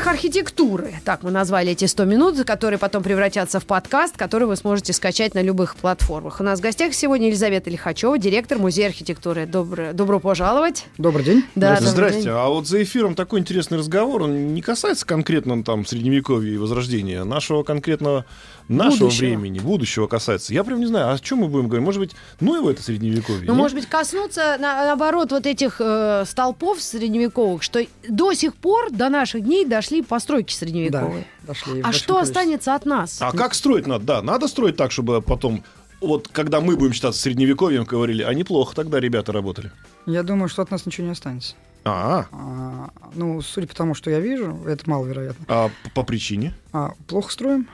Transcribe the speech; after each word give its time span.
О 0.00 0.02
стилях 0.02 0.06
архитектуры. 0.14 0.94
Так 1.04 1.22
мы 1.22 1.30
назвали 1.30 1.72
эти 1.72 1.84
100 1.84 2.04
минут, 2.06 2.42
которые 2.44 2.78
потом 2.78 3.02
превратятся 3.02 3.60
в 3.60 3.66
подкаст, 3.66 4.16
который 4.16 4.46
вы 4.46 4.56
сможете 4.56 4.92
скачать 4.94 5.34
на 5.34 5.42
любых 5.42 5.76
платформах. 5.76 6.40
У 6.40 6.42
нас 6.42 6.58
в 6.60 6.62
гостях 6.62 6.94
сегодня 6.94 7.26
Елизавета 7.28 7.68
Лихачева, 7.68 8.18
директор 8.18 8.58
Музея 8.58 8.86
архитектуры. 8.86 9.44
Добро, 9.46 9.92
добро 9.92 10.18
пожаловать. 10.18 10.86
Добрый 10.96 11.24
день. 11.24 11.44
Да, 11.54 11.74
добрый 11.74 11.90
Здрасте. 11.90 12.20
день. 12.22 12.30
А 12.30 12.48
вот 12.48 12.66
за 12.66 12.82
эфиром 12.82 13.14
такой 13.14 13.40
интересный 13.40 13.76
разговор, 13.78 14.22
он 14.22 14.54
не 14.54 14.62
касается 14.62 15.04
конкретно 15.04 15.62
там 15.62 15.84
средневековья 15.84 16.54
и 16.54 16.56
возрождения, 16.56 17.20
а 17.20 17.24
нашего 17.24 17.62
конкретного 17.62 18.24
нашего 18.68 19.06
Будущего. 19.06 19.26
времени, 19.26 19.58
будущего 19.58 20.06
касается. 20.06 20.54
Я 20.54 20.62
прям 20.62 20.78
не 20.78 20.86
знаю, 20.86 21.08
а 21.08 21.12
о 21.14 21.18
чем 21.18 21.38
мы 21.38 21.48
будем 21.48 21.66
говорить? 21.66 21.84
Может 21.84 22.00
быть, 22.00 22.12
ну 22.38 22.54
его 22.54 22.70
это 22.70 22.80
средневековье? 22.82 23.40
Ну, 23.46 23.52
нет? 23.54 23.56
может 23.56 23.76
быть, 23.76 23.86
коснуться, 23.86 24.56
на- 24.60 24.84
наоборот, 24.86 25.32
вот 25.32 25.44
этих 25.44 25.76
э, 25.80 26.24
столпов 26.24 26.80
средневековых, 26.80 27.64
что 27.64 27.84
до 28.08 28.32
сих 28.32 28.54
пор, 28.54 28.92
до 28.92 29.08
наших 29.08 29.42
дней, 29.42 29.64
дошли 29.64 29.89
постройки 30.02 30.52
Да, 30.52 30.58
средневековые. 30.58 31.26
дошли. 31.42 31.82
в 31.82 31.86
А 31.86 31.92
что 31.92 32.14
количестве. 32.14 32.18
останется 32.20 32.74
от 32.74 32.86
нас? 32.86 33.18
А 33.20 33.32
как 33.32 33.54
строить 33.54 33.86
надо? 33.86 34.04
Да, 34.04 34.22
надо 34.22 34.48
строить 34.48 34.76
так, 34.76 34.90
чтобы 34.92 35.20
потом, 35.22 35.62
вот 36.00 36.28
когда 36.28 36.60
мы 36.60 36.76
будем 36.76 36.92
считаться 36.92 37.20
средневековьем, 37.20 37.84
говорили, 37.84 38.22
а 38.22 38.32
неплохо 38.34 38.74
тогда 38.74 39.00
ребята 39.00 39.32
работали. 39.32 39.70
Я 40.06 40.22
думаю, 40.22 40.48
что 40.48 40.62
от 40.62 40.70
нас 40.70 40.86
ничего 40.86 41.06
не 41.06 41.12
останется. 41.12 41.54
А, 41.84 42.26
А, 42.30 42.90
ну, 43.14 43.40
судя 43.42 43.66
по 43.66 43.74
тому, 43.74 43.94
что 43.94 44.10
я 44.10 44.20
вижу, 44.20 44.58
это 44.66 44.88
маловероятно. 44.88 45.44
а 45.48 45.70
по- 45.84 45.90
по 45.90 46.02
причине? 46.02 46.54
А, 46.72 46.92
плохо 47.06 47.32
строим? 47.32 47.68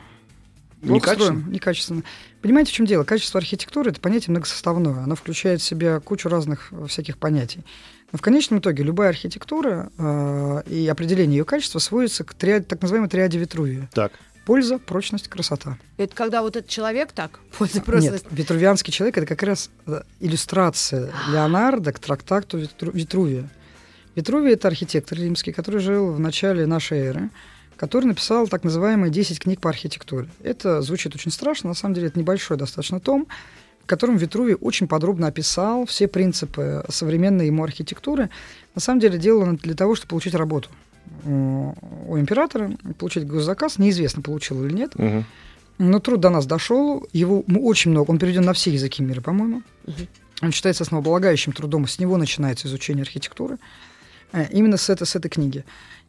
Плохо 0.81 0.95
Некачественно? 0.95 1.39
строим, 1.41 1.53
некачественно. 1.53 2.03
Понимаете, 2.43 2.71
в 2.71 2.75
чем 2.75 2.87
дело? 2.87 3.05
Качество 3.05 3.39
архитектуры 3.39 3.91
это 3.91 4.01
понятие 4.01 4.31
многосоставное. 4.33 5.03
Оно 5.03 5.15
включает 5.17 5.61
в 5.61 5.65
себя 5.65 6.01
кучу 6.01 6.29
разных 6.29 6.69
э, 6.73 6.87
всяких 6.87 7.19
понятий. 7.19 7.65
Но 8.13 8.19
в 8.19 8.23
конечном 8.23 8.61
итоге 8.61 8.83
любая 8.85 9.09
архитектура 9.09 9.91
э, 9.99 10.63
и 10.69 10.87
определение 10.87 11.39
ее 11.39 11.45
качества 11.45 11.79
сводится 11.79 12.25
к 12.25 12.35
триаде- 12.35 12.65
так 12.67 12.83
называемой 12.83 13.09
триаде 13.09 13.39
Витрувия. 13.39 13.89
Так. 13.95 14.13
Польза, 14.45 14.79
прочность, 14.79 15.27
красота. 15.29 15.77
Это 15.97 16.15
когда 16.15 16.43
вот 16.43 16.55
этот 16.57 16.71
человек 16.71 17.11
так, 17.13 17.41
пользы 17.59 17.81
просто... 17.81 18.13
Нет, 18.13 18.25
витрувианский 18.31 18.93
человек 18.93 19.19
это 19.19 19.27
как 19.27 19.43
раз 19.43 19.71
э, 19.87 20.03
иллюстрация 20.21 21.11
Леонардо 21.33 21.93
к 21.93 21.99
трактату 21.99 22.59
Витру- 22.59 22.93
Витрувия. 22.95 23.49
Витрувий 24.15 24.53
это 24.53 24.69
архитектор 24.69 25.19
римский, 25.19 25.53
который 25.53 25.81
жил 25.81 26.13
в 26.13 26.21
начале 26.21 26.67
нашей 26.67 26.99
эры, 26.99 27.31
который 27.77 28.07
написал 28.07 28.49
так 28.49 28.65
называемые 28.65 29.11
10 29.11 29.39
книг 29.39 29.61
по 29.61 29.71
архитектуре. 29.71 30.29
Это 30.43 30.83
звучит 30.83 31.15
очень 31.15 31.31
страшно, 31.31 31.69
на 31.69 31.75
самом 31.75 31.95
деле 31.95 32.09
это 32.09 32.19
небольшой 32.19 32.57
достаточно 32.57 33.01
том, 33.01 33.27
в 33.83 33.87
котором 33.87 34.17
Витрувий 34.17 34.57
очень 34.61 34.89
подробно 34.89 35.29
описал 35.29 35.87
все 35.87 36.09
принципы 36.09 36.85
современной 36.89 37.47
ему 37.47 37.63
архитектуры. 37.63 38.31
На 38.75 38.81
самом 38.81 39.01
деле 39.01 39.19
делал 39.19 39.43
он 39.43 39.57
для 39.57 39.75
того, 39.75 39.95
чтобы 39.95 40.11
получить 40.11 40.35
работу 40.35 40.71
у 41.25 42.19
императора, 42.19 42.73
получить 42.99 43.27
госзаказ. 43.27 43.79
Неизвестно, 43.79 44.23
получил 44.23 44.65
или 44.65 44.73
нет. 44.73 44.97
Мгм. 44.97 45.25
Но 45.79 46.01
труд 46.01 46.21
до 46.21 46.31
нас 46.31 46.47
дошел, 46.47 47.07
его 47.13 47.45
очень 47.61 47.91
много, 47.91 48.11
он 48.11 48.19
переведен 48.19 48.45
на 48.45 48.55
все 48.55 48.73
языки 48.73 49.03
мира, 49.03 49.21
по-моему. 49.21 49.63
Мгм. 49.87 50.09
Он 50.43 50.53
считается 50.53 50.85
основополагающим 50.85 51.53
трудом, 51.53 51.87
с 51.87 51.99
него 51.99 52.17
начинается 52.17 52.67
изучение 52.67 53.03
архитектуры, 53.03 53.59
э, 54.33 54.47
именно 54.51 54.77
с, 54.77 54.91
этой 54.91 55.07
с 55.07 55.17
этой 55.17 55.29
книги. 55.29 55.65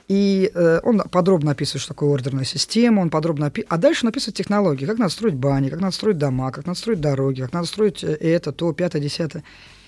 И 0.08 0.50
э, 0.54 0.80
он 0.84 1.02
подробно 1.12 1.52
описывает, 1.52 1.82
что 1.82 1.90
такое 1.94 2.10
ордерная 2.14 2.46
система, 2.46 3.02
он 3.02 3.10
подробно 3.10 3.46
опи- 3.46 3.66
А 3.68 3.78
дальше 3.78 4.06
он 4.06 4.10
описывает 4.10 4.36
технологии, 4.38 4.86
как 4.86 4.98
надо 4.98 5.12
строить 5.12 5.36
бани, 5.36 5.70
как 5.70 5.82
надо 5.82 5.94
строить 5.94 6.18
дома, 6.18 6.52
как 6.52 6.66
надо 6.66 6.80
строить 6.80 7.02
дороги, 7.02 7.42
как 7.42 7.52
надо 7.54 7.68
строить 7.68 8.04
э, 8.04 8.14
это, 8.16 8.52
то, 8.54 8.72
пятое, 8.72 9.02
десятое. 9.02 9.44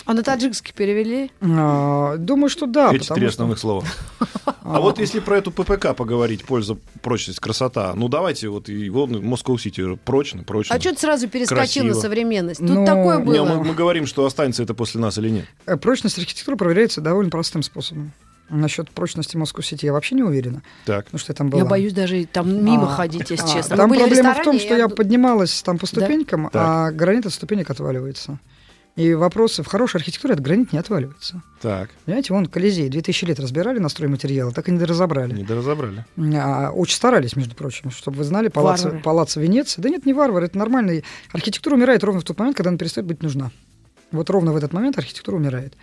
А 0.05 0.13
на 0.13 0.23
таджикский 0.23 0.73
перевели? 0.75 1.29
А, 1.41 2.17
думаю, 2.17 2.49
что 2.49 2.65
да. 2.65 2.89
Эти 2.93 3.07
три 3.07 3.21
что- 3.21 3.27
основных 3.27 3.59
слова. 3.59 3.85
А 4.61 4.81
вот 4.81 4.99
если 4.99 5.19
про 5.19 5.37
эту 5.37 5.51
ППК 5.51 5.95
поговорить, 5.95 6.43
польза, 6.45 6.77
прочность, 7.01 7.39
красота, 7.39 7.93
ну 7.95 8.07
давайте 8.07 8.49
вот 8.49 8.69
его 8.69 9.07
Москва-Сити 9.07 9.95
прочно, 10.05 10.43
прочно. 10.43 10.75
А 10.75 10.79
что 10.79 10.93
ты 10.93 10.99
сразу 10.99 11.27
перескочил 11.27 11.85
на 11.85 11.95
современность? 11.95 12.59
Тут 12.59 12.69
Ну, 12.69 12.85
такое 12.85 13.17
Не, 13.17 13.23
было. 13.23 13.45
мы, 13.45 13.63
мы 13.63 13.73
говорим, 13.73 14.05
что 14.05 14.25
останется 14.25 14.61
это 14.61 14.75
после 14.75 15.01
нас 15.01 15.17
или 15.17 15.29
нет. 15.29 15.45
Э, 15.65 15.75
Прочность 15.75 16.19
архитектуры 16.19 16.55
проверяется 16.55 17.01
довольно 17.01 17.31
простым 17.31 17.63
способом. 17.63 18.11
Насчет 18.49 18.89
прочности 18.91 19.37
Москвы-Сити 19.37 19.85
я 19.85 19.93
вообще 19.93 20.15
не 20.15 20.23
уверена, 20.23 20.63
Так. 20.85 21.05
потому 21.05 21.19
что 21.19 21.31
я 21.31 21.35
там 21.35 21.49
была. 21.49 21.61
Я 21.61 21.67
боюсь 21.67 21.93
даже 21.93 22.25
там 22.25 22.49
мимо 22.65 22.91
А, 22.91 22.95
ходить, 22.95 23.29
если 23.29 23.45
а, 23.45 23.47
честно. 23.47 23.77
Там 23.77 23.91
в 23.91 23.95
проблема 23.95 24.33
в 24.33 24.43
том, 24.43 24.59
что 24.59 24.75
я 24.75 24.87
поднималась 24.87 25.61
там 25.61 25.77
по 25.77 25.85
ступенькам, 25.85 26.49
Так. 26.51 26.55
а 26.55 26.91
гранит 26.91 27.25
от 27.25 27.33
ступенек 27.33 27.69
отваливается. 27.69 28.39
И 28.95 29.13
вопросы 29.13 29.63
в 29.63 29.67
хорошей 29.67 29.97
архитектуре 29.97 30.33
от 30.33 30.41
гранит 30.41 30.73
не 30.73 30.79
отваливается. 30.79 31.41
Так. 31.61 31.89
Понимаете, 32.03 32.33
вон 32.33 32.47
Колизей 32.47 32.89
2000 32.89 33.25
лет 33.25 33.39
разбирали 33.39 33.79
на 33.79 33.87
стройматериалы, 33.87 34.51
так 34.51 34.67
и 34.67 34.71
не 34.71 34.83
разобрали. 34.83 35.33
Не 35.33 35.43
доразобрали. 35.43 36.05
А, 36.35 36.71
очень 36.71 36.95
старались, 36.95 37.35
между 37.37 37.55
прочим, 37.55 37.91
чтобы 37.91 38.17
вы 38.17 38.23
знали, 38.25 38.49
палаццо, 38.49 38.99
палаццо 39.03 39.39
Венеции. 39.39 39.81
Да 39.81 39.89
нет, 39.89 40.05
не 40.05 40.13
варвар, 40.13 40.43
это 40.43 40.57
нормально. 40.57 41.01
Архитектура 41.31 41.75
умирает 41.75 42.03
ровно 42.03 42.19
в 42.19 42.25
тот 42.25 42.37
момент, 42.39 42.57
когда 42.57 42.69
она 42.69 42.77
перестает 42.77 43.07
быть 43.07 43.23
нужна. 43.23 43.51
Вот 44.11 44.29
ровно 44.29 44.51
в 44.51 44.57
этот 44.57 44.73
момент 44.73 44.97
архитектура 44.97 45.37
умирает. 45.37 45.75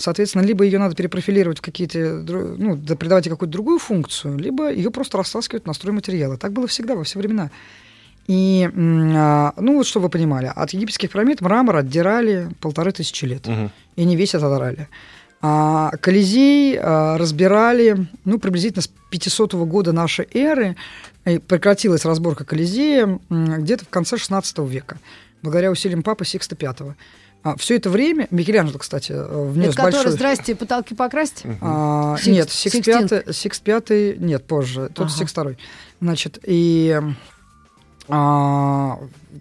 Соответственно, 0.00 0.42
либо 0.42 0.64
ее 0.64 0.78
надо 0.78 0.94
перепрофилировать 0.94 1.58
в 1.58 1.62
какие-то, 1.62 1.98
ну, 1.98 2.74
да, 2.76 2.96
придавать 2.96 3.26
ей 3.26 3.30
какую-то 3.30 3.52
другую 3.52 3.78
функцию, 3.78 4.38
либо 4.38 4.72
ее 4.72 4.90
просто 4.90 5.18
растаскивают 5.18 5.66
на 5.66 5.74
стройматериалы. 5.74 6.38
Так 6.38 6.52
было 6.52 6.66
всегда, 6.66 6.94
во 6.94 7.04
все 7.04 7.18
времена. 7.18 7.50
И, 8.26 8.70
а, 8.74 9.52
ну, 9.56 9.76
вот 9.76 9.86
чтобы 9.86 10.04
вы 10.04 10.10
понимали, 10.10 10.50
от 10.54 10.70
египетских 10.70 11.10
пирамид 11.10 11.40
мрамор 11.42 11.76
отдирали 11.76 12.48
полторы 12.60 12.92
тысячи 12.92 13.26
лет. 13.26 13.46
Мгм. 13.46 13.70
И 13.96 14.04
не 14.04 14.16
весь 14.16 14.34
отодрали. 14.34 14.88
А 15.42 15.90
Колизей 16.00 16.78
а, 16.78 17.18
разбирали, 17.18 18.06
ну, 18.24 18.38
приблизительно 18.38 18.82
с 18.82 18.90
500 19.10 19.54
года 19.54 19.92
нашей 19.92 20.28
эры. 20.32 20.76
Прекратилась 21.24 22.06
разборка 22.06 22.44
Колизея 22.44 23.18
где-то 23.28 23.84
в 23.84 23.88
конце 23.90 24.16
16 24.16 24.58
века, 24.60 24.98
благодаря 25.42 25.70
усилиям 25.70 26.02
папы 26.02 26.24
Сикста 26.24 26.56
V. 26.58 26.94
А, 27.42 27.56
все 27.56 27.76
это 27.76 27.88
время, 27.88 28.28
Микеланджело, 28.30 28.78
кстати, 28.78 29.12
э, 29.12 29.50
внес 29.50 29.68
Это 29.68 29.76
который, 29.76 29.92
большой... 29.94 30.12
здрасте, 30.12 30.54
потолки 30.54 30.94
покрасить? 30.94 31.42
А, 31.60 32.16
Сикст- 32.18 32.30
нет, 32.30 32.50
Сикс 32.50 32.86
пятый, 32.86 33.32
Сикс 33.32 33.60
пятый, 33.60 34.18
нет, 34.18 34.44
позже, 34.44 34.90
тот 34.94 35.06
Ага. 35.06 35.16
Сикст 35.16 35.32
второй. 35.32 35.58
Значит, 36.00 36.38
и 36.46 37.00
а, 38.08 38.98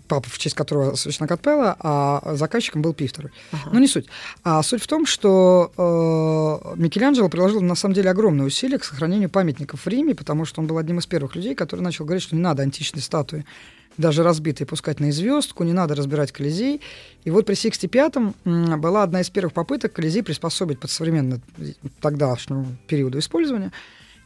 папа, 0.08 0.30
в 0.30 0.38
честь 0.38 0.56
которого 0.56 0.96
священна 0.96 1.28
Капелла, 1.28 1.76
а 1.80 2.36
заказчиком 2.36 2.82
был 2.82 2.94
Пий 2.94 3.08
второй. 3.08 3.32
Ага. 3.52 3.72
Но 3.74 3.80
не 3.80 3.88
суть. 3.88 4.06
А 4.44 4.62
суть 4.62 4.82
в 4.82 4.88
том, 4.88 5.06
что 5.06 5.72
э, 5.76 6.76
Микеланджело 6.80 7.30
приложил 7.30 7.62
на 7.62 7.76
самом 7.76 7.96
деле 7.96 8.12
огромные 8.12 8.46
усилия 8.46 8.78
к 8.78 8.84
сохранению 8.84 9.30
памятников 9.30 9.86
в 9.86 9.88
Риме, 9.88 10.14
потому 10.14 10.46
что 10.46 10.62
он 10.62 10.68
был 10.68 10.78
одним 10.78 11.00
из 11.00 11.08
первых 11.08 11.36
людей, 11.36 11.56
который 11.56 11.82
начал 11.82 12.06
говорить, 12.06 12.24
что 12.24 12.36
не 12.36 12.42
надо 12.42 12.62
античные 12.64 13.02
статуи 13.02 13.46
даже 14.00 14.24
разбитые 14.24 14.66
пускать 14.66 15.00
на 15.00 15.12
звездку, 15.12 15.64
не 15.64 15.74
надо 15.74 15.94
разбирать 15.94 16.32
Колизей. 16.32 16.82
И 17.26 17.30
вот 17.32 17.46
при 17.46 17.54
Сиксте 17.54 17.88
Пятом 17.88 18.34
м, 18.46 18.80
была 18.80 19.04
одна 19.04 19.20
из 19.22 19.30
первых 19.30 19.54
попыток 19.54 19.92
Колизей 19.94 20.24
приспособить 20.24 20.80
под 20.80 20.90
современный 20.90 21.42
тогдашнему 22.02 22.66
периоду 22.88 23.20
использования. 23.20 23.72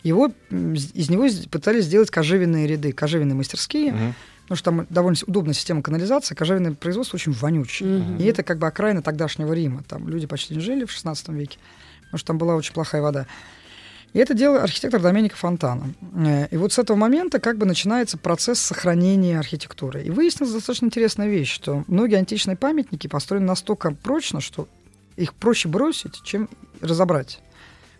Его, 0.03 0.31
из 0.51 1.09
него 1.09 1.27
пытались 1.49 1.85
сделать 1.85 2.11
кожевенные 2.11 2.67
ряды, 2.67 2.91
кожевенные 2.91 3.35
мастерские, 3.35 3.93
Мгм. 3.93 4.15
потому 4.43 4.55
что 4.57 4.65
там 4.65 4.87
довольно 4.89 5.17
удобная 5.25 5.53
система 5.53 5.81
канализации, 5.81 6.35
кожевенное 6.35 6.73
производство 6.73 7.15
очень 7.15 7.31
вонючее. 7.31 7.99
Мгм. 7.99 8.17
И 8.17 8.25
это 8.25 8.43
как 8.43 8.59
бы 8.59 8.67
окраина 8.67 9.01
тогдашнего 9.01 9.53
Рима. 9.53 9.83
Там 9.87 10.07
люди 10.09 10.27
почти 10.27 10.53
не 10.55 10.59
жили 10.61 10.85
в 10.85 10.89
XVI 10.91 11.15
веке, 11.33 11.57
потому 12.05 12.17
что 12.19 12.27
там 12.27 12.37
была 12.37 12.55
очень 12.55 12.73
плохая 12.73 13.01
вода. 13.01 13.25
И 14.13 14.19
это 14.19 14.35
делал 14.35 14.57
архитектор 14.57 15.01
Доменико 15.01 15.35
Фонтана. 15.35 15.93
Э, 16.15 16.47
И 16.51 16.57
вот 16.57 16.71
с 16.71 16.79
этого 16.79 16.95
момента 16.95 17.39
как 17.39 17.57
бы 17.57 17.65
начинается 17.65 18.17
процесс 18.17 18.59
сохранения 18.59 19.39
архитектуры. 19.39 20.03
И 20.03 20.11
выяснилась 20.11 20.53
достаточно 20.53 20.85
интересная 20.85 21.27
вещь, 21.27 21.51
что 21.51 21.83
многие 21.87 22.15
античные 22.15 22.55
памятники 22.55 23.07
построены 23.07 23.47
настолько 23.47 23.91
прочно, 23.91 24.39
что 24.39 24.67
их 25.15 25.33
проще 25.33 25.67
бросить, 25.67 26.21
чем 26.23 26.47
разобрать. 26.81 27.39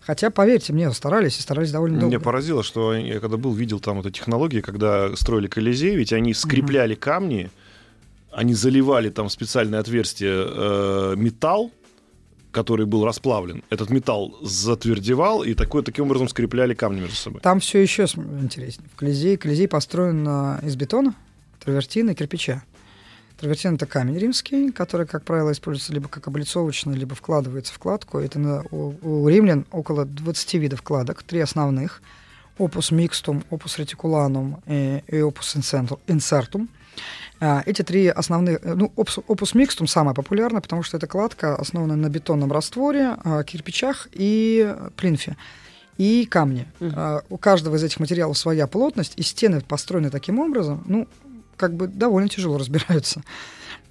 Хотя, 0.02 0.30
поверьте 0.30 0.74
мне, 0.74 0.92
старались 0.92 1.40
и 1.40 1.42
старались 1.42 1.72
довольно 1.72 2.00
долго. 2.00 2.16
Меня 2.16 2.24
поразило, 2.24 2.62
что 2.62 2.94
я 2.94 3.20
когда 3.20 3.38
был, 3.38 3.54
видел 3.54 3.80
там 3.80 4.00
эту 4.00 4.12
технологию, 4.12 4.62
когда 4.62 5.16
строили 5.16 5.48
Колизей, 5.48 5.96
ведь 5.96 6.12
они 6.12 6.34
скрепляли 6.34 6.94
камни, 6.94 7.50
они 8.32 8.54
заливали 8.54 9.10
там 9.10 9.30
в 9.30 9.32
специальное 9.32 9.80
отверстие 9.80 10.46
э, 10.46 11.14
металл, 11.16 11.72
который 12.54 12.86
был 12.86 13.04
расплавлен. 13.04 13.64
Этот 13.70 13.90
металл 13.90 14.38
затвердевал, 14.42 15.44
и 15.44 15.56
такой, 15.56 15.84
таким 15.84 16.06
образом 16.06 16.30
скрепляли 16.30 16.74
камни 16.74 17.02
между 17.02 17.16
собой. 17.16 17.42
Там 17.42 17.60
все 17.60 17.80
еще 17.80 18.04
интереснее. 18.04 18.88
В 18.94 18.96
Колизее, 18.96 19.38
Колизей 19.38 19.68
построен 19.68 20.26
а, 20.28 20.60
из 20.64 20.76
бетона, 20.76 21.16
травертина 21.60 22.12
и 22.12 22.16
кирпича. 22.16 22.64
Травертин 23.40 23.76
это 23.76 23.88
камень 23.88 24.18
римский, 24.18 24.72
который, 24.72 25.08
как 25.08 25.24
правило, 25.24 25.52
используется 25.52 25.92
либо 25.94 26.08
как 26.08 26.28
облицовочный, 26.28 26.96
либо 26.96 27.16
вкладывается 27.16 27.74
в 27.74 27.80
кладку. 27.80 28.20
Это 28.20 28.40
на, 28.40 28.64
у, 28.72 28.94
у 29.02 29.28
римлян 29.28 29.66
около 29.72 30.06
20 30.06 30.54
видов 30.54 30.82
кладок, 30.84 31.24
три 31.24 31.40
основных. 31.40 32.02
Опус 32.60 32.92
микстум, 32.92 33.44
опус 33.50 33.80
ретикуланум 33.80 34.62
и, 34.68 35.02
и 35.08 35.22
опус 35.22 35.58
инсертум. 35.58 36.70
А, 37.44 37.62
эти 37.66 37.82
три 37.82 38.08
основные, 38.08 38.58
э, 38.62 38.74
ну, 38.74 38.94
опус, 38.96 39.54
микстум 39.54 39.86
самая 39.86 40.16
популярная, 40.16 40.62
потому 40.62 40.82
что 40.82 40.96
это 40.96 41.08
кладка 41.08 41.58
основана 41.58 41.98
на 41.98 42.08
бетонном 42.08 42.54
растворе, 42.54 43.18
а, 43.26 43.44
кирпичах 43.44 44.08
и 44.14 44.74
плинфе 44.96 45.36
и 45.98 46.26
камни. 46.26 46.66
Uh-huh. 46.80 47.24
У 47.30 47.38
каждого 47.38 47.76
из 47.76 47.84
этих 47.84 48.00
материалов 48.00 48.38
своя 48.38 48.66
плотность, 48.66 49.14
и 49.18 49.22
стены 49.22 49.62
построены 49.62 50.10
таким 50.10 50.40
образом, 50.40 50.84
ну, 50.88 51.08
как 51.58 51.76
бы 51.76 51.88
довольно 51.88 52.30
тяжело 52.30 52.58
разбираются. 52.58 53.22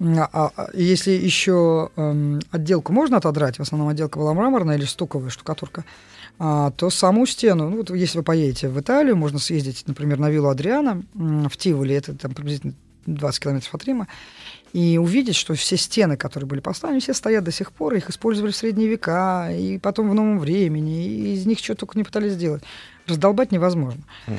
А, 0.00 0.50
а 0.56 0.68
если 0.74 1.12
еще 1.12 1.90
эм, 1.94 2.40
отделку 2.50 2.92
можно 2.92 3.18
отодрать, 3.18 3.58
в 3.58 3.62
основном 3.62 3.88
отделка 3.88 4.18
была 4.18 4.34
мраморная 4.34 4.76
или 4.76 4.84
стуковая 4.84 5.30
штукатурка, 5.30 5.84
а, 6.38 6.72
то 6.72 6.90
саму 6.90 7.26
стену, 7.26 7.68
ну, 7.68 7.76
вот 7.76 7.90
если 7.90 8.18
вы 8.18 8.24
поедете 8.24 8.68
в 8.68 8.80
Италию, 8.80 9.14
можно 9.14 9.38
съездить, 9.38 9.84
например, 9.86 10.18
на 10.18 10.30
виллу 10.30 10.48
Адриана 10.48 11.02
в 11.14 11.56
Тиволи, 11.56 11.94
это 11.94 12.16
там 12.16 12.34
приблизительно 12.34 12.74
20 13.06 13.42
километров 13.42 13.74
от 13.74 13.84
Рима, 13.84 14.08
и 14.72 14.98
увидеть, 14.98 15.36
что 15.36 15.54
все 15.54 15.76
стены, 15.76 16.16
которые 16.16 16.48
были 16.48 16.60
поставлены, 16.60 17.00
все 17.00 17.12
стоят 17.12 17.44
до 17.44 17.52
сих 17.52 17.72
пор, 17.72 17.94
их 17.94 18.08
использовали 18.08 18.52
в 18.52 18.56
средние 18.56 18.88
века, 18.88 19.50
и 19.52 19.78
потом 19.78 20.10
в 20.10 20.14
новом 20.14 20.38
времени, 20.38 21.06
и 21.06 21.34
из 21.34 21.46
них 21.46 21.58
что 21.58 21.74
только 21.74 21.98
не 21.98 22.04
пытались 22.04 22.32
сделать. 22.32 22.62
Раздолбать 23.06 23.52
невозможно. 23.52 24.00
Угу. 24.26 24.36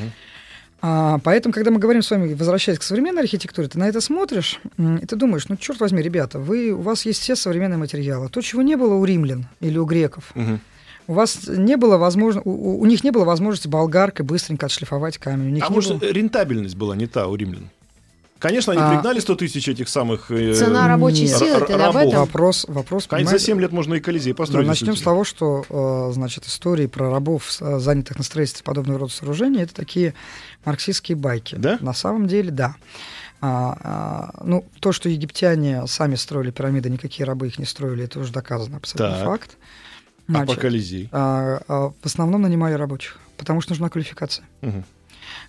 А, 0.85 1.19
поэтому, 1.23 1.53
когда 1.53 1.71
мы 1.71 1.79
говорим 1.79 2.01
с 2.01 2.11
вами, 2.11 2.33
возвращаясь 2.33 2.77
к 2.77 2.83
современной 2.83 3.21
архитектуре, 3.21 3.69
ты 3.69 3.79
на 3.79 3.87
это 3.87 4.01
смотришь, 4.01 4.59
и 4.77 5.05
ты 5.05 5.15
думаешь, 5.15 5.47
ну, 5.47 5.55
черт 5.55 5.79
возьми, 5.79 6.01
ребята, 6.01 6.39
вы, 6.39 6.71
у 6.71 6.81
вас 6.81 7.05
есть 7.05 7.21
все 7.21 7.37
современные 7.37 7.77
материалы. 7.77 8.27
То, 8.27 8.41
чего 8.41 8.61
не 8.61 8.75
было 8.75 8.95
у 8.95 9.05
римлян 9.05 9.47
или 9.61 9.77
у 9.77 9.85
греков. 9.85 10.31
Угу. 10.35 10.59
У 11.07 11.13
вас 11.13 11.47
не 11.47 11.77
было 11.77 11.97
возможности, 11.97 12.47
у, 12.47 12.79
у 12.79 12.85
них 12.85 13.03
не 13.03 13.11
было 13.11 13.23
возможности 13.23 13.69
болгаркой 13.69 14.25
быстренько 14.25 14.65
отшлифовать 14.65 15.17
камень. 15.19 15.47
У 15.47 15.51
них 15.51 15.63
а 15.65 15.71
может, 15.71 15.99
было... 15.99 16.11
рентабельность 16.11 16.75
была 16.75 16.97
не 16.97 17.07
та 17.07 17.27
у 17.27 17.35
римлян? 17.35 17.69
Конечно, 18.43 18.73
они 18.73 18.81
а... 18.81 18.89
пригнали 18.89 19.21
100 19.21 19.35
тысяч 19.35 19.69
этих 19.69 19.87
самых 19.87 20.29
э, 20.29 20.53
Цена 20.53 20.89
рабочей 20.89 21.27
нет, 21.27 21.37
силы, 21.37 21.65
ты 21.65 21.71
об 21.71 21.95
этом? 21.95 22.19
Вопрос, 22.19 22.65
вопрос 22.67 23.07
Конечно, 23.07 23.37
за 23.37 23.45
7 23.45 23.61
лет 23.61 23.71
можно 23.71 23.93
и 23.93 24.01
Колизей 24.01 24.33
построить. 24.33 24.65
Да, 24.65 24.71
начнем 24.71 24.97
с 24.97 25.01
того, 25.01 25.23
что, 25.23 25.63
э, 25.69 26.13
значит, 26.13 26.45
истории 26.45 26.87
про 26.87 27.09
рабов, 27.09 27.49
э, 27.61 27.79
занятых 27.79 28.17
на 28.17 28.23
строительстве 28.25 28.65
подобного 28.65 28.99
рода 28.99 29.13
сооружений, 29.13 29.61
это 29.61 29.73
такие 29.73 30.13
марксистские 30.65 31.15
байки. 31.15 31.55
Да? 31.55 31.77
На 31.79 31.93
самом 31.93 32.27
деле, 32.27 32.51
да. 32.51 32.75
А, 33.39 33.77
а, 33.81 34.43
ну, 34.43 34.65
то, 34.81 34.91
что 34.91 35.07
египтяне 35.07 35.87
сами 35.87 36.15
строили 36.15 36.51
пирамиды, 36.51 36.89
никакие 36.89 37.25
рабы 37.25 37.47
их 37.47 37.57
не 37.59 37.65
строили, 37.65 38.03
это 38.03 38.19
уже 38.19 38.33
доказано, 38.33 38.75
абсолютно 38.75 39.19
так. 39.19 39.25
факт. 39.25 39.51
Значит, 40.27 40.49
а 40.49 40.53
по 40.53 40.59
Колизей? 40.59 41.09
А, 41.13 41.61
а, 41.69 41.89
в 41.91 42.05
основном 42.05 42.41
нанимали 42.41 42.73
рабочих, 42.73 43.19
потому 43.37 43.61
что 43.61 43.71
нужна 43.71 43.87
квалификация. 43.87 44.45
Угу 44.61 44.83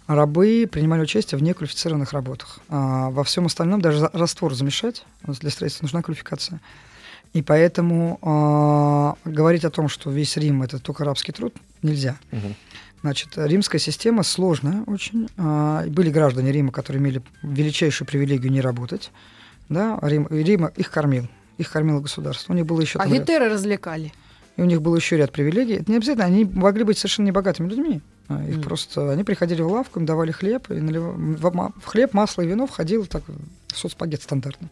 рабы 0.07 0.69
принимали 0.71 1.03
участие 1.03 1.39
в 1.39 1.43
неквалифицированных 1.43 2.13
работах. 2.13 2.61
А 2.69 3.11
во 3.11 3.25
всем 3.25 3.47
остальном 3.47 3.81
даже 3.81 4.09
раствор 4.13 4.55
замешать 4.55 5.05
для 5.23 5.51
строительства 5.51 5.85
нужна 5.85 6.03
квалификация. 6.03 6.61
И 7.33 7.43
поэтому 7.43 9.17
э, 9.27 9.31
говорить 9.31 9.65
о 9.65 9.71
том, 9.71 9.89
что 9.89 10.11
весь 10.11 10.37
Рим 10.37 10.63
это 10.63 10.79
только 10.79 11.03
арабский 11.03 11.33
труд, 11.33 11.53
нельзя. 11.83 12.17
Угу. 12.31 12.55
Значит, 13.03 13.31
римская 13.37 13.81
система 13.81 14.23
сложная 14.23 14.85
очень. 14.87 15.29
Э, 15.37 15.85
были 15.89 16.11
граждане 16.11 16.53
Рима, 16.53 16.71
которые 16.71 17.03
имели 17.03 17.23
величайшую 17.43 18.07
привилегию 18.07 18.53
не 18.53 18.61
работать. 18.61 19.11
Да, 19.69 19.99
Рим, 20.03 20.29
Рим 20.31 20.67
их 20.67 20.91
кормил. 20.91 21.29
Их 21.59 21.71
кормило 21.71 22.01
государство. 22.01 22.53
У 22.53 22.57
них 22.57 22.67
было 22.67 22.81
еще... 22.81 22.99
А 22.99 23.07
гетеры 23.07 23.49
развлекали? 23.49 24.13
И 24.57 24.63
у 24.63 24.65
них 24.65 24.83
был 24.83 24.95
еще 24.95 25.17
ряд 25.17 25.33
привилегий. 25.33 25.75
Это 25.75 25.91
не 25.91 25.97
обязательно, 25.97 26.27
они 26.27 26.45
могли 26.45 26.85
быть 26.85 26.99
совершенно 26.99 27.27
небогатыми 27.27 27.69
людьми. 27.69 28.01
А, 28.29 28.43
их 28.45 28.57
mm. 28.57 28.63
просто 28.63 29.11
они 29.11 29.25
приходили 29.25 29.63
в 29.63 29.71
лавку, 29.71 29.99
им 29.99 30.07
давали 30.07 30.31
хлеб, 30.31 30.71
и 30.71 30.75
налив... 30.75 31.03
в 31.03 31.85
хлеб, 31.85 32.15
масло 32.15 32.43
и 32.43 32.47
вино 32.47 32.67
входило 32.67 33.05
так 33.07 33.23
соцпакет 33.69 34.23
стандартный. 34.23 34.69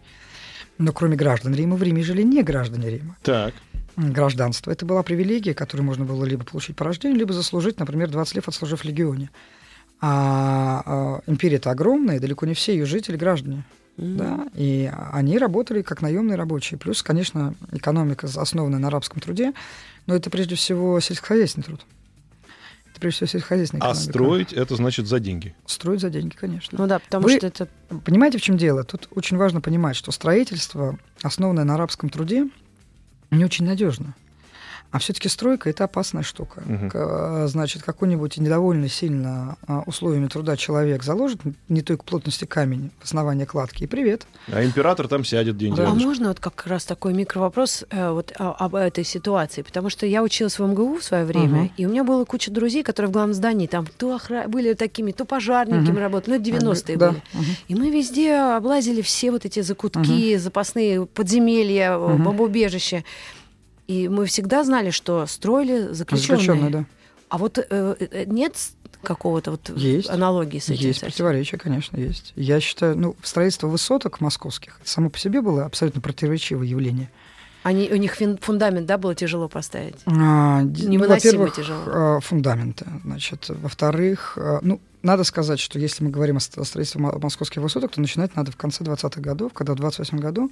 Но 0.78 0.92
кроме 0.92 1.16
граждан 1.16 1.54
Рима, 1.54 1.76
в 1.76 1.82
Риме 1.82 2.02
жили 2.02 2.22
не 2.22 2.42
граждане 2.42 2.90
Рима. 2.90 3.16
Так. 3.22 3.54
Гражданство. 3.96 4.70
Это 4.70 4.86
была 4.86 5.02
привилегия, 5.02 5.52
которую 5.52 5.84
можно 5.86 6.04
было 6.04 6.24
либо 6.24 6.44
получить 6.44 6.76
по 6.76 6.84
рождению, 6.84 7.18
либо 7.18 7.32
заслужить, 7.34 7.78
например, 7.78 8.10
20 8.10 8.36
лет 8.36 8.48
отслужив 8.48 8.80
в 8.80 8.84
легионе. 8.84 9.30
А, 10.00 10.82
а 10.86 11.20
империя-то 11.26 11.70
огромная, 11.70 12.16
и 12.16 12.18
далеко 12.20 12.46
не 12.46 12.54
все 12.54 12.72
ее 12.72 12.86
жители 12.86 13.16
граждане. 13.16 13.64
Mm. 13.96 14.16
Да, 14.16 14.46
и 14.54 14.90
они 15.12 15.38
работали 15.38 15.82
как 15.82 16.02
наемные 16.02 16.36
рабочие. 16.36 16.78
Плюс, 16.78 17.02
конечно, 17.02 17.54
экономика 17.72 18.26
основана 18.34 18.78
на 18.78 18.88
арабском 18.88 19.20
труде, 19.20 19.52
но 20.06 20.14
это 20.14 20.30
прежде 20.30 20.54
всего 20.54 20.98
сельскохозяйственный 21.00 21.64
труд 21.64 21.84
прежде 23.02 23.26
всего 23.26 23.26
сельскохозяйственная 23.26 23.88
А 23.88 23.94
строить 23.94 24.52
это 24.52 24.76
значит 24.76 25.08
за 25.08 25.18
деньги? 25.18 25.56
Строить 25.66 26.00
за 26.00 26.08
деньги, 26.08 26.34
конечно. 26.34 26.78
Ну 26.80 26.86
да, 26.86 27.00
потому 27.00 27.24
Вы 27.24 27.36
что 27.36 27.48
это... 27.48 27.68
Понимаете, 28.04 28.38
в 28.38 28.42
чем 28.42 28.56
дело? 28.56 28.84
Тут 28.84 29.08
очень 29.10 29.36
важно 29.36 29.60
понимать, 29.60 29.96
что 29.96 30.12
строительство, 30.12 30.98
основанное 31.20 31.64
на 31.64 31.74
арабском 31.74 32.10
труде, 32.10 32.48
не 33.32 33.44
очень 33.44 33.66
надежно. 33.66 34.14
А 34.92 34.98
все-таки 34.98 35.28
стройка 35.30 35.70
это 35.70 35.84
опасная 35.84 36.22
штука. 36.22 36.62
Угу. 36.66 37.48
Значит, 37.48 37.82
какой-нибудь 37.82 38.36
недовольный 38.36 38.90
сильно 38.90 39.56
а, 39.66 39.82
условиями 39.86 40.28
труда 40.28 40.56
человек 40.56 41.02
заложит 41.02 41.40
не 41.70 41.80
той 41.80 41.96
плотности 41.96 42.44
камень 42.44 42.90
в 43.00 43.04
основание 43.04 43.46
кладки, 43.46 43.84
и 43.84 43.86
привет. 43.86 44.26
А 44.52 44.62
император 44.62 45.08
там 45.08 45.24
сядет 45.24 45.56
день 45.56 45.74
А 45.78 45.94
можно 45.94 46.28
вот 46.28 46.40
как 46.40 46.66
раз 46.66 46.84
такой 46.84 47.14
микровопрос 47.14 47.84
э, 47.88 48.10
вот 48.10 48.34
об 48.36 48.74
этой 48.74 49.04
ситуации? 49.04 49.62
Потому 49.62 49.88
что 49.88 50.04
я 50.04 50.22
училась 50.22 50.58
в 50.58 50.66
МГУ 50.66 50.98
в 50.98 51.04
свое 51.04 51.24
время, 51.24 51.62
угу. 51.62 51.70
и 51.78 51.86
у 51.86 51.88
меня 51.88 52.04
было 52.04 52.26
куча 52.26 52.50
друзей, 52.50 52.82
которые 52.82 53.08
в 53.08 53.12
главном 53.12 53.34
здании 53.34 53.66
там 53.66 53.86
то 53.86 54.14
охра... 54.14 54.46
были 54.46 54.74
такими, 54.74 55.12
то 55.12 55.24
пожарниками 55.24 55.90
угу. 55.90 56.00
работали, 56.00 56.36
ну, 56.36 56.44
90-е 56.44 56.96
да. 56.98 57.08
были. 57.08 57.22
Угу. 57.32 57.44
И 57.68 57.74
мы 57.74 57.90
везде 57.90 58.34
облазили 58.34 59.00
все 59.00 59.30
вот 59.30 59.46
эти 59.46 59.60
закутки, 59.60 60.34
угу. 60.34 60.42
запасные 60.42 61.06
подземелья, 61.06 61.96
угу. 61.96 62.22
бомбоубежища. 62.22 63.04
И 63.86 64.08
мы 64.08 64.26
всегда 64.26 64.64
знали, 64.64 64.90
что 64.90 65.26
строили 65.26 65.92
заключенные. 65.92 66.40
Заключенные, 66.40 66.70
да. 66.70 66.84
А 67.28 67.38
вот 67.38 67.58
э, 67.58 67.64
э 67.70 68.24
нет 68.26 68.56
какого-то 69.02 69.52
вот 69.52 69.70
есть, 69.76 70.08
аналогии 70.08 70.58
с 70.58 70.68
этим? 70.68 70.86
Есть 70.86 70.98
кстати? 70.98 71.10
противоречия, 71.10 71.58
конечно, 71.58 71.96
есть. 71.96 72.32
Я 72.36 72.60
считаю, 72.60 72.96
ну, 72.96 73.16
строительство 73.22 73.66
высоток 73.66 74.20
московских 74.20 74.80
само 74.84 75.10
по 75.10 75.18
себе 75.18 75.40
было 75.40 75.64
абсолютно 75.64 76.00
противоречивое 76.00 76.66
явление. 76.66 77.10
Они, 77.62 77.88
у 77.92 77.96
них 77.96 78.16
фундамент, 78.40 78.86
да, 78.86 78.98
было 78.98 79.14
тяжело 79.14 79.48
поставить? 79.48 79.94
А, 80.06 80.62
Невыносимо 80.62 81.44
ну, 81.44 81.48
тяжело. 81.48 81.82
А, 81.86 82.20
фундамента, 82.20 82.86
значит. 83.04 83.46
Во-вторых, 83.48 84.36
а, 84.36 84.58
ну, 84.62 84.80
надо 85.02 85.22
сказать, 85.22 85.60
что 85.60 85.78
если 85.78 86.02
мы 86.02 86.10
говорим 86.10 86.38
о 86.38 86.40
строительстве 86.40 87.00
московских 87.00 87.62
высоток, 87.62 87.92
то 87.92 88.00
начинать 88.00 88.34
надо 88.34 88.50
в 88.50 88.56
конце 88.56 88.82
20-х 88.82 89.20
годов, 89.20 89.52
когда 89.52 89.74
в 89.74 89.76
28 89.76 90.18
году 90.18 90.50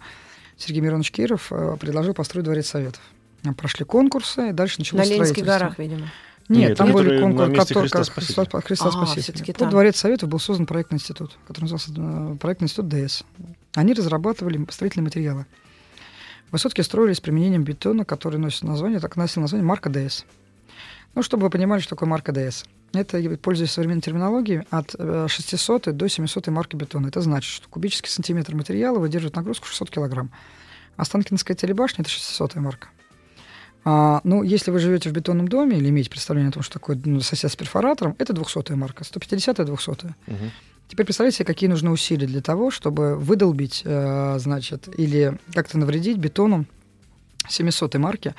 Сергей 0.57 0.81
Миронович 0.81 1.11
Киров 1.11 1.49
а, 1.51 1.77
предложил 1.77 2.15
построить 2.15 2.45
Дворец 2.45 2.69
Советов. 2.69 3.03
Прошли 3.57 3.85
конкурсы, 3.85 4.51
и 4.51 4.53
дальше 4.53 4.77
началось 4.79 5.09
На 5.09 5.13
Ленинских 5.13 5.45
горах, 5.45 5.79
видимо. 5.79 6.09
Нет, 6.51 6.71
Нет 6.71 6.79
там 6.79 6.91
были 6.93 7.21
конкурсы, 7.21 7.55
которые 7.55 7.89
Христа 7.89 8.05
Спасителя. 8.05 8.45
Христа, 8.45 8.61
Христа 8.61 8.89
а, 8.89 8.91
Спасителя. 8.91 9.55
Под 9.55 9.71
Дворец 9.71 9.97
Советов 9.97 10.29
был 10.29 10.41
создан 10.41 10.67
проектный 10.67 10.97
институт, 10.97 11.39
который 11.47 11.71
назывался 11.71 11.93
э, 11.97 12.37
проектный 12.41 12.65
институт 12.65 12.89
ДС. 12.89 13.23
Они 13.75 13.93
разрабатывали 13.93 14.67
строительные 14.69 15.05
материалы. 15.05 15.47
Высотки 16.51 16.81
строились 16.81 17.19
с 17.19 17.21
применением 17.21 17.63
бетона, 17.63 18.05
который 18.05 18.41
носит 18.41 18.65
название, 18.65 18.99
так 18.99 19.15
носил 19.15 19.43
название 19.43 19.65
марка 19.65 19.91
ДС. 19.91 20.25
Ну, 21.15 21.23
чтобы 21.23 21.45
вы 21.45 21.51
понимали, 21.51 21.81
что 21.81 21.91
такое 21.91 22.09
марка 22.09 22.33
ДС. 22.33 22.65
Это, 22.93 23.21
пользуясь 23.37 23.71
современной 23.71 24.01
терминологией, 24.01 24.65
от 24.71 24.97
600 25.31 25.87
э, 25.87 25.93
до 25.93 26.09
700 26.09 26.49
марки 26.49 26.75
бетона. 26.75 27.07
Это 27.07 27.21
значит, 27.21 27.53
что 27.53 27.69
кубический 27.69 28.11
сантиметр 28.11 28.57
материала 28.57 28.99
выдерживает 28.99 29.37
нагрузку 29.37 29.69
600 29.69 29.91
килограмм. 29.91 30.33
Останкинская 30.97 31.57
телебашня– 31.57 31.99
это 32.03 32.11
600 32.11 32.57
марка. 32.57 32.89
А, 33.85 34.21
ну, 34.25 34.43
если 34.43 34.71
вы 34.71 34.79
живете 34.79 35.09
в 35.09 35.13
бетонном 35.13 35.49
доме 35.49 35.79
или 35.79 35.89
имеете 35.89 36.11
представление 36.11 36.51
о 36.51 36.53
том, 36.53 36.63
что 36.63 36.75
такое 36.75 37.01
ну, 37.05 37.21
сосед 37.21 37.51
с 37.51 37.57
перфоратором, 37.57 38.15
это 38.19 38.33
200 38.33 38.73
марка, 38.73 39.05
150 39.05 39.65
200 39.65 39.91
угу. 39.91 40.07
Теперь 40.89 41.07
представьте 41.07 41.37
себе, 41.37 41.47
какие 41.47 41.71
нужны 41.71 41.91
усилия 41.91 42.27
для 42.27 42.43
того, 42.43 42.73
чтобы 42.73 43.17
выдолбить, 43.17 43.83
э, 43.85 44.37
значит, 44.41 44.89
или 44.99 45.39
как-то 45.55 45.79
навредить 45.79 46.19
бетону 46.19 46.67
700 47.49 47.95
марки, 47.95 48.35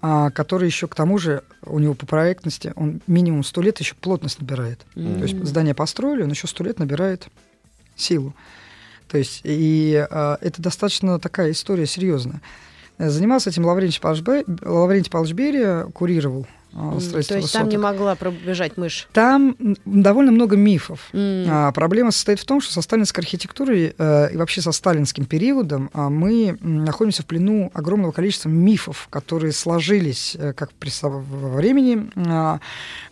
а, 0.00 0.30
который 0.30 0.66
еще 0.66 0.86
к 0.86 0.94
тому 0.94 1.18
же 1.18 1.42
у 1.64 1.78
него 1.78 1.94
по 1.94 2.06
проектности, 2.06 2.72
он 2.76 3.00
минимум 3.06 3.44
100 3.44 3.62
лет 3.62 3.80
еще 3.80 3.94
плотность 3.94 4.40
набирает. 4.40 4.86
Mm-hmm. 4.94 5.18
То 5.18 5.22
есть 5.22 5.44
здание 5.44 5.74
построили, 5.74 6.22
он 6.22 6.30
еще 6.30 6.46
100 6.46 6.64
лет 6.64 6.78
набирает 6.78 7.28
силу. 7.96 8.34
То 9.08 9.18
есть 9.18 9.40
и 9.44 10.06
а, 10.10 10.38
это 10.40 10.62
достаточно 10.62 11.18
такая 11.18 11.50
история 11.50 11.86
серьезная. 11.86 12.40
Занимался 12.98 13.50
этим 13.50 13.64
Лаврентий 13.64 14.00
Павлович, 14.00 14.44
Лаврентий 14.62 15.10
Павлович 15.10 15.34
Берия, 15.34 15.84
курировал 15.94 16.46
а, 16.74 16.92
М, 16.94 17.00
строительства 17.00 17.34
То 17.36 17.40
есть 17.40 17.52
там 17.52 17.68
не 17.68 17.76
высоток. 17.76 17.92
могла 17.98 18.14
пробежать 18.14 18.76
мышь. 18.76 19.08
Там 19.12 19.56
довольно 19.86 20.32
много 20.32 20.56
мифов. 20.56 21.08
М. 21.12 21.46
А, 21.48 21.72
проблема 21.72 22.10
состоит 22.10 22.40
в 22.40 22.44
том, 22.44 22.60
что 22.60 22.72
со 22.72 22.82
сталинской 22.82 23.22
архитектурой 23.22 23.94
э, 23.96 24.32
и 24.32 24.36
вообще 24.36 24.60
со 24.60 24.72
сталинским 24.72 25.24
периодом 25.24 25.90
а, 25.94 26.10
мы 26.10 26.58
находимся 26.60 27.22
в 27.22 27.26
плену 27.26 27.70
огромного 27.72 28.12
количества 28.12 28.48
мифов, 28.50 29.06
которые 29.10 29.52
сложились 29.52 30.36
э, 30.38 30.52
как 30.52 30.72
при 30.72 30.90
времени, 30.90 32.10
а, 32.16 32.60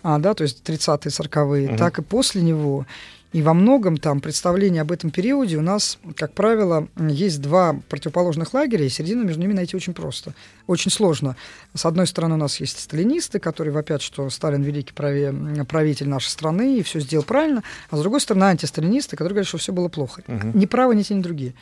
а, 0.03 0.19
да, 0.19 0.35
то 0.35 0.43
есть 0.43 0.63
30-е, 0.69 1.11
40-е, 1.11 1.69
Мгм. 1.69 1.77
так 1.79 1.99
и 1.99 2.03
после 2.03 2.43
него. 2.43 2.87
И 3.33 3.43
во 3.43 3.55
многом 3.55 3.97
там 3.97 4.21
представление 4.21 4.83
об 4.83 4.93
этом 4.93 5.11
периоде 5.11 5.57
у 5.57 5.63
нас, 5.63 5.99
как 6.17 6.33
правило, 6.33 6.89
есть 6.97 7.43
два 7.43 7.77
противоположных 7.89 8.55
лагеря, 8.55 8.85
и 8.85 8.89
середину 8.89 9.25
между 9.25 9.43
ними 9.43 9.53
найти 9.53 9.77
очень 9.77 9.95
просто. 9.95 10.33
Очень 10.67 10.91
сложно. 10.91 11.37
С 11.75 11.85
одной 11.85 12.07
стороны, 12.07 12.35
у 12.35 12.39
нас 12.39 12.61
есть 12.61 12.79
сталинисты, 12.79 13.39
которые 13.39 13.75
вопят, 13.75 14.01
что 14.01 14.31
Сталин 14.31 14.63
великий 14.63 14.95
правитель 14.95 16.09
нашей 16.09 16.29
страны 16.29 16.79
и 16.79 16.83
все 16.83 17.01
сделал 17.01 17.25
правильно, 17.25 17.63
а 17.91 17.97
с 17.97 18.01
другой 18.01 18.21
стороны, 18.21 18.45
антисталинисты, 18.45 19.17
которые 19.17 19.35
говорят, 19.35 19.49
что 19.49 19.59
все 19.59 19.73
было 19.73 19.89
плохо. 19.89 20.23
Мгм. 20.27 20.59
Ни 20.59 20.67
правы, 20.67 20.95
ни 20.95 21.03
те, 21.03 21.15
ни 21.15 21.21
другие. 21.21 21.55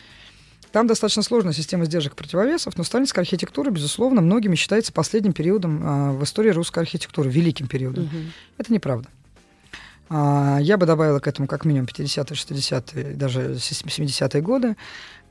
Там 0.71 0.89
достаточно 0.89 1.23
сложная 1.23 1.53
система 1.53 1.85
сдержек 1.85 2.15
и 2.15 2.17
противовесов, 2.17 2.77
но 2.77 2.83
сталинская 2.83 3.23
архитектура, 3.23 3.71
безусловно, 3.71 4.21
многими 4.21 4.57
считается 4.57 4.93
последним 4.93 5.33
периодом 5.33 5.81
а, 5.85 6.13
в 6.13 6.25
истории 6.25 6.51
русской 6.51 6.81
архитектуры, 6.81 7.31
великим 7.31 7.69
периодом. 7.69 8.05
Мгм. 8.05 8.33
Это 8.59 8.73
неправда. 8.73 9.09
А, 10.11 10.59
Я 10.61 10.77
бы 10.77 10.87
добавила 10.87 11.19
к 11.19 11.27
этому 11.27 11.49
как 11.49 11.65
минимум 11.65 11.87
50-е, 11.87 12.37
60-е, 12.37 13.15
даже 13.15 13.55
70-е 13.55 14.43
годы. 14.43 14.77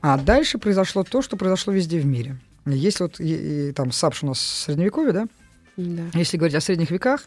А 0.02 0.18
дальше 0.18 0.58
произошло 0.58 1.04
то, 1.04 1.22
что 1.22 1.36
произошло 1.36 1.72
везде 1.72 1.98
в 2.00 2.06
мире. 2.06 2.36
Если 2.66 3.04
вот 3.04 3.20
и- 3.20 3.68
и 3.68 3.72
там 3.72 3.92
САПШ 3.92 4.24
у 4.24 4.26
нас 4.28 4.40
средневековье, 4.40 5.12
да, 5.12 5.26
Да. 5.76 6.02
если 6.14 6.36
говорить 6.36 6.54
о 6.56 6.60
средних 6.60 6.90
веках, 6.90 7.24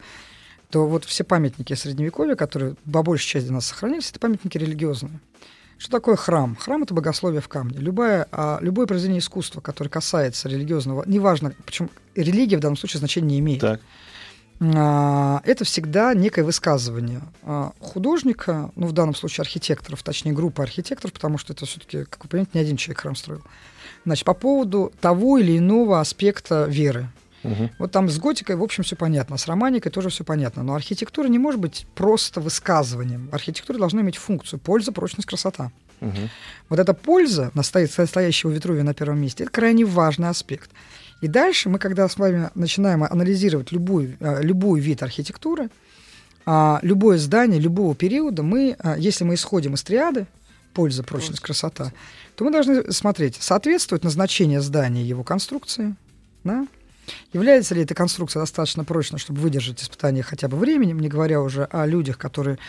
то 0.69 0.85
вот 0.87 1.05
все 1.05 1.23
памятники 1.23 1.73
средневековья, 1.73 2.35
которые 2.35 2.75
по 2.91 3.01
большей 3.03 3.27
части 3.27 3.49
у 3.49 3.53
нас 3.53 3.65
сохранились, 3.67 4.09
это 4.11 4.19
памятники 4.19 4.57
религиозные. 4.57 5.19
Что 5.77 5.91
такое 5.91 6.15
храм? 6.15 6.55
Храм 6.59 6.81
это 6.83 6.93
богословие 6.95 7.39
в 7.39 7.47
камне. 7.47 7.77
Любое, 7.77 8.27
а, 8.31 8.57
любое 8.61 8.87
произведение 8.87 9.19
искусства, 9.19 9.61
которое 9.61 9.89
касается 9.91 10.49
религиозного, 10.49 11.03
неважно, 11.05 11.53
причем 11.65 11.89
религия 12.15 12.57
в 12.57 12.61
данном 12.61 12.77
случае 12.77 12.97
значения 12.99 13.27
не 13.27 13.39
имеет. 13.39 13.61
Так. 13.61 13.79
А, 14.59 15.41
это 15.45 15.65
всегда 15.65 16.13
некое 16.13 16.43
высказывание 16.43 17.21
а, 17.43 17.73
художника, 17.79 18.71
ну, 18.75 18.87
в 18.87 18.91
данном 18.91 19.13
случае 19.13 19.43
архитекторов, 19.43 20.01
точнее, 20.01 20.33
группы 20.33 20.63
архитекторов, 20.63 21.13
потому 21.13 21.37
что 21.37 21.53
это 21.53 21.65
все-таки, 21.65 22.05
как 22.05 22.23
вы 22.23 22.29
понимаете, 22.29 22.51
не 22.55 22.61
один 22.61 22.77
человек 22.77 23.01
храм 23.01 23.15
строил. 23.15 23.43
Значит, 24.05 24.25
по 24.25 24.33
поводу 24.33 24.91
того 24.99 25.37
или 25.37 25.57
иного 25.57 25.99
аспекта 25.99 26.65
веры. 26.65 27.09
Мгм. 27.43 27.69
Вот 27.77 27.91
там 27.91 28.09
с 28.09 28.17
готикой, 28.17 28.55
в 28.55 28.63
общем, 28.63 28.83
все 28.83 28.95
понятно, 28.95 29.37
с 29.37 29.47
романикой 29.47 29.91
тоже 29.91 30.09
все 30.09 30.23
понятно. 30.23 30.63
Но 30.63 30.75
архитектура 30.75 31.27
не 31.27 31.39
может 31.39 31.61
быть 31.61 31.85
просто 31.93 32.41
высказыванием. 32.41 33.29
Архитектура 33.31 33.77
должна 33.77 34.01
иметь 34.01 34.17
функцию 34.17 34.59
польза, 34.59 34.91
прочность, 34.91 35.27
красота. 35.27 35.71
Мгм. 35.99 36.29
Вот 36.69 36.79
эта 36.79 36.93
польза, 36.93 37.51
настоя- 37.53 37.89
настоящего 37.97 38.51
Витрувия 38.51 38.83
на 38.83 38.93
первом 38.93 39.19
месте, 39.19 39.43
это 39.43 39.51
крайне 39.51 39.85
важный 39.85 40.29
аспект. 40.29 40.71
И 41.21 41.27
дальше 41.27 41.69
мы, 41.69 41.79
когда 41.79 42.07
с 42.07 42.17
вами 42.17 42.49
начинаем 42.55 43.03
анализировать 43.03 43.71
любую, 43.71 44.17
э, 44.19 44.43
любой 44.43 44.79
вид 44.79 45.01
архитектуры, 45.01 45.69
а, 46.45 46.79
любое 46.81 47.17
здание 47.17 47.59
любого 47.59 47.93
периода, 47.93 48.41
мы, 48.41 48.77
а, 48.79 48.97
если 48.97 49.25
мы 49.25 49.33
исходим 49.33 49.73
из 49.73 49.83
триады, 49.83 50.27
польза, 50.73 51.03
прочность, 51.03 51.41
красота, 51.41 51.91
то 52.35 52.45
мы 52.45 52.51
должны 52.51 52.91
смотреть, 52.93 53.35
соответствует 53.39 54.03
назначение 54.03 54.61
здания 54.61 55.03
его 55.03 55.23
конструкции, 55.23 55.95
да? 56.45 56.67
является 57.33 57.75
ли 57.75 57.81
эта 57.81 57.95
конструкция 57.95 58.41
достаточно 58.41 58.85
прочной, 58.85 59.19
чтобы 59.19 59.41
выдержать 59.41 59.81
испытания 59.81 60.23
хотя 60.23 60.47
бы 60.47 60.57
временем, 60.57 60.99
не 60.99 61.09
говоря 61.09 61.41
уже 61.41 61.65
о 61.65 61.85
людях, 61.85 62.17
которые 62.17 62.59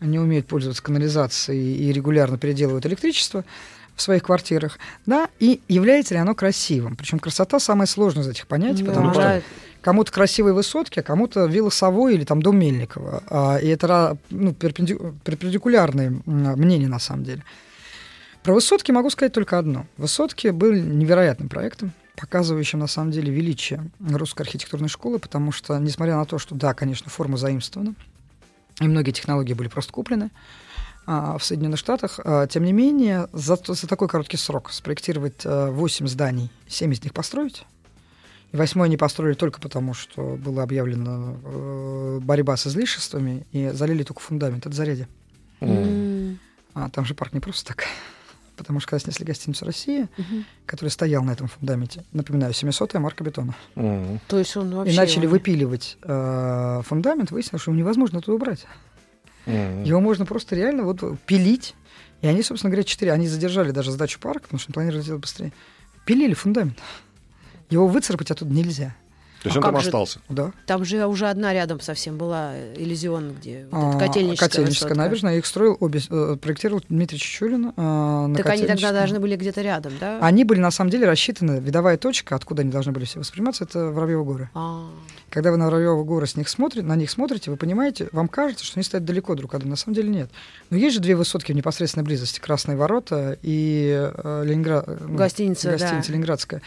не 0.00 0.18
умеют 0.18 0.46
пользоваться 0.46 0.82
канализацией 0.82 1.76
и 1.76 1.92
регулярно 1.92 2.38
переделывают 2.38 2.86
электричество 2.86 3.44
в 3.96 4.02
своих 4.02 4.22
квартирах, 4.22 4.78
да, 5.06 5.28
и 5.40 5.60
является 5.68 6.14
ли 6.14 6.20
оно 6.20 6.34
красивым. 6.34 6.96
Причем 6.96 7.18
красота 7.18 7.58
самое 7.58 7.88
сложное 7.88 8.22
из 8.22 8.28
этих 8.28 8.46
понятий, 8.46 8.84
Да, 8.84 8.90
потому 8.92 9.14
что 9.14 9.42
кому-то 9.80 10.12
красивые 10.12 10.52
высотки, 10.52 11.00
а 11.00 11.02
кому-то 11.02 11.46
вилла 11.46 11.70
Совой 11.70 12.14
или 12.14 12.24
там 12.24 12.42
дом 12.42 12.58
Мельникова. 12.58 13.22
А, 13.28 13.56
и 13.56 13.68
это 13.68 14.18
ну, 14.30 14.52
перпенди- 14.52 15.14
перпендикулярные 15.24 16.20
мнения 16.26 16.88
на 16.88 16.98
самом 16.98 17.24
деле. 17.24 17.42
Про 18.42 18.54
высотки 18.54 18.92
могу 18.92 19.10
сказать 19.10 19.32
только 19.32 19.58
одно. 19.58 19.86
Высотки 19.96 20.48
были 20.48 20.78
невероятным 20.78 21.48
проектом, 21.48 21.92
показывающим 22.16 22.78
на 22.78 22.86
самом 22.86 23.10
деле 23.10 23.32
величие 23.32 23.90
русской 23.98 24.42
архитектурной 24.42 24.88
школы, 24.88 25.18
потому 25.18 25.52
что, 25.52 25.78
несмотря 25.78 26.16
на 26.16 26.26
то, 26.26 26.38
что, 26.38 26.54
да, 26.54 26.74
конечно, 26.74 27.10
форма 27.10 27.38
заимствована, 27.38 27.94
и 28.80 28.84
многие 28.84 29.12
технологии 29.12 29.54
были 29.54 29.68
просто 29.68 29.92
куплены 29.92 30.30
в 31.06 31.38
Соединенных 31.40 31.78
Штатах, 31.78 32.18
а, 32.24 32.46
тем 32.48 32.64
не 32.64 32.72
менее, 32.72 33.28
за, 33.32 33.56
за 33.64 33.86
такой 33.86 34.08
короткий 34.08 34.36
срок 34.36 34.72
спроектировать 34.72 35.42
а, 35.44 35.70
8 35.70 36.06
зданий, 36.08 36.50
7 36.66 36.92
из 36.92 37.02
них 37.04 37.12
построить, 37.14 37.64
и 38.52 38.56
восьмое 38.56 38.88
не 38.88 38.96
построили 38.96 39.34
только 39.34 39.60
потому, 39.60 39.94
что 39.94 40.36
была 40.36 40.62
объявлена 40.62 41.34
э, 41.44 42.18
борьба 42.22 42.56
с 42.56 42.66
излишествами, 42.66 43.44
и 43.52 43.70
залили 43.72 44.02
только 44.04 44.20
фундамент. 44.20 44.66
Это 44.66 44.74
заряде. 44.74 45.08
Мгм. 45.60 45.72
М. 45.76 46.38
А 46.74 46.88
там 46.90 47.04
же 47.04 47.14
парк 47.14 47.32
не 47.32 47.40
просто 47.40 47.66
так. 47.74 47.84
Потому 48.56 48.80
что 48.80 48.90
когда 48.90 49.04
снесли 49.04 49.24
гостиницу 49.26 49.64
«Россия», 49.64 50.08
Мгм. 50.16 50.44
который 50.64 50.88
стоял 50.90 51.22
на 51.24 51.32
этом 51.32 51.48
фундаменте, 51.48 52.04
напоминаю, 52.12 52.52
700-я 52.52 53.00
марка 53.00 53.22
бетона, 53.24 53.54
Мгм. 53.74 54.20
То 54.28 54.38
есть 54.38 54.56
он 54.56 54.74
вообще... 54.74 54.94
и 54.94 54.96
начали 54.96 55.26
выпиливать 55.26 55.98
э, 56.02 56.82
фундамент, 56.84 57.30
выяснилось, 57.32 57.62
что 57.62 57.70
его 57.72 57.78
невозможно 57.80 58.20
туда 58.20 58.34
убрать. 58.36 58.64
Мгм. 59.46 59.84
Его 59.84 60.00
можно 60.00 60.26
просто 60.26 60.54
реально 60.56 60.82
вот 60.82 61.00
пилить. 61.26 61.74
И 62.22 62.26
они, 62.26 62.42
собственно 62.42 62.70
говоря, 62.70 62.84
четыре, 62.84 63.12
они 63.12 63.28
задержали 63.28 63.70
даже 63.70 63.90
сдачу 63.92 64.18
парка, 64.20 64.42
потому 64.42 64.58
что 64.58 64.72
планировали 64.72 65.02
сделать 65.02 65.22
быстрее. 65.22 65.52
Пилили 66.04 66.34
фундамент. 66.34 66.78
Его 67.70 67.86
выцарапать 67.88 68.30
оттуда 68.30 68.52
нельзя. 68.52 68.94
То 69.46 69.54
есть 69.54 69.56
А 69.64 69.68
он 69.68 69.74
там 69.74 69.80
же- 69.80 69.86
остался. 69.88 70.20
Да. 70.28 70.52
Там 70.66 70.84
же 70.84 71.06
уже 71.06 71.28
одна 71.28 71.52
рядом 71.52 71.80
совсем 71.80 72.16
была, 72.18 72.50
э, 72.54 72.74
Иллюзион, 72.76 73.32
где 73.38 73.66
вот 73.70 73.94
А, 73.94 73.98
котельническая, 73.98 74.48
Котельническая 74.48 74.88
высотка. 74.88 74.94
набережная. 75.04 75.38
Их 75.38 75.46
строил 75.46 75.76
обе, 75.78 76.00
э, 76.10 76.36
проектировал 76.40 76.82
Дмитрий 76.88 77.18
Чечулин. 77.18 77.72
э, 77.76 77.80
на 78.26 78.34
Так 78.36 78.46
они 78.46 78.66
тогда 78.66 78.92
должны 78.92 79.20
были 79.20 79.36
где-то 79.36 79.62
рядом, 79.62 79.92
да? 80.00 80.18
Они 80.20 80.42
были 80.44 80.58
на 80.58 80.70
самом 80.72 80.90
деле 80.90 81.06
рассчитаны, 81.06 81.60
видовая 81.60 81.96
точка, 81.96 82.34
откуда 82.34 82.62
они 82.62 82.70
должны 82.72 82.90
были 82.92 83.04
все 83.04 83.20
восприниматься, 83.20 83.64
это 83.64 83.90
Воробьевы 83.92 84.24
горы. 84.24 84.50
А, 84.54 84.86
Когда 85.30 85.50
вы 85.50 85.56
на 85.58 85.66
Воробьевы 85.66 86.04
горы 86.04 86.26
с 86.26 86.36
них 86.36 86.48
смотрите, 86.48 86.86
на 86.86 86.96
них 86.96 87.10
смотрите, 87.10 87.50
вы 87.50 87.56
понимаете, 87.56 88.08
вам 88.12 88.26
кажется, 88.28 88.64
что 88.64 88.78
они 88.78 88.84
стоят 88.84 89.04
далеко 89.04 89.34
друг 89.34 89.54
от 89.54 89.60
друга. 89.60 89.70
На 89.70 89.76
самом 89.76 89.94
деле 89.94 90.08
нет. 90.08 90.30
Но 90.70 90.76
есть 90.76 90.94
же 90.94 91.00
две 91.00 91.14
высотки 91.14 91.52
в 91.52 91.54
непосредственной 91.54 92.04
близости. 92.04 92.40
Красные 92.40 92.76
ворота 92.76 93.38
и 93.42 94.10
э, 94.12 94.42
Ленинград, 94.44 94.84
э, 94.88 94.96
ну, 95.06 95.16
Гостиница, 95.16 95.70
гостиница 95.70 96.08
да. 96.08 96.12
Ленинградская. 96.14 96.62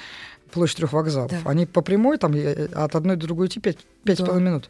Площадь 0.52 0.78
трех 0.78 0.94
вокзалов. 0.94 1.32
Да. 1.32 1.40
Они 1.46 1.66
по 1.66 1.82
прямой, 1.82 2.18
там 2.18 2.34
от 2.74 2.96
одной 2.96 3.16
до 3.16 3.28
другой 3.28 3.48
идти 3.48 3.60
5, 3.60 3.78
Да. 4.04 4.34
минут. 4.34 4.70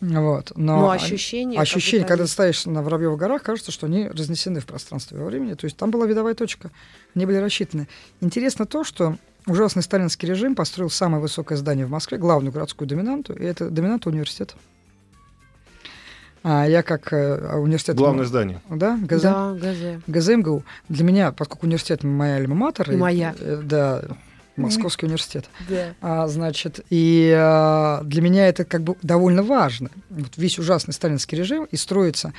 Вот. 0.00 0.52
Но 0.56 0.80
ну, 0.80 0.90
они- 0.90 1.02
ощущение... 1.02 1.58
как 1.58 1.62
Ощущение, 1.62 2.06
когда 2.06 2.24
ты 2.24 2.30
стоишь 2.30 2.66
на 2.66 2.82
Воробьевых 2.82 3.18
горах, 3.18 3.42
кажется, 3.42 3.72
что 3.72 3.86
они 3.86 4.08
разнесены 4.08 4.60
в 4.60 4.66
пространстве 4.66 5.16
и 5.16 5.20
во 5.20 5.26
времени. 5.26 5.54
То 5.54 5.64
есть 5.64 5.76
там 5.76 5.90
была 5.90 6.06
видовая 6.06 6.34
точка. 6.34 6.70
Они 7.14 7.26
были 7.26 7.36
рассчитаны. 7.36 7.88
Интересно 8.20 8.66
то, 8.66 8.84
что 8.84 9.16
ужасный 9.46 9.82
сталинский 9.82 10.28
режим 10.28 10.54
построил 10.54 10.90
самое 10.90 11.22
высокое 11.22 11.56
здание 11.56 11.86
в 11.86 11.90
Москве, 11.90 12.18
главную 12.18 12.52
городскую 12.52 12.88
доминанту, 12.88 13.32
и 13.34 13.44
это 13.44 13.70
доминанта 13.70 14.10
университета. 14.10 14.54
А 16.42 16.66
я 16.66 16.82
как 16.82 17.10
э, 17.14 17.56
университет... 17.56 17.96
Главное 17.96 18.26
здание. 18.26 18.60
Да, 18.68 18.98
ГЗ. 19.00 19.22
Да, 19.22 19.54
ГЗ. 19.54 20.02
ГЗМГУ. 20.06 20.62
Для 20.90 21.04
меня, 21.04 21.32
поскольку 21.32 21.64
университет 21.66 22.04
моя 22.04 22.36
альма-матер... 22.36 22.92
И 22.92 22.96
моя. 22.96 23.34
э, 23.38 23.62
Да, 23.64 24.04
Московский 24.56 25.06
университет. 25.06 25.46
Да. 25.68 25.94
А, 26.00 26.28
значит, 26.28 26.80
и 26.90 27.34
а, 27.36 28.02
для 28.04 28.22
меня 28.22 28.48
это 28.48 28.64
как 28.64 28.82
бы 28.82 28.96
довольно 29.02 29.42
важно. 29.42 29.90
Вот 30.10 30.36
весь 30.36 30.58
ужасный 30.58 30.94
сталинский 30.94 31.36
режим 31.36 31.64
и 31.64 31.76
строится 31.76 32.32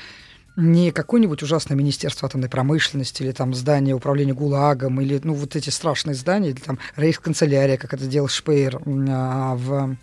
не 0.55 0.91
какое-нибудь 0.91 1.43
ужасное 1.43 1.75
министерство 1.75 2.27
атомной 2.27 2.49
промышленности 2.49 3.23
или 3.23 3.31
там 3.31 3.53
здание 3.53 3.93
управления 3.93 4.33
ГУЛАГом 4.33 5.01
или 5.01 5.19
ну 5.23 5.33
вот 5.33 5.55
эти 5.55 5.69
страшные 5.69 6.15
здания 6.15 6.51
или 6.51 6.59
там 6.59 6.79
рейхсканцелярия, 6.95 7.77
как 7.77 7.93
это 7.93 8.05
делал 8.05 8.29
Шпеер 8.29 8.81
а, 9.09 9.55
в 9.55 9.97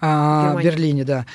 а. 0.00 0.62
Берлине, 0.62 1.04
да. 1.04 1.26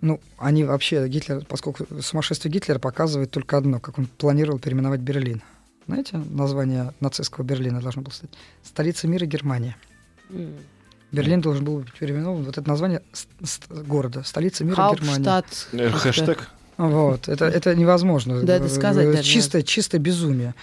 Ну, 0.00 0.20
они 0.38 0.62
вообще, 0.62 1.08
Гитлер, 1.08 1.44
поскольку 1.44 1.86
сумасшествие 2.00 2.52
Гитлера 2.52 2.78
показывает 2.78 3.32
только 3.32 3.56
одно, 3.56 3.80
как 3.80 3.98
он 3.98 4.06
планировал 4.06 4.58
переименовать 4.60 5.00
Берлин. 5.00 5.42
Знаете, 5.88 6.18
название 6.18 6.92
нацистского 7.00 7.44
Берлина 7.44 7.80
должно 7.80 8.02
было 8.02 8.12
стать? 8.12 8.28
Столица 8.62 9.08
мира 9.08 9.24
Германия. 9.24 9.74
М. 10.28 10.52
Берлин 11.12 11.40
должен 11.40 11.64
был 11.64 11.78
быть 11.78 11.92
переименован. 11.94 12.44
Вот 12.44 12.58
это 12.58 12.68
название 12.68 13.00
города, 13.70 14.22
столица 14.22 14.64
мира. 14.64 14.76
Хауптштадт. 14.76 15.68
Э, 15.72 15.88
Хэштег. 15.90 16.50
Вот, 16.76 17.26
это, 17.26 17.46
это 17.46 17.74
невозможно. 17.74 18.42
Да, 18.42 18.56
это 18.56 18.68
сказать 18.68 19.06
Э, 19.06 19.12
даже 19.12 19.22
Чистое, 19.24 19.62
чистое 19.62 19.98
безумие, 19.98 20.54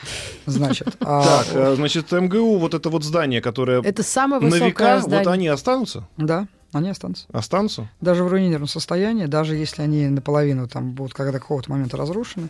значит. 0.46 0.96
А, 1.02 1.24
Так, 1.24 1.48
э, 1.56 1.76
значит, 1.76 2.12
МГУ, 2.12 2.60
вот 2.60 2.76
это 2.76 2.90
вот 2.92 3.04
здание, 3.04 3.42
которое 3.42 3.82
Это 3.82 4.04
самое 4.04 4.40
на 4.40 4.46
высокое 4.48 4.70
века, 4.70 5.00
здание. 5.02 5.26
вот 5.26 5.34
они 5.34 5.48
останутся? 5.48 6.08
Да, 6.18 6.48
Они 6.72 6.90
останутся. 6.90 7.26
Останутся? 7.34 7.90
Даже 8.00 8.24
в 8.24 8.28
руинированном 8.28 8.68
состоянии, 8.68 9.26
даже 9.26 9.56
если 9.56 9.82
они 9.82 10.08
наполовину 10.08 10.68
там 10.68 10.92
будут 10.92 11.16
когда 11.16 11.32
какого-то 11.34 11.72
момента 11.72 11.98
разрушены, 11.98 12.50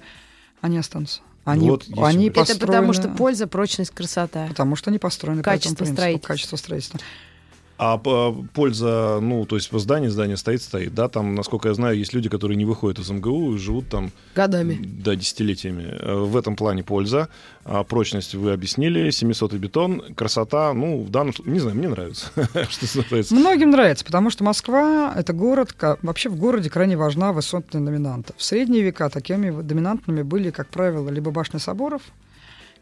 они 0.60 0.78
останутся. 0.78 1.22
Они, 1.46 1.70
Вот, 1.70 1.86
они 1.98 2.30
бы- 2.32 2.42
Это 2.42 2.58
потому 2.60 2.92
что 2.92 3.04
построены- 3.04 3.18
польза, 3.18 3.48
прочность, 3.48 3.92
красота. 3.92 4.48
Потому 4.48 4.76
что 4.76 4.90
они 4.90 4.98
построены 5.00 5.44
Качество 5.44 5.70
по 5.70 5.74
этому 5.74 5.86
принципу, 5.86 5.96
строительства. 6.02 6.28
качество 6.34 6.56
строительства. 6.58 7.00
А 7.78 7.98
п- 7.98 8.34
польза, 8.54 9.20
ну, 9.22 9.46
то 9.46 9.58
есть 9.58 9.70
здание, 9.78 10.10
здание 10.10 10.38
стоит, 10.38 10.62
стоит, 10.62 10.94
да, 10.94 11.10
там, 11.10 11.36
насколько 11.36 11.68
я 11.68 11.74
знаю, 11.74 11.98
есть 11.98 12.14
люди, 12.14 12.30
которые 12.30 12.56
не 12.56 12.64
выходят 12.64 13.00
из 13.00 13.10
МГУ 13.10 13.56
и 13.56 13.58
живут 13.58 13.90
там, 13.90 14.12
Годами. 14.34 14.80
да, 14.82 15.16
десятилетиями. 15.16 15.84
Э, 16.00 16.16
В 16.24 16.38
этом 16.38 16.56
плане 16.56 16.84
польза, 16.84 17.28
а 17.66 17.84
прочность 17.84 18.34
вы 18.34 18.54
объяснили, 18.54 19.10
700 19.10 19.54
бетон, 19.56 20.02
красота, 20.16 20.74
ну, 20.74 21.04
в 21.04 21.10
данном 21.10 21.34
случае, 21.34 21.54
не 21.54 21.60
знаю, 21.60 21.76
мне 21.76 21.90
нравится, 21.90 22.28
что 22.70 22.86
называется. 23.00 23.36
Многим 23.36 23.72
нравится, 23.72 24.06
потому 24.06 24.30
что 24.30 24.46
Москва— 24.46 25.14
это 25.18 25.34
город, 25.34 25.76
вообще 26.02 26.30
в 26.30 26.38
городе 26.38 26.70
крайне 26.70 26.96
важна 26.96 27.34
высотная 27.34 27.82
доминанта. 27.82 28.34
В 28.38 28.44
средние 28.44 28.84
века 28.84 29.10
такими 29.10 29.50
доминантными 29.62 30.22
были, 30.22 30.50
как 30.50 30.68
правило, 30.70 31.10
либо 31.10 31.32
башни 31.32 31.58
соборов, 31.58 32.02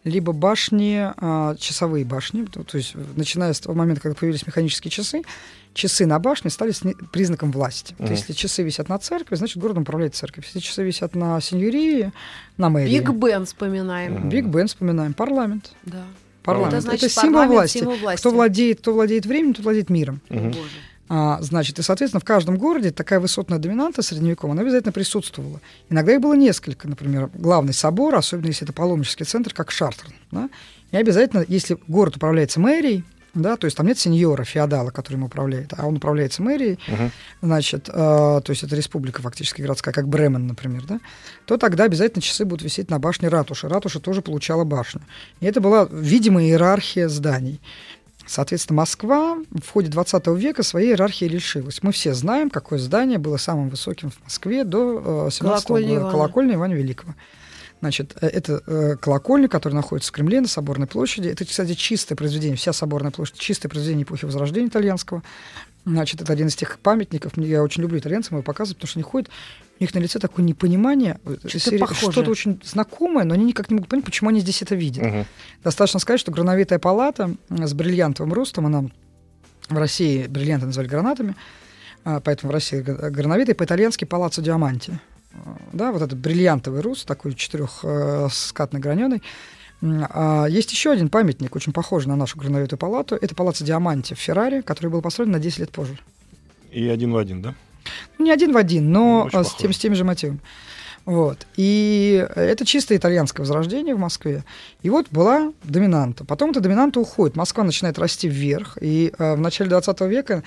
либо 0.04 0.34
башни, 0.34 1.12
а, 1.18 1.56
часовые 1.56 2.04
башни. 2.06 2.46
То, 2.46 2.64
то 2.64 2.78
есть, 2.78 2.94
начиная 3.16 3.54
с 3.54 3.60
того 3.60 3.76
момента, 3.76 4.02
когда 4.02 4.16
появились 4.20 4.46
механические 4.46 4.92
часы, 4.92 5.24
часы 5.74 6.06
на 6.06 6.20
башне 6.20 6.50
стали 6.50 6.74
признаком 7.12 7.52
власти. 7.52 7.96
Вот 7.98 8.10
Мгм. 8.10 8.16
если 8.18 8.34
часы 8.34 8.64
висят 8.64 8.90
на 8.90 8.98
церкви, 9.00 9.36
значит, 9.36 9.58
городом 9.58 9.84
управляет 9.84 10.14
церковь. 10.16 10.46
Если 10.46 10.60
часы 10.60 10.84
висят 10.84 11.16
на 11.16 11.40
сеньории, 11.42 12.12
на 12.58 12.70
мэрии. 12.70 13.00
Биг 13.00 13.10
Бен 13.12 13.46
вспоминаем. 13.46 14.14
Мгм. 14.14 14.30
Биг 14.30 14.46
Бен 14.46 14.68
вспоминаем. 14.68 15.14
Парламент. 15.14 15.72
Да. 15.84 16.04
Парламент. 16.44 16.74
Это 16.74 16.88
Это, 16.88 16.98
значит, 16.98 17.12
символ, 17.12 17.32
парламент, 17.32 17.54
власти. 17.54 17.78
символ 17.80 17.96
власти. 17.96 18.20
Кто 18.22 18.32
владеет, 18.32 18.80
кто 18.82 18.94
владеет 18.94 19.26
временем, 19.26 19.54
тот 19.54 19.64
владеет 19.64 19.90
миром. 19.90 20.20
Мгм. 20.30 20.52
Боже. 20.52 20.70
А, 21.10 21.42
значит, 21.42 21.80
и, 21.80 21.82
соответственно, 21.82 22.22
в 22.22 22.26
каждом 22.26 22.58
городе 22.58 22.92
такая 22.92 23.20
высотная 23.20 23.60
доминанта 23.60 24.02
средневековая, 24.02 24.54
она 24.54 24.62
обязательно 24.62 24.94
присутствовала. 24.94 25.60
Иногда 25.90 26.14
их 26.14 26.22
было 26.22 26.34
несколько, 26.34 26.88
например, 26.88 27.30
главный 27.34 27.74
собор, 27.74 28.16
особенно 28.16 28.48
если 28.48 28.66
это 28.66 28.74
паломнический 28.74 29.26
центр, 29.26 29.54
как 29.54 29.70
Шартр. 29.72 30.08
Да? 30.32 30.50
И 30.92 30.98
обязательно, 30.98 31.44
если 31.48 31.78
город 31.88 32.16
управляется 32.16 32.60
мэрией, 32.60 33.04
да, 33.34 33.58
то 33.58 33.66
есть 33.66 33.76
там 33.76 33.88
нет 33.88 33.98
сеньора, 33.98 34.44
феодала, 34.44 34.92
который 34.92 35.16
им 35.16 35.24
управляет, 35.24 35.74
а 35.76 35.88
он 35.88 35.96
управляется 35.98 36.44
мэрией, 36.44 36.78
Мгм. 36.88 37.12
значит, 37.42 37.90
э, 37.90 37.92
то 37.92 38.44
есть 38.48 38.62
это 38.62 38.76
республика 38.76 39.24
фактически 39.24 39.62
городская, 39.62 39.92
как 39.92 40.08
Бремен, 40.08 40.46
например, 40.46 40.84
да, 40.86 41.00
то 41.46 41.58
тогда 41.58 41.86
обязательно 41.86 42.22
часы 42.22 42.46
будут 42.46 42.62
висеть 42.64 42.92
на 42.92 43.00
башне 43.00 43.30
ратуши. 43.30 43.68
Ратуша 43.68 44.00
тоже 44.00 44.22
получала 44.22 44.66
башню. 44.66 45.02
И 45.40 45.48
это 45.48 45.62
была 45.62 45.88
видимая 45.92 46.46
иерархия 46.46 47.08
зданий. 47.10 47.60
Соответственно, 48.26 48.78
Москва 48.78 49.38
в 49.52 49.70
ходе 49.70 49.90
20 49.90 50.28
века 50.28 50.64
своей 50.64 50.90
иерархии 50.92 51.26
лишилась. 51.26 51.84
Мы 51.84 51.92
все 51.92 52.14
знаем, 52.14 52.50
какое 52.50 52.80
здание 52.80 53.18
было 53.18 53.38
самым 53.38 53.70
высоким 53.70 54.12
в 54.12 54.24
Москве 54.24 54.64
до 54.64 55.28
э, 55.28 55.32
17 55.32 55.68
Колокольня 55.68 55.88
года. 55.88 56.00
Ивана. 56.00 56.12
Колокольня 56.12 56.56
Ивана 56.56 56.74
Великого. 56.74 57.16
Значит, 57.82 58.16
э, 58.22 58.28
это 58.28 58.64
э, 58.66 58.96
колокольня, 58.96 59.50
которая 59.50 59.76
находится 59.76 60.10
в 60.10 60.14
Кремле 60.14 60.40
на 60.40 60.48
Соборной 60.48 60.88
площади. 60.88 61.28
Это, 61.28 61.44
кстати, 61.44 61.74
чистое 61.74 62.16
произведение, 62.16 62.56
вся 62.56 62.72
Соборная 62.72 63.12
площадь, 63.12 63.38
чистое 63.38 63.70
произведение 63.70 64.04
эпохи 64.04 64.24
Возрождения 64.24 64.68
итальянского. 64.68 65.22
Значит, 65.86 66.22
это 66.22 66.32
один 66.32 66.48
из 66.48 66.56
тех 66.56 66.80
памятников. 66.80 67.38
Я 67.38 67.62
очень 67.62 67.82
люблю 67.82 68.00
итальянцев, 68.00 68.32
его 68.32 68.42
показывают, 68.42 68.78
потому 68.78 68.90
что 68.90 69.00
они 69.00 69.04
ходят, 69.04 69.30
у 69.80 69.84
них 69.84 69.94
на 69.94 70.00
лице 70.00 70.18
такое 70.20 70.46
непонимание, 70.46 71.20
э, 71.26 71.36
Что-то 72.14 72.32
очень 72.32 72.62
знакомое, 72.64 73.26
но 73.26 73.34
они 73.34 73.44
никак 73.44 73.70
не 73.70 73.76
могут 73.76 73.90
понять, 73.90 74.06
почему 74.06 74.30
они 74.30 74.40
здесь 74.40 74.62
это 74.62 74.76
видят. 74.76 75.04
Мгм. 75.04 75.26
Достаточно 75.64 76.00
сказать, 76.00 76.22
что 76.22 76.32
грановитая 76.32 76.80
палата 76.80 77.36
м, 77.50 77.68
с 77.68 77.74
бриллиантовым 77.74 78.32
рустом, 78.32 78.66
она 78.68 78.86
в 79.68 79.78
России 79.78 80.28
бриллианты 80.28 80.68
называли 80.68 80.88
гранатами, 80.88 81.36
а, 82.06 82.22
поэтому 82.22 82.52
в 82.52 82.54
России 82.54 82.80
грановитый, 82.80 83.56
по-итальянски 83.56 84.06
палаццо 84.06 84.42
диаманти. 84.42 85.00
А, 85.34 85.58
Да, 85.74 85.92
вот 85.92 86.02
этот 86.02 86.18
бриллиантовый 86.18 86.82
руст, 86.82 87.06
такой 87.06 87.34
четырехскатный 87.34 88.80
граненый. 88.80 89.22
А 89.84 90.46
Есть 90.48 90.72
еще 90.72 90.92
один 90.92 91.10
памятник, 91.10 91.56
очень 91.56 91.74
похожий 91.74 92.10
на 92.10 92.16
нашу 92.16 92.40
грановитую 92.40 92.80
палату. 92.80 93.18
Это 93.20 93.36
палаццо 93.36 93.66
Диаманти 93.66 94.14
в 94.14 94.20
Феррари, 94.20 94.62
который 94.62 94.90
был 94.90 95.02
построен 95.02 95.32
на 95.32 95.40
10 95.40 95.60
лет 95.60 95.72
позже. 95.72 95.98
И 96.72 96.88
один 96.88 97.12
в 97.12 97.18
один, 97.18 97.42
да? 97.42 97.54
Ну, 98.18 98.26
не 98.26 98.32
один 98.32 98.54
в 98.54 98.58
один, 98.58 98.92
но 98.92 99.24
Очень 99.24 99.40
а, 99.40 99.44
с, 99.44 99.48
похоже. 99.48 99.62
тем, 99.62 99.74
с 99.74 99.78
теми 99.78 99.94
же 99.96 100.04
мотивами. 100.04 100.40
Вот. 101.06 101.46
И 101.58 102.26
это 102.36 102.66
чисто 102.66 102.96
итальянское 102.96 103.42
возрождение 103.42 103.94
в 103.94 104.00
Москве. 104.00 104.46
И 104.84 104.90
вот 104.90 105.08
была 105.12 105.52
доминанта. 105.64 106.24
Потом 106.24 106.52
эта 106.52 106.62
доминанта 106.62 107.02
уходит. 107.02 107.36
Москва 107.36 107.66
начинает 107.66 108.00
расти 108.00 108.30
вверх. 108.30 108.78
И 108.80 109.12
э, 109.18 109.36
в 109.36 109.40
начале 109.40 109.70
20 109.70 110.00
века 110.02 110.44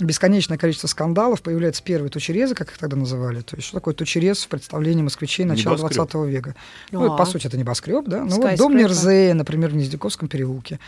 бесконечное 0.00 0.58
количество 0.58 0.88
скандалов. 0.88 1.42
Появляются 1.42 1.82
первые 1.82 2.10
тучерезы, 2.10 2.54
как 2.54 2.70
их 2.70 2.78
тогда 2.78 2.96
называли. 2.96 3.40
То 3.42 3.56
есть 3.56 3.68
что 3.68 3.76
такое 3.76 3.94
тучерез 3.94 4.44
в 4.44 4.48
представлении 4.48 5.02
москвичей 5.02 5.44
начала 5.44 5.76
Небоскреб. 5.76 5.96
20 6.10 6.14
века? 6.28 6.54
Ну, 6.90 7.12
А. 7.12 7.16
по 7.16 7.24
сути, 7.26 7.46
это 7.46 7.56
небоскреб, 7.56 8.04
да? 8.06 8.24
Ну, 8.24 8.40
вот 8.42 8.56
дом 8.56 8.76
Нерзея, 8.76 9.34
например, 9.34 9.70
в 9.70 9.74
Гнездяковском 9.74 10.28
переулке. 10.28 10.80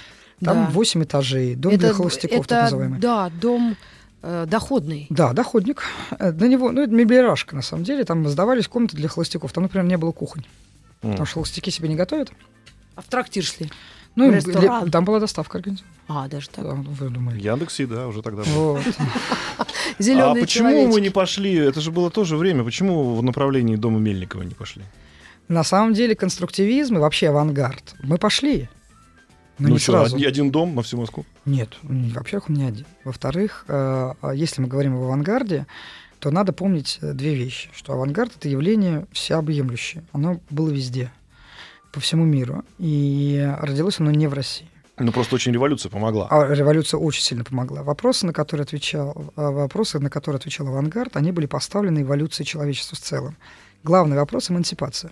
Там 0.44 0.66
Да. 0.66 0.70
8 0.70 1.04
этажей. 1.04 1.54
Дом 1.54 1.76
для 1.76 1.92
холостяков, 1.92 2.40
это, 2.40 2.48
так 2.48 2.62
называемый. 2.64 2.98
Да, 3.00 3.30
дом 3.40 3.76
э, 4.22 4.44
доходный. 4.48 5.06
Да, 5.08 5.32
доходник. 5.32 5.82
Э, 6.18 6.32
Для 6.32 6.48
него, 6.48 6.72
ну, 6.72 6.82
это 6.82 6.92
меблирашка, 6.92 7.54
на 7.54 7.62
самом 7.62 7.84
деле. 7.84 8.04
Там 8.04 8.26
сдавались 8.28 8.66
комнаты 8.68 8.96
для 8.96 9.08
холостяков. 9.08 9.52
Там, 9.52 9.62
например, 9.62 9.86
не 9.86 9.96
было 9.96 10.12
кухонь. 10.12 10.44
М. 11.02 11.10
Потому 11.12 11.26
что 11.26 11.34
холостяки 11.34 11.70
себе 11.70 11.88
не 11.88 11.94
готовят. 11.94 12.30
А 12.96 13.02
в 13.02 13.04
трактир 13.06 13.44
шли. 13.44 13.70
Ну, 14.16 14.32
ресторан. 14.32 14.84
для- 14.84 14.90
там 14.90 15.04
была 15.04 15.20
доставка 15.20 15.58
организована. 15.58 15.94
А, 16.08 16.28
даже 16.28 16.48
так. 16.48 16.64
Да, 16.64 16.72
вы 16.74 17.10
думали. 17.10 17.40
Яндекс, 17.40 17.78
да, 17.88 18.08
уже 18.08 18.22
тогда 18.22 18.42
был. 18.42 18.78
А 19.98 20.34
почему 20.34 20.88
мы 20.88 21.00
не 21.00 21.10
пошли? 21.10 21.54
Это 21.54 21.80
же 21.80 21.90
было 21.90 22.10
тоже 22.10 22.36
время. 22.36 22.64
Почему 22.64 23.14
в 23.14 23.22
направлении 23.22 23.76
дома 23.76 23.98
Мельникова 23.98 24.42
не 24.42 24.54
пошли? 24.54 24.82
На 25.48 25.64
самом 25.64 25.94
деле 25.94 26.14
конструктивизм 26.14 26.96
и 26.96 26.98
вообще 26.98 27.28
авангард. 27.28 27.94
Мы 28.02 28.18
пошли. 28.18 28.68
Но 29.58 29.68
ну 29.68 29.74
не 29.74 29.78
что, 29.78 29.92
сразу. 29.92 30.16
один, 30.16 30.28
один 30.28 30.50
дом 30.50 30.74
на 30.74 30.82
всю 30.82 30.98
Москву? 30.98 31.24
Нет, 31.44 31.70
во-первых, 31.82 32.50
он 32.50 32.56
не 32.56 32.64
один. 32.64 32.84
Во-вторых, 33.04 33.64
э, 33.68 34.12
а 34.20 34.32
если 34.32 34.60
мы 34.60 34.68
говорим 34.68 34.96
об 34.96 35.04
авангарде, 35.04 35.66
то 36.18 36.30
надо 36.30 36.52
помнить 36.52 36.98
э, 37.00 37.12
две 37.14 37.34
вещи. 37.34 37.70
Что 37.74 37.94
авангард— 37.94 38.32
это 38.38 38.48
явление 38.48 39.06
всеобъемлющее. 39.12 40.04
Оно 40.12 40.40
было 40.50 40.68
везде, 40.68 41.10
по 41.96 42.00
всему 42.00 42.26
миру. 42.26 42.62
И 42.78 43.50
родилось 43.62 44.00
оно 44.00 44.10
не 44.10 44.26
в 44.26 44.34
России. 44.34 44.68
Ну, 44.98 45.12
просто 45.12 45.34
очень 45.34 45.50
революция 45.52 45.88
помогла. 45.88 46.28
А 46.30 46.46
революция 46.52 46.98
очень 46.98 47.22
сильно 47.22 47.42
помогла. 47.42 47.82
Вопросы, 47.82 48.26
на 48.26 48.34
которые 48.34 48.64
отвечал, 48.64 49.32
а, 49.34 49.50
вопросы, 49.50 49.98
на 49.98 50.10
которые 50.10 50.36
отвечал 50.36 50.68
авангард, 50.68 51.16
они 51.16 51.32
были 51.32 51.46
поставлены 51.46 52.02
эволюцией 52.02 52.46
человечества 52.46 52.98
в 52.98 53.00
целом. 53.00 53.36
Главный 53.82 54.14
вопрос— 54.14 54.50
эмансипация. 54.50 55.10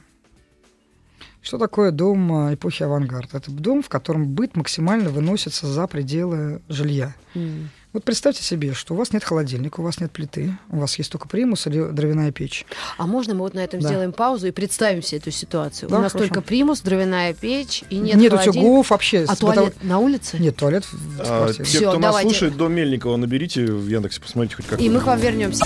Что 1.40 1.56
такое 1.56 1.90
дом 1.90 2.30
а, 2.34 2.52
эпохи 2.52 2.82
авангарда? 2.82 3.38
Это 3.38 3.50
дом, 3.50 3.82
в 3.82 3.88
котором 3.88 4.26
быт 4.26 4.54
максимально 4.54 5.08
выносится 5.08 5.66
за 5.66 5.86
пределы 5.86 6.60
жилья. 6.68 7.14
М. 7.34 7.70
Вот 7.94 8.02
представьте 8.02 8.42
себе, 8.42 8.74
что 8.74 8.92
у 8.94 8.96
вас 8.96 9.12
нет 9.12 9.22
холодильника, 9.22 9.78
у 9.80 9.84
вас 9.84 10.00
нет 10.00 10.10
плиты, 10.10 10.52
у 10.68 10.78
вас 10.80 10.98
есть 10.98 11.12
только 11.12 11.28
примус 11.28 11.68
или 11.68 11.80
дровяная 11.92 12.32
печь. 12.32 12.66
А 12.98 13.06
можно 13.06 13.34
мы 13.34 13.40
вот 13.42 13.54
на 13.54 13.60
этом 13.60 13.78
Да. 13.78 13.88
сделаем 13.88 14.12
паузу 14.12 14.48
и 14.48 14.50
представим 14.50 15.00
себе 15.00 15.18
эту 15.18 15.30
ситуацию? 15.30 15.88
Да, 15.88 15.98
У 15.98 16.00
нас 16.00 16.10
хорошо. 16.10 16.26
только 16.28 16.42
примус, 16.44 16.80
дровяная 16.80 17.32
печь 17.34 17.84
и 17.90 17.98
нет 17.98 18.16
нет 18.16 18.32
холодильника. 18.32 18.58
утюгов 18.66 18.90
вообще. 18.90 19.24
А 19.28 19.36
туалет 19.36 19.76
на 19.84 20.00
улице? 20.00 20.38
Нет, 20.40 20.56
туалет 20.56 20.84
в 20.90 21.20
А, 21.20 21.52
те, 21.52 21.62
Всё, 21.62 21.78
кто 21.90 21.92
нас 22.00 22.00
давайте. 22.10 22.30
слушает, 22.30 22.56
дом 22.56 22.72
Мельникова 22.72 23.16
наберите 23.16 23.64
в 23.64 23.86
Яндексе, 23.88 24.20
посмотрите 24.20 24.56
хоть 24.56 24.66
как. 24.66 24.80
И 24.80 24.90
мы 24.90 24.98
к 25.00 25.04
вам 25.04 25.20
вернемся. 25.20 25.64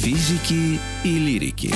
Физики 0.00 0.78
и 1.02 1.18
лирики. 1.18 1.74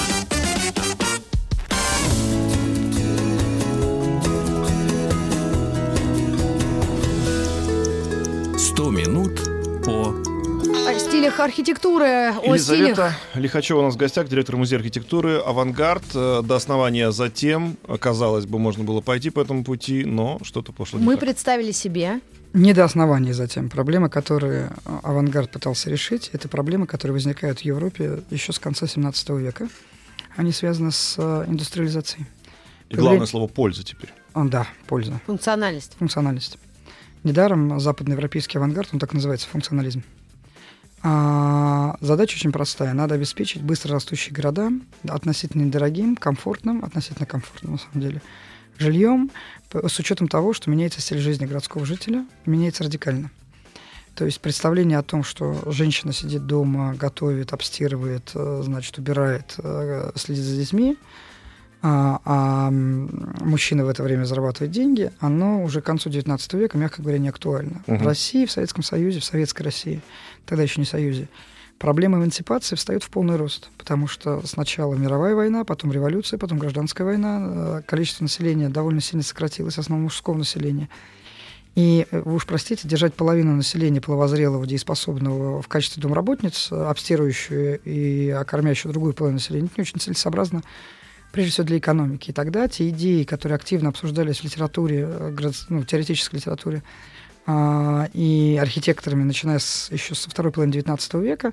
Сто 8.87 8.93
минут 8.93 9.41
по 9.85 10.15
О 10.89 10.99
стилях 11.01 11.41
архитектуры, 11.41 12.29
о 12.29 12.57
стилях... 12.57 12.91
Елизавета 12.91 13.17
Лихачева 13.35 13.81
у 13.81 13.83
нас 13.83 13.95
в 13.95 13.97
гостях, 13.97 14.29
директор 14.29 14.57
музея 14.57 14.79
архитектуры 14.79 15.39
«Авангард». 15.39 16.05
Э, 16.15 16.43
До 16.45 16.55
основания 16.55 17.11
затем, 17.11 17.79
э, 17.89 17.97
казалось 17.99 18.47
бы, 18.47 18.61
можно 18.61 18.85
было 18.85 19.01
пойти 19.01 19.31
по 19.31 19.41
этому 19.41 19.65
пути, 19.65 20.05
но 20.05 20.39
что-то 20.45 20.71
пошло 20.71 21.01
не 21.01 21.05
Мы 21.05 21.15
так. 21.15 21.23
представили 21.23 21.73
себе. 21.73 22.21
Не 22.53 22.75
до 22.75 22.85
основания 22.85 23.35
затем. 23.35 23.71
Проблемы, 23.71 24.09
которые 24.09 24.71
а, 24.85 25.01
авангард 25.03 25.51
пытался 25.51 25.91
решить, 25.91 26.31
это 26.33 26.49
проблемы, 26.49 26.87
которые 26.87 27.15
возникают 27.15 27.59
в 27.59 27.63
Европе 27.63 28.21
еще 28.31 28.53
с 28.53 28.61
конца 28.61 28.87
17 28.87 29.31
века. 29.31 29.69
Они 30.37 30.53
связаны 30.53 30.93
с 30.93 31.19
индустриализацией. 31.19 32.27
И 32.91 32.95
главное 32.95 33.27
слово 33.27 33.49
«польза» 33.49 33.83
теперь. 33.83 34.11
А, 34.33 34.45
да, 34.45 34.69
польза, 34.87 35.21
Функциональность. 35.27 35.95
функциональность. 35.99 36.57
Недаром 37.27 37.81
западноевропейский 37.81 38.61
авангард, 38.61 38.91
он 38.93 39.01
так 39.01 39.13
называется, 39.13 39.49
функционализм. 39.49 40.05
А, 41.03 41.97
задача 42.01 42.37
очень 42.37 42.53
простая. 42.53 42.95
Надо 42.95 43.17
обеспечить 43.17 43.63
быстро 43.63 43.95
растущие 43.95 44.33
города 44.33 44.71
относительно 45.09 45.63
недорогим, 45.63 46.15
комфортным, 46.15 46.85
относительно 46.85 47.27
комфортным, 47.27 47.73
на 47.73 47.79
самом 47.79 48.01
деле, 48.01 48.23
жильем, 48.79 49.33
с 49.73 49.99
учетом 49.99 50.29
того, 50.29 50.53
что 50.53 50.71
меняется 50.71 51.01
стиль 51.01 51.19
жизни 51.19 51.47
городского 51.47 51.85
жителя, 51.85 52.25
меняется 52.45 52.85
радикально. 52.85 53.33
То 54.15 54.25
есть 54.25 54.41
представление 54.41 54.99
о 54.99 55.03
том, 55.03 55.25
что 55.25 55.61
женщина 55.73 56.13
сидит 56.13 56.47
дома, 56.47 56.95
готовит, 56.95 57.53
обстирывает, 57.53 58.31
э, 58.35 58.61
значит, 58.65 58.99
убирает, 58.99 59.57
э, 59.59 60.13
следит 60.15 60.45
за 60.45 60.57
детьми, 60.57 60.97
а, 61.83 62.21
а 62.25 62.71
мужчина 62.71 63.85
в 63.85 63.89
это 63.89 64.03
время 64.03 64.25
зарабатывает 64.25 64.73
деньги, 64.73 65.13
оно 65.21 65.63
уже 65.63 65.81
к 65.81 65.85
концу 65.85 66.11
XIX 66.11 66.59
века, 66.59 66.79
мягко 66.79 67.03
говоря, 67.03 67.19
не 67.19 67.29
актуально. 67.29 67.83
Мгм. 67.87 67.99
В 67.99 68.07
России, 68.07 68.47
в 68.47 68.51
Советском 68.51 68.83
Союзе, 68.83 69.21
в 69.21 69.25
Советской 69.25 69.63
России, 69.63 70.03
тогда 70.47 70.63
еще 70.63 70.81
не 70.81 70.87
Союзе, 70.87 71.29
проблема 71.79 72.19
эмансипации 72.19 72.77
встает 72.77 73.03
в 73.03 73.11
полный 73.11 73.37
рост, 73.37 73.71
потому 73.79 74.07
что 74.07 74.45
сначала 74.47 74.95
мировая 74.95 75.35
война, 75.35 75.65
потом 75.65 75.93
революция, 75.93 76.39
потом 76.39 76.59
гражданская 76.59 77.07
война, 77.07 77.41
э, 77.41 77.83
количество 77.87 78.25
населения 78.25 78.69
довольно 78.69 79.01
сильно 79.01 79.23
сократилось, 79.23 79.79
основном 79.79 80.05
мужского 80.05 80.37
населения. 80.37 80.89
И 81.75 82.07
э, 82.11 82.23
вы 82.25 82.35
уж 82.37 82.47
простите, 82.47 82.89
держать 82.89 83.15
половину 83.15 83.55
населения 83.55 84.01
половозрелого, 84.01 84.67
дееспособного 84.67 85.61
в 85.61 85.69
качестве 85.69 86.03
домработниц, 86.03 86.73
э, 86.73 86.75
обстирывающую 86.75 87.81
и 87.85 88.35
кормящую 88.47 88.93
другую 88.93 89.13
половину 89.13 89.37
населения, 89.37 89.67
это 89.67 89.75
не 89.77 89.83
очень 89.83 90.01
целесообразно, 90.01 90.63
прежде 91.37 91.53
всего 91.53 91.67
для 91.67 91.77
экономики. 91.77 92.31
И 92.31 92.33
тогда 92.33 92.67
те 92.67 92.89
идеи, 92.89 93.25
которые 93.25 93.57
активно 93.57 93.91
обсуждались 93.91 94.39
в 94.39 94.45
литературе, 94.45 95.07
э, 95.07 95.51
ну, 95.69 95.85
теоретической 95.85 96.39
литературе, 96.39 96.83
а, 97.47 98.09
и 98.15 98.59
архитекторами, 98.59 99.23
начиная 99.23 99.59
с, 99.59 99.91
еще 99.93 100.15
со 100.15 100.31
второй 100.31 100.51
половины 100.51 100.73
XIX 100.73 101.23
века, 101.23 101.53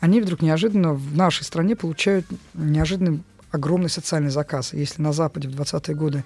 они 0.00 0.20
вдруг 0.20 0.42
неожиданно 0.42 0.94
в 0.94 1.16
нашей 1.16 1.44
стране 1.44 1.76
получают 1.76 2.26
неожиданный 2.54 3.22
огромный 3.52 3.88
социальный 3.88 4.30
заказ. 4.30 4.72
Если 4.72 5.00
на 5.00 5.12
Западе 5.12 5.46
в 5.48 5.52
20-е 5.52 5.94
годы 5.94 6.24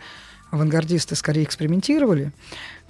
авангардисты 0.50 1.14
скорее 1.14 1.44
экспериментировали, 1.44 2.32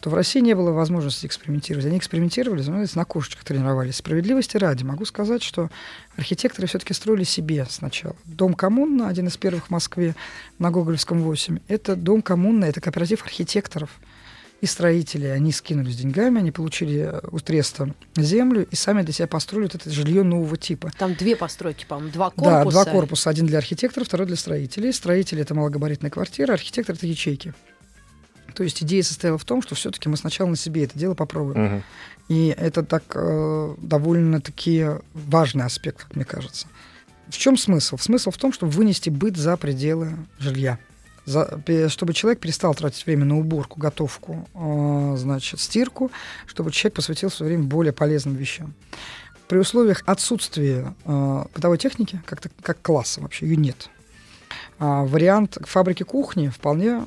то 0.04 0.10
в 0.10 0.14
России 0.14 0.40
не 0.40 0.54
было 0.54 0.70
возможности 0.70 1.24
экспериментировать. 1.24 1.86
Они 1.86 1.96
экспериментировали, 1.96 2.60
знаете, 2.60 2.92
на 2.96 3.06
кошечках 3.06 3.42
тренировались. 3.42 3.96
Справедливости 3.96 4.58
ради 4.58 4.84
могу 4.84 5.06
сказать, 5.06 5.42
что 5.42 5.70
архитекторы 6.18 6.66
все-таки 6.66 6.92
строили 6.92 7.24
себе 7.24 7.66
сначала. 7.70 8.14
Дом 8.26 8.52
коммуна, 8.52 9.08
один 9.08 9.28
из 9.28 9.38
первых 9.38 9.68
в 9.68 9.70
Москве, 9.70 10.14
на 10.58 10.70
Гоголевском 10.70 11.22
8, 11.22 11.58
это 11.68 11.96
дом 11.96 12.20
коммуна, 12.20 12.66
это 12.66 12.82
кооператив 12.82 13.22
архитекторов 13.22 13.88
и 14.60 14.66
строителей. 14.66 15.32
Они 15.32 15.52
скинулись 15.52 15.96
деньгами, 15.96 16.40
они 16.40 16.50
получили 16.50 17.08
э, 17.10 17.20
у 17.32 17.40
треста 17.40 17.94
землю 18.14 18.68
и 18.70 18.76
сами 18.76 19.00
для 19.00 19.14
себя 19.14 19.26
построили 19.26 19.68
вот 19.72 19.74
это 19.76 19.88
жилье 19.88 20.22
нового 20.22 20.58
типа. 20.58 20.92
Там 20.98 21.14
две 21.14 21.34
постройки, 21.34 21.86
по-моему, 21.88 22.12
два 22.12 22.30
Да, 22.36 22.58
корпуса. 22.58 22.84
два 22.84 22.92
корпуса. 22.92 23.30
Один 23.30 23.46
для 23.46 23.56
архитекторов, 23.56 24.08
второй 24.08 24.26
для 24.26 24.36
строителей. 24.36 24.92
Строители— 24.92 25.40
это 25.42 25.54
малогабаритная 25.54 26.10
квартира, 26.10 26.52
архитектор— 26.52 26.94
это 26.96 27.06
ячейки. 27.06 27.54
То 28.54 28.62
есть 28.62 28.82
идея 28.82 29.02
состояла 29.02 29.38
в 29.38 29.44
том, 29.44 29.62
что 29.62 29.74
все-таки 29.74 30.08
мы 30.08 30.16
сначала 30.16 30.48
на 30.48 30.56
себе 30.56 30.84
это 30.84 30.98
дело 30.98 31.14
попробуем. 31.14 31.64
Мгм. 31.64 31.82
И 32.28 32.54
это 32.56 32.82
так 32.82 33.04
э, 33.14 33.74
довольно-таки 33.78 34.86
важный 35.12 35.64
аспект, 35.64 35.98
как 36.04 36.16
мне 36.16 36.24
кажется. 36.24 36.66
В 37.28 37.36
чем 37.36 37.56
смысл? 37.56 37.98
Смысл 37.98 38.30
в 38.30 38.38
том, 38.38 38.52
чтобы 38.52 38.72
вынести 38.72 39.10
быт 39.10 39.36
за 39.36 39.56
пределы 39.56 40.12
жилья. 40.38 40.78
За- 41.26 41.60
чтобы 41.88 42.12
человек 42.12 42.40
перестал 42.40 42.74
тратить 42.74 43.04
время 43.06 43.24
на 43.24 43.38
уборку, 43.38 43.80
готовку, 43.80 44.46
э, 44.54 45.14
значит, 45.18 45.60
стирку, 45.60 46.10
чтобы 46.46 46.70
человек 46.70 46.94
посвятил 46.94 47.30
свое 47.30 47.52
время 47.52 47.64
более 47.64 47.92
полезным 47.92 48.34
вещам. 48.34 48.74
При 49.48 49.58
условиях 49.58 50.02
отсутствия 50.06 50.94
э, 51.04 51.44
бытовой 51.54 51.78
техники, 51.78 52.22
как, 52.24 52.40
как 52.62 52.80
класса 52.80 53.20
вообще, 53.20 53.46
ее 53.46 53.56
нет. 53.56 53.90
А, 54.78 55.04
вариант 55.04 55.58
фабрики 55.62 56.02
кухни 56.02 56.48
вполне 56.48 57.04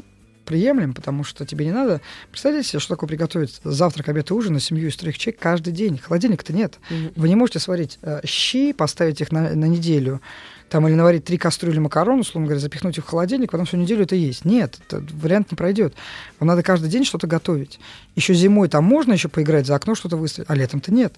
приемлем, 0.47 0.93
потому 0.93 1.23
что 1.23 1.45
тебе 1.45 1.65
не 1.65 1.71
надо... 1.71 2.01
Представляете 2.31 2.69
себе, 2.69 2.79
что 2.79 2.95
такое 2.95 3.07
приготовить 3.07 3.59
завтрак, 3.63 4.09
обед 4.09 4.31
и 4.31 4.33
ужин 4.33 4.53
на 4.53 4.59
семью 4.59 4.87
из 4.89 4.95
трех 4.95 5.17
человек 5.17 5.39
каждый 5.39 5.73
день? 5.73 5.99
Холодильника-то 5.99 6.53
нет. 6.53 6.79
Мгм. 6.89 7.11
Вы 7.15 7.29
не 7.29 7.35
можете 7.35 7.59
сварить 7.59 7.99
э, 8.01 8.21
щи, 8.25 8.73
поставить 8.73 9.21
их 9.21 9.31
на, 9.31 9.53
на 9.53 9.65
неделю, 9.65 10.21
там, 10.69 10.87
или 10.87 10.95
наварить 10.95 11.23
три 11.23 11.37
кастрюли 11.37 11.79
макарон, 11.79 12.19
условно 12.19 12.47
говоря, 12.47 12.59
запихнуть 12.59 12.97
их 12.97 13.05
в 13.05 13.07
холодильник, 13.07 13.51
потом 13.51 13.65
всю 13.65 13.77
неделю 13.77 14.03
это 14.03 14.15
есть. 14.15 14.43
Нет, 14.43 14.79
этот 14.87 15.11
вариант 15.11 15.51
не 15.51 15.55
пройдет. 15.55 15.93
Вам 16.39 16.47
надо 16.47 16.63
каждый 16.63 16.89
день 16.89 17.05
что-то 17.05 17.27
готовить. 17.27 17.79
Еще 18.15 18.33
зимой 18.33 18.67
там 18.67 18.83
можно 18.83 19.13
еще 19.13 19.29
поиграть 19.29 19.65
за 19.65 19.75
окно, 19.75 19.95
что-то 19.95 20.17
выставить, 20.17 20.49
а 20.49 20.55
летом-то 20.55 20.93
нет. 20.93 21.15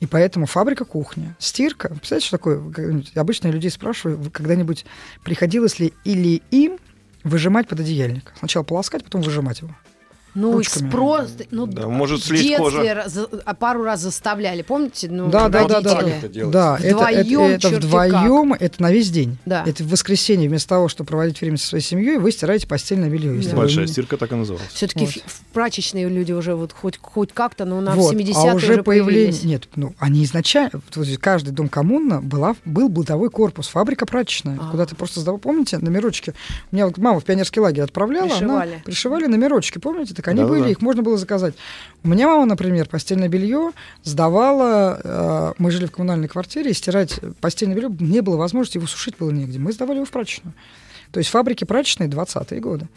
И 0.00 0.06
поэтому 0.06 0.46
фабрика 0.46 0.84
кухня, 0.84 1.36
стирка. 1.38 1.88
Представляете, 1.88 2.26
что 2.28 2.36
такое? 2.38 2.70
Как-нибудь- 2.70 3.12
Обычно 3.16 3.48
я 3.48 3.52
людей 3.52 3.70
спрашиваю, 3.70 4.30
когда-нибудь 4.30 4.86
приходилось 5.24 5.78
ли 5.78 5.92
или 6.04 6.42
им 6.50 6.78
выжимать 7.26 7.68
под 7.68 7.80
одеяльник? 7.80 8.32
Сначала 8.38 8.62
полоскать, 8.62 9.04
потом 9.04 9.22
выжимать 9.22 9.60
его. 9.60 9.74
Ну, 10.36 10.52
ручками. 10.52 10.88
спрос... 10.88 11.30
Ну, 11.50 11.66
Да, 11.66 11.88
может 11.88 12.20
в 12.20 12.26
слезть 12.26 12.44
детстве 12.44 12.62
кожа. 12.64 12.94
раз- 12.94 13.18
а 13.44 13.54
пару 13.54 13.82
раз 13.82 14.00
заставляли, 14.02 14.62
помните? 14.62 15.08
Ну, 15.10 15.28
да, 15.28 15.48
да, 15.48 15.64
да, 15.64 15.80
да, 15.80 15.94
родители? 16.00 16.10
да. 16.20 16.26
это. 16.26 16.46
Да, 16.50 16.76
это, 16.76 16.86
это, 16.86 16.96
Вдвоем 16.96 17.50
это 17.50 17.60
черти 17.60 17.74
вдвоем, 17.86 18.52
это 18.52 18.82
на 18.82 18.92
весь 18.92 19.10
день. 19.10 19.38
Да. 19.46 19.64
Это 19.66 19.82
в 19.82 19.88
воскресенье 19.88 20.48
вместо 20.48 20.68
того, 20.68 20.88
чтобы 20.88 21.08
проводить 21.08 21.40
время 21.40 21.56
со 21.56 21.66
своей 21.68 21.82
семьей, 21.82 22.18
вы 22.18 22.30
стираете 22.30 22.66
постельное 22.66 23.08
белье. 23.08 23.32
вы 23.32 23.56
Большая 23.56 23.86
стирка 23.86 24.16
так 24.18 24.30
и 24.32 24.34
называлась. 24.34 24.68
Все-таки 24.72 25.06
Вот. 25.06 25.14
в 25.26 25.40
прачечные 25.54 26.08
люди 26.08 26.32
уже 26.32 26.54
вот 26.54 26.72
хоть, 26.72 26.98
хоть 27.00 27.32
как-то, 27.32 27.64
но 27.64 27.80
на 27.80 27.92
Вот, 27.94 28.14
70-е 28.14 28.34
а 28.34 28.54
уже, 28.54 28.82
появление... 28.82 29.32
появились. 29.32 29.42
Нет, 29.44 29.68
ну, 29.74 29.94
они 29.98 30.22
изначально... 30.24 30.70
вот 30.94 31.08
каждый 31.18 31.50
дом 31.50 31.68
коммуна 31.68 32.20
была, 32.20 32.56
был 32.66 32.88
бытовой 32.90 33.30
корпус, 33.30 33.68
фабрика 33.68 34.04
прачечная, 34.04 34.58
А. 34.60 34.70
куда 34.70 34.84
ты 34.84 34.94
просто 34.94 35.20
сдавал... 35.20 35.38
Помните, 35.38 35.78
номерочки? 35.78 36.34
Меня 36.72 36.86
вот 36.86 36.98
мама 36.98 37.20
в 37.20 37.24
пионерский 37.24 37.60
лагерь 37.60 37.84
отправляла, 37.84 38.28
Пришивали. 38.28 38.72
она 38.72 38.80
пришивали 38.84 39.26
номерочки, 39.26 39.78
помните? 39.78 40.14
Так 40.26 40.32
они 40.32 40.42
Да-да-да. 40.42 40.60
были, 40.60 40.72
их 40.72 40.82
можно 40.82 41.04
было 41.04 41.16
заказать. 41.16 41.54
У 42.02 42.08
меня 42.08 42.26
мама, 42.26 42.46
например, 42.46 42.88
постельное 42.88 43.28
белье 43.28 43.70
сдавала... 44.02 45.00
э, 45.04 45.52
мы 45.58 45.70
жили 45.70 45.86
в 45.86 45.92
коммунальной 45.92 46.26
квартире, 46.26 46.72
и 46.72 46.74
стирать 46.74 47.20
постельное 47.40 47.76
белье 47.76 47.90
не 48.00 48.22
было 48.22 48.36
возможности, 48.36 48.78
его 48.78 48.88
сушить 48.88 49.16
было 49.18 49.30
негде. 49.30 49.60
Мы 49.60 49.70
сдавали 49.70 49.98
его 49.98 50.04
в 50.04 50.10
прачечную. 50.10 50.52
То 51.12 51.18
есть 51.18 51.30
фабрики 51.30 51.62
прачечные 51.62 52.08
20-е 52.08 52.58
годы. 52.58 52.88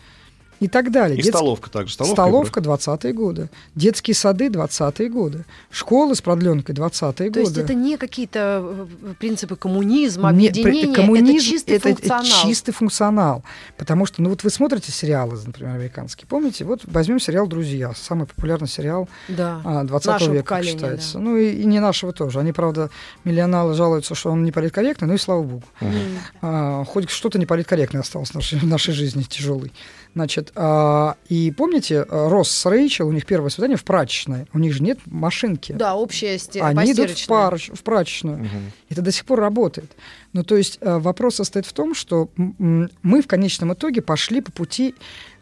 И 0.59 0.67
так 0.67 0.91
далее. 0.91 1.13
И 1.17 1.21
Детские- 1.21 1.31
столовка 1.33 1.69
также. 1.69 1.93
Столовка, 1.93 2.15
Столовка 2.21 2.59
20-е 2.59 3.13
годы. 3.13 3.49
Детские 3.75 4.13
сады 4.13 4.47
20-е 4.49 5.09
годы. 5.09 5.45
Школы 5.71 6.15
с 6.15 6.21
продленкой 6.21 6.75
20-е 6.75 7.31
То 7.31 7.39
есть 7.39 7.51
годы. 7.51 7.61
это 7.61 7.73
не 7.73 7.95
какие-то 7.97 8.61
э, 8.63 9.13
принципы 9.19 9.55
коммунизма, 9.55 10.31
Не, 10.33 10.49
объединения, 10.49 10.93
коммунизм 10.93 11.37
это 11.37 11.45
чистый 11.45 11.71
это 11.77 11.87
функционал. 11.89 12.23
чистый 12.43 12.71
функционал. 12.73 13.43
Потому 13.77 14.05
что, 14.05 14.21
ну 14.21 14.29
вот 14.29 14.43
вы 14.43 14.49
смотрите 14.49 14.91
сериалы, 14.91 15.37
например, 15.45 15.75
американские. 15.75 16.27
Помните? 16.27 16.65
Вот 16.65 16.81
возьмем 16.85 17.19
сериал 17.21 17.47
«Друзья». 17.47 17.93
Самый 17.95 18.27
популярный 18.27 18.67
сериал 18.67 19.07
Да. 19.29 19.61
а, 19.63 19.83
20 19.85 20.07
Нашего 20.07 20.33
века, 20.33 20.61
считается. 20.61 21.13
да. 21.13 21.19
Ну 21.19 21.37
и, 21.37 21.51
и 21.51 21.65
не 21.65 21.79
нашего 21.79 22.11
тоже. 22.11 22.39
Они, 22.39 22.51
правда, 22.51 22.89
миллионалы 23.23 23.75
жалуются, 23.75 24.13
что 24.13 24.29
он 24.31 24.43
не 24.43 24.51
политкорректный, 24.51 25.07
ну 25.07 25.13
и 25.13 25.17
слава 25.17 25.43
богу. 25.43 25.63
М. 25.79 25.93
А, 26.41 26.83
хоть 26.83 27.09
что-то 27.09 27.39
неполиткорректное 27.39 28.01
осталось 28.01 28.31
в 28.31 28.35
нашей, 28.35 28.59
в 28.59 28.63
нашей 28.65 28.93
жизни 28.93 29.23
тяжелой. 29.23 29.71
Значит, 30.15 30.51
а, 30.55 31.15
и 31.29 31.51
помните, 31.51 32.05
а, 32.09 32.29
Росс 32.29 32.49
с 32.49 32.65
Рэйчел, 32.65 33.07
у 33.07 33.11
них 33.11 33.25
первое 33.25 33.49
свидание 33.49 33.77
в 33.77 33.83
прачечной. 33.83 34.47
У 34.53 34.59
них 34.59 34.73
же 34.73 34.83
нет 34.83 34.99
машинки. 35.05 35.71
Да, 35.71 35.95
общая 35.95 36.37
сте... 36.39 36.61
Они 36.61 36.91
идут 36.91 37.11
в, 37.11 37.27
пар, 37.27 37.57
в 37.57 37.83
прачечную. 37.83 38.39
Мгм. 38.39 38.71
Это 38.89 39.01
до 39.01 39.11
сих 39.11 39.25
пор 39.25 39.39
работает. 39.39 39.91
Ну, 40.33 40.43
то 40.43 40.57
есть 40.57 40.79
э, 40.81 40.97
вопрос 40.97 41.35
состоит 41.35 41.65
в 41.65 41.73
том, 41.73 41.93
что 41.93 42.29
мы 42.35 43.21
в 43.21 43.27
конечном 43.27 43.73
итоге 43.73 44.01
пошли 44.01 44.41
по 44.41 44.51
пути 44.51 44.95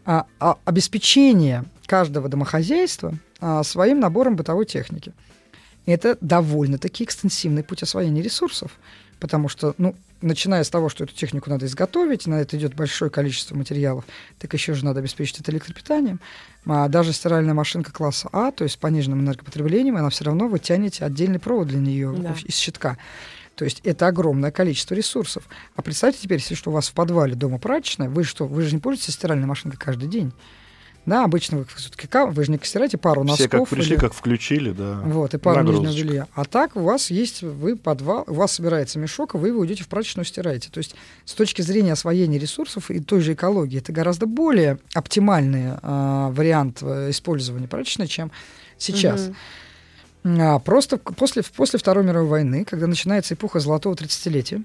а, 0.04 0.26
а, 0.40 0.56
обеспечения 0.64 1.64
каждого 1.86 2.28
домохозяйства 2.28 3.14
а, 3.40 3.62
своим 3.62 4.00
набором 4.00 4.36
бытовой 4.36 4.66
техники. 4.66 5.12
Это 5.86 6.18
довольно-таки 6.20 7.04
экстенсивный 7.04 7.62
путь 7.62 7.82
освоения 7.82 8.22
ресурсов, 8.22 8.72
потому 9.20 9.48
что, 9.48 9.74
ну, 9.78 9.94
начиная 10.20 10.64
с 10.64 10.70
того, 10.70 10.88
что 10.88 11.04
эту 11.04 11.14
технику 11.14 11.50
надо 11.50 11.66
изготовить, 11.66 12.26
на 12.26 12.40
это 12.40 12.56
идет 12.56 12.74
большое 12.74 13.10
количество 13.10 13.54
материалов, 13.56 14.04
так 14.38 14.52
еще 14.52 14.74
же 14.74 14.84
надо 14.84 15.00
обеспечить 15.00 15.40
это 15.40 15.52
электропитанием. 15.52 16.20
А 16.66 16.88
даже 16.88 17.12
стиральная 17.12 17.54
машинка 17.54 17.92
класса 17.92 18.28
А, 18.32 18.50
то 18.50 18.64
есть 18.64 18.74
с 18.74 18.76
пониженным 18.76 19.20
энергопотреблением, 19.20 19.96
она 19.96 20.10
все 20.10 20.24
равно 20.24 20.48
вы 20.48 20.58
тянете 20.58 21.04
отдельный 21.04 21.38
провод 21.38 21.68
для 21.68 21.78
нее 21.78 22.12
Да. 22.16 22.34
из 22.44 22.54
щитка. 22.56 22.98
То 23.54 23.64
есть 23.64 23.80
это 23.84 24.06
огромное 24.06 24.52
количество 24.52 24.94
ресурсов. 24.94 25.44
А 25.74 25.82
представьте 25.82 26.20
теперь, 26.22 26.38
если 26.38 26.54
что 26.54 26.70
у 26.70 26.72
вас 26.72 26.88
в 26.88 26.92
подвале 26.92 27.34
дома 27.34 27.58
прачечная, 27.58 28.08
вы 28.08 28.22
что, 28.22 28.46
вы 28.46 28.62
же 28.62 28.74
не 28.74 28.80
пользуетесь 28.80 29.14
стиральной 29.14 29.46
машинкой 29.46 29.78
каждый 29.78 30.08
день. 30.08 30.32
Да, 31.06 31.24
обычно 31.24 31.58
вы 31.58 31.66
все-таки 31.74 32.06
вы 32.30 32.44
же 32.44 32.50
не 32.50 32.58
стираете 32.62 32.98
пару 32.98 33.24
носков. 33.24 33.38
Все 33.38 33.48
как 33.48 33.68
пришли, 33.68 33.92
или- 33.94 34.00
как 34.00 34.12
включили, 34.12 34.72
да. 34.72 35.00
вот, 35.06 35.32
и 35.32 35.38
пару 35.38 35.62
нижнего 35.62 35.90
белья. 35.92 36.26
А 36.34 36.44
так 36.44 36.76
у 36.76 36.80
вас 36.82 37.10
есть, 37.10 37.42
вы 37.42 37.76
подвал, 37.76 38.24
у 38.26 38.34
вас 38.34 38.52
собирается 38.52 38.98
мешок, 38.98 39.34
и 39.34 39.38
вы 39.38 39.48
его 39.48 39.64
идете 39.64 39.84
в 39.84 39.88
прачечную 39.88 40.26
стираете. 40.26 40.68
То 40.70 40.78
есть 40.78 40.94
с 41.24 41.32
точки 41.32 41.62
зрения 41.62 41.94
освоения 41.94 42.38
ресурсов 42.38 42.90
и 42.90 43.00
той 43.00 43.20
же 43.20 43.32
экологии, 43.32 43.78
это 43.78 43.90
гораздо 43.90 44.26
более 44.26 44.78
оптимальный 44.92 45.78
а, 45.80 46.30
вариант 46.30 46.78
э, 46.82 47.08
использования 47.10 47.68
прачечной, 47.68 48.06
чем 48.06 48.30
сейчас. 48.76 49.30
Мгм. 50.24 50.40
А, 50.42 50.58
просто 50.58 50.98
после, 50.98 51.42
после 51.42 51.78
Второй 51.78 52.04
мировой 52.04 52.28
войны, 52.28 52.66
когда 52.66 52.86
начинается 52.86 53.32
эпоха 53.32 53.60
золотого 53.60 53.94
30-летия, 53.94 54.62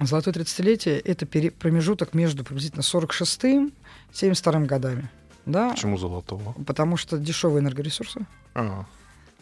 золотое 0.00 0.32
30-летие— 0.32 1.00
это 1.04 1.26
пере- 1.26 1.50
промежуток 1.50 2.14
между 2.14 2.44
приблизительно 2.44 2.80
46-м 2.82 3.66
и 3.68 3.72
72 4.16 4.60
годами. 4.60 5.10
Да? 5.46 5.70
Почему 5.70 5.98
золотого? 5.98 6.52
Потому 6.66 6.96
что 6.96 7.18
дешевые 7.18 7.60
энергоресурсы, 7.62 8.26
А, 8.54 8.86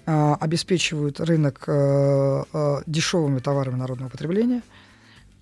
а, 0.07 0.37
обеспечивают 0.41 1.21
рынок 1.21 1.65
э, 1.69 2.43
э, 2.53 2.77
дешевыми 2.87 3.39
товарами 3.39 3.77
народного 3.77 4.09
потребления, 4.09 4.63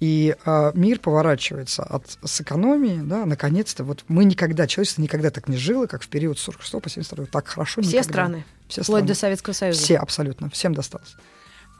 и 0.00 0.34
э, 0.44 0.70
мир 0.74 0.98
поворачивается 0.98 1.82
от, 1.82 2.18
с 2.24 2.40
экономии, 2.40 3.00
да, 3.02 3.26
наконец-то, 3.26 3.84
вот 3.84 4.04
мы 4.08 4.24
никогда, 4.24 4.66
человечество 4.66 5.02
никогда 5.02 5.30
так 5.30 5.48
не 5.48 5.56
жило, 5.56 5.86
как 5.86 6.02
в 6.02 6.08
период 6.08 6.38
с 6.38 6.42
46 6.42 6.82
по 6.82 6.88
72 6.90 7.26
так 7.26 7.48
хорошо 7.48 7.82
Все 7.82 7.98
никогда. 7.98 8.12
страны, 8.12 8.44
Все 8.68 8.82
вплоть 8.82 8.98
страны. 9.00 9.08
до 9.08 9.14
Советского 9.14 9.52
Союза. 9.54 9.80
Все 9.80 9.96
абсолютно, 9.98 10.48
всем 10.50 10.74
досталось. 10.74 11.16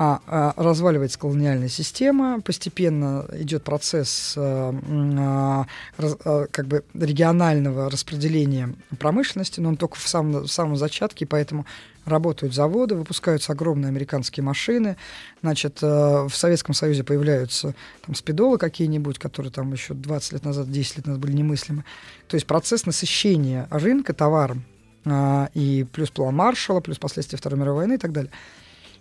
А, 0.02 0.22
а, 0.26 0.54
разваливается 0.56 1.18
колониальная 1.18 1.68
система, 1.68 2.40
постепенно 2.40 3.26
идет 3.34 3.64
процесс 3.64 4.32
а, 4.34 4.70
м, 4.70 5.14
а, 5.18 5.66
раз- 5.98 6.16
а, 6.24 6.46
как 6.50 6.68
бы 6.68 6.84
регионального 6.94 7.90
распределения 7.90 8.74
промышленности, 8.98 9.60
но 9.60 9.68
он 9.68 9.76
только 9.76 9.96
в 9.96 10.08
самом, 10.08 10.44
в 10.44 10.48
самом 10.48 10.76
зачатке, 10.76 11.26
поэтому 11.26 11.66
работают 12.06 12.54
заводы, 12.54 12.94
выпускаются 12.94 13.52
огромные 13.52 13.88
американские 13.88 14.42
машины. 14.42 14.96
Значит, 15.42 15.80
э, 15.82 15.86
в 15.86 16.34
Советском 16.34 16.74
Союзе 16.74 17.04
появляются 17.04 17.74
там 18.06 18.14
спидолы 18.14 18.56
какие-нибудь, 18.56 19.18
которые 19.18 19.52
там 19.52 19.70
еще 19.70 19.92
20 19.92 20.32
лет 20.32 20.44
назад, 20.46 20.72
10 20.72 20.96
лет 20.96 21.06
назад 21.08 21.20
были 21.20 21.32
немыслимы. 21.32 21.84
То 22.26 22.36
есть 22.36 22.46
процесс 22.46 22.86
насыщения 22.86 23.68
рынка 23.70 24.14
товаром 24.14 24.64
а, 25.04 25.50
и 25.52 25.84
плюс 25.92 26.08
план 26.08 26.34
Маршалла, 26.34 26.80
плюс 26.80 26.96
последствия 26.96 27.36
Второй 27.36 27.60
мировой 27.60 27.80
войны 27.80 27.94
и 27.96 27.98
так 27.98 28.12
далее. 28.12 28.32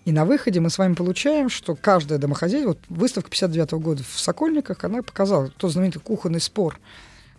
И 0.06 0.12
на 0.12 0.26
выходе 0.26 0.60
мы 0.60 0.70
с 0.70 0.78
вами 0.78 0.94
получаем, 0.96 1.50
что 1.50 1.76
каждая 1.76 2.18
домохозяйка, 2.20 2.70
вот 2.70 2.80
выставка 2.90 3.30
59 3.30 3.72
года 3.74 4.04
в 4.04 4.20
Сокольниках, 4.20 4.84
она 4.84 5.04
показала 5.04 5.50
тот 5.50 5.72
знаменитый 5.72 6.02
кухонный 6.02 6.40
спор 6.42 6.80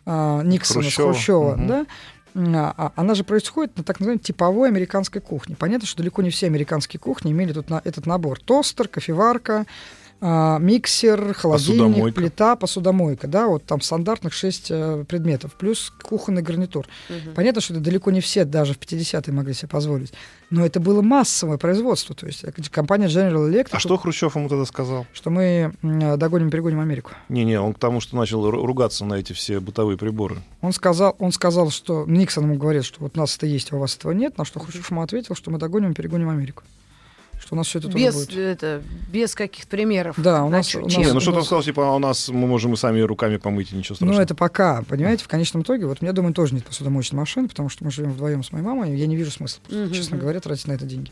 а, 0.07 0.43
Никсона 0.43 0.83
Хрущева. 0.83 1.13
с 1.13 1.15
Хрущева, 1.17 1.57
Мгм. 1.57 1.67
да, 1.67 1.87
а, 2.35 2.75
а, 2.77 2.93
она 2.97 3.15
же 3.15 3.25
происходит 3.25 3.77
на 3.77 3.83
так 3.83 3.99
называемой 3.99 4.23
типовой 4.23 4.69
американской 4.69 5.21
кухне. 5.21 5.57
Понятно, 5.59 5.87
что 5.87 5.99
далеко 5.99 6.23
не 6.23 6.31
все 6.31 6.47
американские 6.47 7.01
кухни 7.01 7.33
имели 7.33 7.53
тут 7.53 7.71
на, 7.71 7.81
этот 7.85 8.07
набор. 8.07 8.39
Тостер, 8.41 8.87
кофеварка, 8.89 9.67
а, 10.21 10.59
миксер, 10.59 11.33
холодильник, 11.35 11.81
Посудомойка. 11.85 12.21
плита, 12.21 12.57
посудомойка. 12.57 13.27
Да, 13.29 13.47
вот 13.49 13.65
там 13.65 13.81
стандартных 13.81 14.33
6 14.33 14.69
предметов, 15.07 15.55
плюс 15.55 15.93
кухонный 16.03 16.43
гарнитур. 16.43 16.87
Мгм. 17.09 17.35
Понятно, 17.35 17.61
что 17.61 17.75
это 17.75 17.83
далеко 17.83 18.11
не 18.11 18.21
все 18.21 18.45
даже 18.45 18.75
в 18.75 18.79
50-е 18.79 19.33
могли 19.33 19.55
себе 19.55 19.69
позволить. 19.69 20.13
Но 20.51 20.67
это 20.67 20.81
было 20.81 21.01
массовое 21.01 21.59
производство. 21.59 22.15
То 22.15 22.27
есть 22.27 22.43
э, 22.45 22.51
компания 22.71 23.07
General 23.07 23.49
Electric, 23.51 23.69
А 23.73 23.79
что 23.79 23.97
Хрущев 23.97 24.35
ему 24.37 24.49
тогда 24.49 24.65
сказал? 24.65 25.07
что 25.13 25.31
мы 25.31 25.73
м, 25.83 26.19
догоним, 26.19 26.51
перегоним 26.51 26.81
Америку. 26.81 27.13
Не-не, 27.29 27.61
он 27.61 27.73
к 27.73 27.79
тому, 27.79 28.01
что 28.01 28.17
начал 28.17 28.45
ру- 28.51 28.67
ругаться 28.67 29.05
на 29.05 29.15
эти 29.15 29.33
все 29.33 29.61
бытовые 29.61 29.97
приборы. 29.97 30.37
Он 30.61 30.73
сказал, 30.73 31.15
он 31.19 31.33
сказал, 31.33 31.71
что 31.71 32.05
Никсон 32.07 32.45
ему 32.45 32.57
говорит, 32.57 32.85
что 32.85 33.01
вот 33.01 33.17
у 33.17 33.21
нас 33.21 33.37
это 33.37 33.47
есть, 33.47 33.73
а 33.73 33.77
у 33.77 33.79
вас 33.79 33.97
этого 33.97 34.13
нет, 34.13 34.37
на 34.39 34.45
что 34.45 34.59
Хрущев 34.61 34.91
ему 34.91 35.03
ответил, 35.03 35.35
что 35.35 35.51
мы 35.51 35.59
догоним, 35.59 35.95
перегоним 35.95 36.29
Америку. 36.29 36.63
Что 37.51 37.57
у 37.57 37.59
нас 37.59 37.67
все 37.67 37.81
это 37.81 37.89
тоже 37.89 38.05
без, 38.05 38.15
будет. 38.15 38.37
это, 38.39 38.81
без 39.11 39.35
каких-то 39.35 39.69
примеров. 39.69 40.15
Да, 40.19 40.45
у 40.45 40.51
На 40.51 40.59
нас- 40.59 40.73
у 40.77 40.83
нас-? 40.83 40.97
Не, 40.97 41.03
ну 41.07 41.15
у 41.15 41.17
он 41.17 41.35
нас- 41.35 41.47
сказал, 41.47 41.65
типа, 41.65 41.89
а 41.89 41.97
у 41.97 41.99
нас 41.99 42.29
мы 42.29 42.47
можем 42.47 42.75
и 42.75 42.77
сами 42.77 43.01
руками 43.01 43.39
помыть, 43.39 43.73
и 43.73 43.77
ничего 43.77 43.97
страшного. 43.97 44.17
Ну, 44.19 44.23
это 44.23 44.37
пока, 44.37 44.83
понимаете, 44.83 45.25
в 45.25 45.29
конечном 45.29 45.63
итоге, 45.63 45.87
вот 45.87 46.01
мне, 46.01 46.13
думаю, 46.13 46.33
тоже 46.33 46.55
нет 46.55 46.65
посудомоечной 46.65 47.19
машины, 47.19 47.49
потому 47.49 47.69
что 47.69 47.85
мы 47.85 47.91
живем 47.91 48.13
вдвоем 48.13 48.45
с 48.45 48.53
моей 48.53 48.65
мамой, 48.65 48.93
и 48.93 48.97
я 48.97 49.09
не 49.09 49.17
вижу 49.17 49.33
смысла, 49.33 49.61
просто, 49.67 49.85
Мгм, 49.85 49.93
честно 49.93 50.17
говоря, 50.17 50.39
тратить 50.39 50.69
на 50.69 50.73
это 50.75 50.85
деньги. 50.85 51.11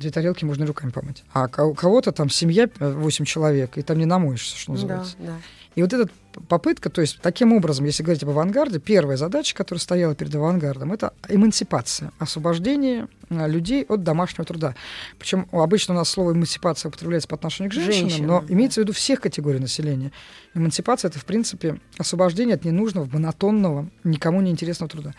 Две 0.00 0.10
тарелки 0.10 0.44
можно 0.44 0.66
руками 0.66 0.90
помыть. 0.90 1.22
А 1.32 1.46
ко- 1.46 1.62
у 1.66 1.74
кого-то 1.74 2.10
там 2.10 2.30
семья, 2.30 2.68
8 2.80 3.24
человек, 3.24 3.78
и 3.78 3.82
там 3.82 3.96
не 3.96 4.06
намоешься, 4.06 4.56
что 4.56 4.72
Да, 4.72 4.72
называется. 4.72 5.14
да. 5.20 5.34
И 5.76 5.82
вот 5.82 5.92
эта 5.92 6.08
попытка, 6.48 6.90
то 6.90 7.00
есть 7.00 7.20
таким 7.22 7.52
образом, 7.52 7.84
если 7.84 8.02
говорить 8.02 8.24
об 8.24 8.30
авангарде, 8.30 8.80
первая 8.80 9.16
задача, 9.16 9.54
которая 9.54 9.80
стояла 9.80 10.16
перед 10.16 10.34
авангардом, 10.34 10.92
это 10.92 11.12
эмансипация, 11.28 12.10
освобождение 12.18 13.06
а, 13.19 13.19
людей 13.30 13.84
от 13.84 14.02
домашнего 14.02 14.44
труда. 14.44 14.74
Причем 15.18 15.46
обычно 15.52 15.94
у 15.94 15.96
нас 15.96 16.08
слово 16.10 16.32
эмансипация 16.32 16.88
употребляется 16.88 17.28
по 17.28 17.36
отношению 17.36 17.70
к 17.70 17.74
женщинам, 17.74 18.10
Женщинам, 18.10 18.26
но 18.26 18.40
да. 18.40 18.54
имеется 18.54 18.80
в 18.80 18.84
виду 18.84 18.92
всех 18.92 19.20
категорий 19.20 19.58
населения. 19.58 20.12
Эмансипация 20.54 21.08
это, 21.08 21.18
в 21.18 21.24
принципе, 21.24 21.78
освобождение 21.96 22.56
от 22.56 22.64
ненужного, 22.64 23.08
монотонного, 23.12 23.88
никому 24.02 24.40
не 24.40 24.50
интересного 24.50 24.90
труда. 24.90 25.14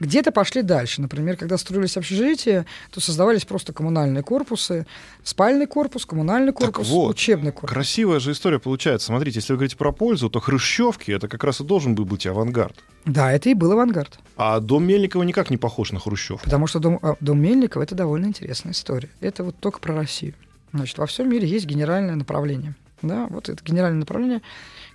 Где-то 0.00 0.32
пошли 0.32 0.62
дальше. 0.62 1.00
Например, 1.00 1.36
когда 1.36 1.56
строились 1.56 1.96
общежития, 1.96 2.66
то 2.90 3.00
создавались 3.00 3.44
просто 3.44 3.72
коммунальные 3.72 4.22
корпусы, 4.22 4.86
спальный 5.22 5.66
корпус, 5.66 6.04
коммунальный 6.04 6.52
Так 6.52 6.74
корпус, 6.74 6.88
вот, 6.88 7.14
учебный 7.14 7.52
корпус. 7.52 7.70
Красивая 7.70 8.18
же 8.18 8.32
история 8.32 8.58
получается. 8.58 9.06
Смотрите, 9.06 9.38
если 9.38 9.52
вы 9.52 9.58
говорите 9.58 9.76
про 9.76 9.92
пользу, 9.92 10.28
то 10.28 10.40
хрущевки 10.40 11.12
это 11.12 11.28
как 11.28 11.44
раз 11.44 11.60
и 11.60 11.64
должен 11.64 11.94
был 11.94 12.04
быть 12.04 12.26
авангард. 12.26 12.76
Да, 13.04 13.32
это 13.32 13.48
и 13.50 13.54
был 13.54 13.72
авангард. 13.72 14.18
А 14.36 14.60
дом 14.60 14.84
Мельникова 14.84 15.22
никак 15.22 15.50
не 15.50 15.56
похож 15.56 15.92
на 15.92 15.98
Хрущев. 15.98 16.42
Потому 16.42 16.66
что 16.66 16.78
дом, 16.78 16.98
а, 17.02 17.16
дом 17.20 17.40
Мельникова 17.40 17.82
это 17.82 17.94
довольно 17.94 18.26
интересная 18.26 18.72
история. 18.72 19.10
Это 19.20 19.42
вот 19.44 19.56
только 19.58 19.80
про 19.80 19.94
Россию. 19.94 20.34
Значит, 20.72 20.98
во 20.98 21.06
всем 21.06 21.28
мире 21.28 21.46
есть 21.48 21.66
генеральное 21.66 22.14
направление. 22.14 22.74
Да, 23.02 23.26
вот 23.28 23.48
это 23.48 23.62
генеральное 23.64 23.98
направление, 23.98 24.42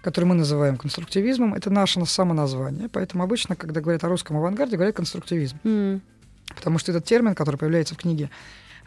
которое 0.01 0.27
мы 0.27 0.35
называем 0.35 0.77
конструктивизмом, 0.77 1.53
это 1.53 1.69
наше 1.69 2.03
самоназвание. 2.05 2.87
Поэтому 2.87 3.23
обычно, 3.23 3.57
когда 3.57 3.81
говорят 3.81 4.03
о 4.05 4.07
русском 4.07 4.37
авангарде, 4.37 4.77
говорят 4.77 4.95
конструктивизм. 4.95 5.57
М. 5.65 6.01
Потому 6.55 6.79
что 6.79 6.91
этот 6.91 7.03
термин, 7.03 7.35
который 7.35 7.57
появляется 7.57 7.95
в 7.95 7.97
книге 7.97 8.29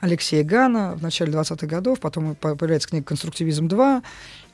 Алексея 0.00 0.44
Гана 0.44 0.94
в 0.96 1.02
начале 1.02 1.32
20-х 1.32 1.66
годов, 1.66 2.00
потом 2.00 2.34
по- 2.34 2.56
появляется 2.56 2.88
книга 2.88 3.04
«Конструктивизм 3.04 3.66
2», 3.66 4.02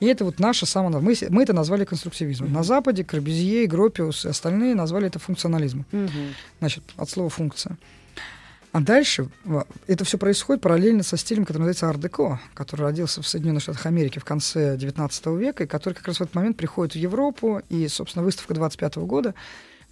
и 0.00 0.06
это 0.06 0.24
вот 0.24 0.38
наше 0.38 0.66
самое... 0.66 0.98
Мы, 0.98 1.14
мы 1.30 1.42
это 1.42 1.52
назвали 1.52 1.85
конструктивизмом. 1.85 2.52
На 2.52 2.62
Западе 2.62 3.04
Корбюзье, 3.04 3.66
Гропиус 3.66 4.24
и 4.24 4.28
остальные 4.28 4.74
назвали 4.74 5.06
это 5.06 5.18
функционализмом 5.18 5.87
Мгм. 5.92 6.11
значит, 6.59 6.82
от 6.96 7.09
слова 7.09 7.30
функция. 7.30 7.78
А 8.72 8.80
дальше 8.80 9.30
это 9.87 10.04
все 10.04 10.18
происходит 10.18 10.61
параллельно 10.62 11.02
со 11.02 11.16
стилем, 11.16 11.44
который 11.44 11.59
называется 11.59 11.88
ар-деко, 11.88 12.40
который 12.52 12.82
родился 12.82 13.22
в 13.22 13.26
Соединенных 13.26 13.62
Штатах 13.62 13.87
Америки 13.87 14.18
в 14.18 14.24
конце 14.24 14.76
XIX 14.76 15.38
века, 15.38 15.64
и 15.64 15.66
который 15.66 15.94
как 15.94 16.06
раз 16.06 16.18
в 16.18 16.20
этот 16.20 16.35
момент 16.35 16.59
приходит 16.59 16.92
в 16.92 16.98
Европу, 16.98 17.62
и, 17.70 17.88
собственно, 17.88 18.22
выставка 18.22 18.52
25 18.52 18.96
года, 18.96 19.35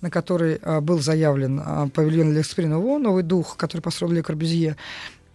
на 0.02 0.10
которой 0.10 0.58
а, 0.60 0.82
был 0.82 0.98
заявлен 0.98 1.62
а, 1.64 1.88
павильон 1.88 2.34
Лекспериново, 2.34 2.98
новый 2.98 3.22
дух, 3.22 3.56
который 3.56 3.80
построил 3.80 4.12
Ле 4.12 4.22
Корбюзье, 4.22 4.76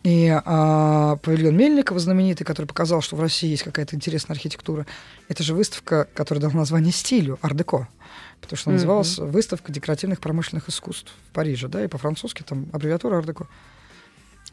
и 0.03 0.27
а, 0.45 1.17
павильон 1.17 1.57
Мельникова 1.57 1.99
знаменитый, 1.99 2.45
который 2.45 2.65
показал, 2.65 3.01
что 3.01 3.15
в 3.15 3.21
России 3.21 3.49
есть 3.49 3.63
какая-то 3.63 3.95
интересная 3.95 4.35
архитектура. 4.35 4.85
Это 5.27 5.43
же 5.43 5.53
выставка, 5.53 6.07
которая 6.13 6.41
дала 6.41 6.53
название 6.53 6.93
стилю, 6.93 7.37
ар-деко. 7.41 7.87
Потому 8.39 8.57
что 8.57 8.69
она 8.69 8.75
Мгм. 8.75 8.81
называлась 8.81 9.17
выставка 9.17 9.71
декоративных 9.71 10.19
промышленных 10.21 10.69
искусств 10.69 11.11
в 11.29 11.33
Париже, 11.33 11.67
да, 11.67 11.83
и 11.83 11.87
по-французски 11.87 12.43
там 12.43 12.67
аббревиатура 12.71 13.17
ар-деко. 13.17 13.47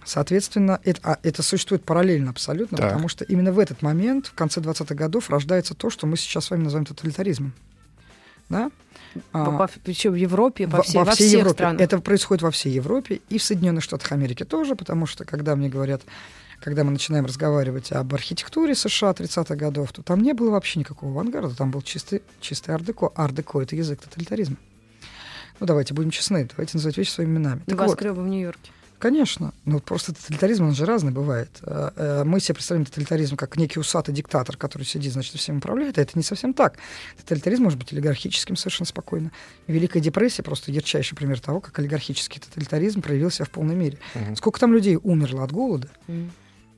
Соответственно, 0.05 0.81
это, 0.85 1.01
а, 1.03 1.19
это 1.23 1.43
существует 1.43 1.85
параллельно 1.85 2.31
абсолютно, 2.31 2.77
Так. 2.77 2.89
потому 2.91 3.09
что 3.09 3.25
именно 3.25 3.53
в 3.53 3.59
этот 3.59 3.83
момент, 3.83 4.27
в 4.27 4.35
конце 4.35 4.61
20-х 4.61 4.95
годов, 4.95 5.31
рождается 5.31 5.75
то, 5.75 5.91
что 5.91 6.07
мы 6.07 6.17
сейчас 6.17 6.45
с 6.47 6.51
вами 6.51 6.65
называем 6.65 6.87
тоталитаризмом. 6.87 7.53
Да? 8.49 8.71
А, 9.33 9.67
Причем 9.83 10.13
в 10.13 10.17
Европе, 10.17 10.67
во, 10.67 10.79
во- 10.79 10.83
всей, 10.83 10.99
во 10.99 11.05
во 11.05 11.13
всей 11.13 11.29
всех 11.29 11.41
Европе. 11.41 11.55
странах. 11.55 11.81
Это 11.81 11.99
происходит 12.01 12.43
во 12.43 12.51
всей 12.51 12.73
Европе 12.73 13.21
и 13.29 13.39
в 13.39 13.43
Соединенных 13.43 13.83
Штатах 13.83 14.13
Америки 14.13 14.45
тоже, 14.45 14.77
потому 14.77 15.07
что 15.07 15.25
когда 15.25 15.57
мне 15.57 15.69
говорят, 15.69 16.03
когда 16.61 16.85
мы 16.85 16.91
начинаем 16.91 17.27
разговаривать 17.27 17.93
об 17.93 18.15
архитектуре 18.15 18.75
США 18.75 19.11
30-х 19.13 19.55
годов, 19.57 19.93
то 19.93 20.03
там 20.03 20.23
не 20.23 20.33
было 20.33 20.51
вообще 20.51 20.79
никакого 20.81 21.13
авангарда, 21.13 21.55
там 21.57 21.71
был 21.71 21.83
чистый, 21.83 22.23
чистый 22.41 22.71
ар-деко. 22.71 23.11
Ар-деко— 23.15 23.61
это 23.63 23.75
язык 23.77 24.01
тоталитаризма. 24.01 24.57
Ну, 25.61 25.67
давайте 25.67 25.95
будем 25.95 26.11
честны, 26.11 26.47
давайте 26.51 26.77
называть 26.77 26.99
вещи 26.99 27.11
своими 27.11 27.37
именами. 27.37 27.61
Так 27.67 27.79
вот, 27.79 27.85
Небоскребы 27.87 28.23
в 28.23 28.29
Нью-Йорке. 28.29 28.71
Конечно. 28.99 29.53
Ну, 29.65 29.79
просто 29.81 30.15
тоталитаризм, 30.15 30.65
он 30.65 30.75
же 30.75 30.87
разный 30.87 31.13
бывает. 31.13 31.51
Э, 31.63 31.91
э, 31.97 32.25
Мы 32.25 32.41
себе 32.41 32.55
представляем 32.55 32.87
тоталитаризм 32.87 33.37
как 33.37 33.57
некий 33.57 33.79
усатый 33.79 34.15
диктатор, 34.15 34.57
который 34.57 34.85
сидит, 34.85 35.13
значит, 35.13 35.35
всем 35.35 35.59
управляет. 35.59 35.99
А 35.99 36.03
это 36.03 36.13
не 36.15 36.23
совсем 36.23 36.55
так. 36.55 36.79
Тоталитаризм 37.19 37.65
может 37.65 37.79
быть 37.79 37.93
олигархическим 37.93 38.57
совершенно 38.57 38.87
спокойно. 38.87 39.33
Великая 39.67 40.01
депрессия 40.01 40.43
просто 40.43 40.73
ярчайший 40.73 41.17
пример 41.17 41.41
того, 41.41 41.61
как 41.61 41.79
олигархический 41.79 42.41
тоталитаризм 42.41 43.03
проявил 43.03 43.31
себя 43.31 43.45
в 43.45 43.51
полной 43.51 43.75
мере. 43.75 43.99
Мгм. 44.15 44.37
Сколько 44.37 44.61
там 44.61 44.73
людей 44.73 44.99
умерло 45.03 45.45
от 45.45 45.53
голода, 45.53 45.89
М. 46.09 46.31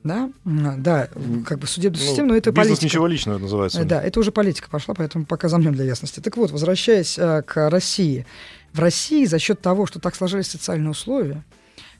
да? 0.03 0.29
Да, 0.43 1.07
как 1.45 1.59
бы 1.59 1.67
судебная 1.67 2.01
Ну, 2.01 2.07
система, 2.07 2.27
но 2.29 2.35
это 2.35 2.51
бизнес 2.51 2.67
политика. 2.79 2.85
ничего 2.85 3.07
личного 3.07 3.35
это 3.37 3.43
называется. 3.43 3.81
Э, 3.81 3.85
Да, 3.85 4.01
это 4.01 4.19
уже 4.19 4.31
политика 4.31 4.69
пошла, 4.69 4.93
поэтому 4.93 5.25
пока 5.25 5.47
замнем 5.47 5.73
для 5.73 5.85
ясности. 5.85 6.19
Так 6.19 6.35
вот, 6.37 6.51
возвращаясь 6.51 7.17
э, 7.17 7.43
к 7.43 7.69
России. 7.69 8.25
В 8.73 8.79
России 8.79 9.25
за 9.25 9.39
счет 9.39 9.61
того, 9.61 9.85
что 9.87 9.99
так 9.99 10.15
сложились 10.15 10.47
социальные 10.47 10.91
условия, 10.91 11.43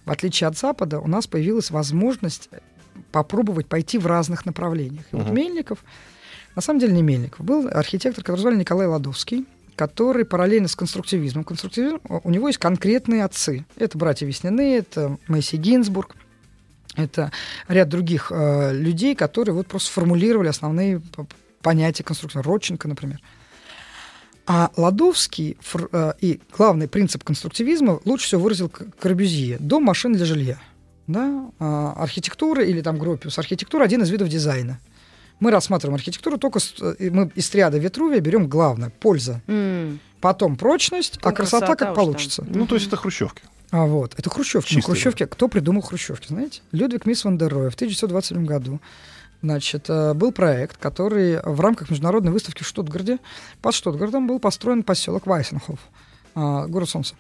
в 0.10 0.12
отличие 0.12 0.48
от 0.48 0.58
Запада, 0.58 1.00
у 1.00 1.08
нас 1.08 1.28
появилась 1.28 1.70
возможность 1.70 2.50
попробовать 3.12 3.68
пойти 3.68 4.00
в 4.00 4.08
разных 4.08 4.44
направлениях. 4.44 5.04
И 5.12 5.16
вот 5.16 5.28
Мгм. 5.28 5.36
Мельников, 5.36 5.84
на 6.56 6.64
самом 6.64 6.80
деле 6.80 6.94
не 6.94 7.04
Мельников, 7.04 7.46
был 7.46 7.70
архитектор, 7.72 8.24
которого 8.24 8.42
звали 8.42 8.56
Николай 8.56 8.88
Ладовский, 8.88 9.46
который 9.76 10.26
параллельно 10.26 10.68
с 10.68 10.76
конструктивизмом. 10.76 11.44
Конструктивизм, 11.44 12.00
у 12.24 12.30
него 12.32 12.48
есть 12.48 12.58
конкретные 12.58 13.24
отцы. 13.24 13.68
Это 13.76 14.00
братья 14.00 14.26
Весняны, 14.26 14.78
это 14.78 15.20
Месси 15.28 15.58
Гинзбург, 15.58 16.16
это 16.96 17.32
ряд 17.68 17.88
других 17.88 18.32
э, 18.32 18.74
людей, 18.74 19.14
которые 19.14 19.54
вот 19.54 19.68
просто 19.68 19.90
сформулировали 19.90 20.48
основные 20.48 21.04
понятия 21.62 22.04
конструктора. 22.04 22.42
Родченко, 22.44 22.88
например. 22.88 23.20
А 24.52 24.72
Ладовский 24.78 25.58
э, 25.92 26.14
и 26.22 26.42
главный 26.58 26.88
принцип 26.88 27.24
конструктивизма 27.24 28.00
лучше 28.04 28.26
всего 28.26 28.42
выразил 28.42 28.68
Корбюзье. 28.68 29.58
Дом 29.60 29.84
машин 29.84 30.14
для 30.14 30.26
жилья. 30.26 30.58
Да? 31.06 31.52
А, 31.60 31.94
архитектура 31.96 32.64
или 32.66 32.82
там 32.82 32.98
гропиус. 32.98 33.38
Архитектура 33.38 33.84
один 33.84 34.02
из 34.02 34.10
видов 34.10 34.28
дизайна. 34.28 34.80
Мы 35.40 35.52
рассматриваем 35.52 35.94
архитектуру 35.96 36.40
только 36.40 36.58
с, 36.58 36.74
э, 36.82 37.12
мы 37.12 37.32
из 37.36 37.54
ряда 37.54 37.78
Витрувия 37.78 38.22
берем 38.22 38.48
главное 38.48 38.90
польза, 38.90 39.44
М. 39.46 40.00
потом 40.20 40.56
прочность, 40.56 41.18
Потом 41.18 41.32
а 41.32 41.36
красота, 41.36 41.66
красота 41.68 41.86
как 41.86 41.96
получится. 41.96 42.44
Ну, 42.50 42.66
то 42.66 42.74
есть 42.74 42.88
это 42.88 42.98
хрущевки. 42.98 43.44
А 43.70 43.86
вот, 43.86 44.16
это 44.18 44.32
хрущевки. 44.32 44.74
Ну, 44.74 44.80
Чистые. 44.80 44.96
хрущевки. 44.96 45.26
Кто 45.28 45.48
придумал 45.48 45.84
хрущевки, 45.84 46.28
знаете? 46.30 46.62
Людвиг 46.72 47.06
Мисс 47.06 47.24
ван 47.24 47.38
дер 47.38 47.54
в 47.54 47.76
1927 47.76 48.46
году. 48.46 48.80
Значит, 49.42 49.90
э, 49.90 50.14
был 50.14 50.32
проект, 50.32 50.78
который 50.78 51.40
в 51.42 51.60
рамках 51.62 51.90
международной 51.90 52.32
выставки 52.32 52.64
в 52.64 52.68
Штутгарте, 52.68 53.20
под 53.62 53.74
Штутгартом 53.74 54.28
был 54.28 54.40
построен 54.40 54.84
поселок 54.84 55.26
Вайсенхоф, 55.28 55.80
а, 56.36 56.68
город 56.68 56.90
солнца. 56.90 57.16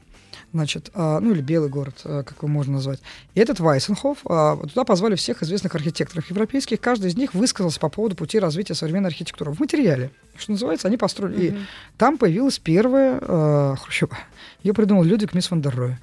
Значит, 0.51 0.89
а, 0.95 1.19
ну 1.19 1.31
или 1.31 1.41
белый 1.41 1.69
город, 1.69 2.01
а, 2.03 2.23
как 2.23 2.37
его 2.39 2.47
можно 2.47 2.73
назвать. 2.73 2.99
И 3.35 3.39
этот 3.39 3.59
Вайсенхоф, 3.59 4.19
а, 4.25 4.57
туда 4.57 4.83
позвали 4.83 5.15
всех 5.15 5.43
известных 5.43 5.75
архитекторов 5.75 6.29
европейских. 6.29 6.81
Каждый 6.81 7.09
из 7.09 7.15
них 7.15 7.33
высказался 7.33 7.79
по 7.79 7.89
поводу 7.89 8.15
пути 8.15 8.39
развития 8.39 8.73
современной 8.73 9.09
архитектуры. 9.09 9.51
В 9.53 9.59
материале, 9.59 10.11
что 10.37 10.51
называется, 10.51 10.87
они 10.87 10.97
построили. 10.97 11.45
И 11.45 11.57
там 11.97 12.17
появилась 12.17 12.57
первая 12.57 13.19
э, 13.21 13.75
хрущева. 13.79 14.17
Ее 14.63 14.73
придумал 14.73 15.03
Людвиг 15.03 15.33
Мисс 15.33 15.51
ван 15.51 15.61
дер 15.61 15.75
Роhe. 15.75 15.97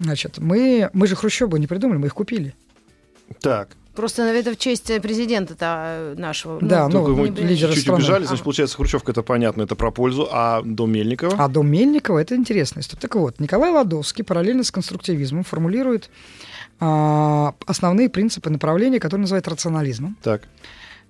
Значит, 0.00 0.38
мы, 0.38 0.90
мы 0.92 1.06
же 1.06 1.14
хрущевы 1.14 1.58
не 1.58 1.66
придумали, 1.66 1.98
мы 1.98 2.08
их 2.08 2.14
купили. 2.14 2.54
Так, 3.40 3.68
Просто 3.96 4.22
это 4.22 4.52
в 4.52 4.56
честь 4.58 4.90
президента-то 5.02 6.14
нашего. 6.16 6.60
Да, 6.60 6.86
ну, 6.88 6.92
только 7.04 7.10
мы 7.12 7.28
не 7.30 7.36
лидеры 7.40 7.72
чуть-чуть 7.72 7.82
страны. 7.82 7.98
убежали, 7.98 8.24
значит, 8.24 8.40
Ага. 8.40 8.44
получается, 8.44 8.76
хрущевка 8.76 9.12
это 9.12 9.22
понятно, 9.22 9.62
это 9.62 9.74
про 9.74 9.90
пользу, 9.90 10.28
а 10.30 10.62
дом 10.62 10.92
Мельникова? 10.92 11.34
А 11.38 11.48
дом 11.48 11.68
Мельникова 11.68 12.18
это 12.18 12.36
интересная 12.36 12.82
история. 12.82 13.00
Так 13.00 13.14
вот, 13.16 13.40
Николай 13.40 13.70
Ладовский 13.72 14.22
параллельно 14.24 14.62
с 14.64 14.70
конструктивизмом 14.70 15.42
формулирует 15.44 16.10
а, 16.78 17.54
основные 17.66 18.08
принципы 18.08 18.50
направления, 18.50 19.00
которые 19.00 19.22
называют 19.22 19.48
рационализмом. 19.48 20.16
Так, 20.22 20.42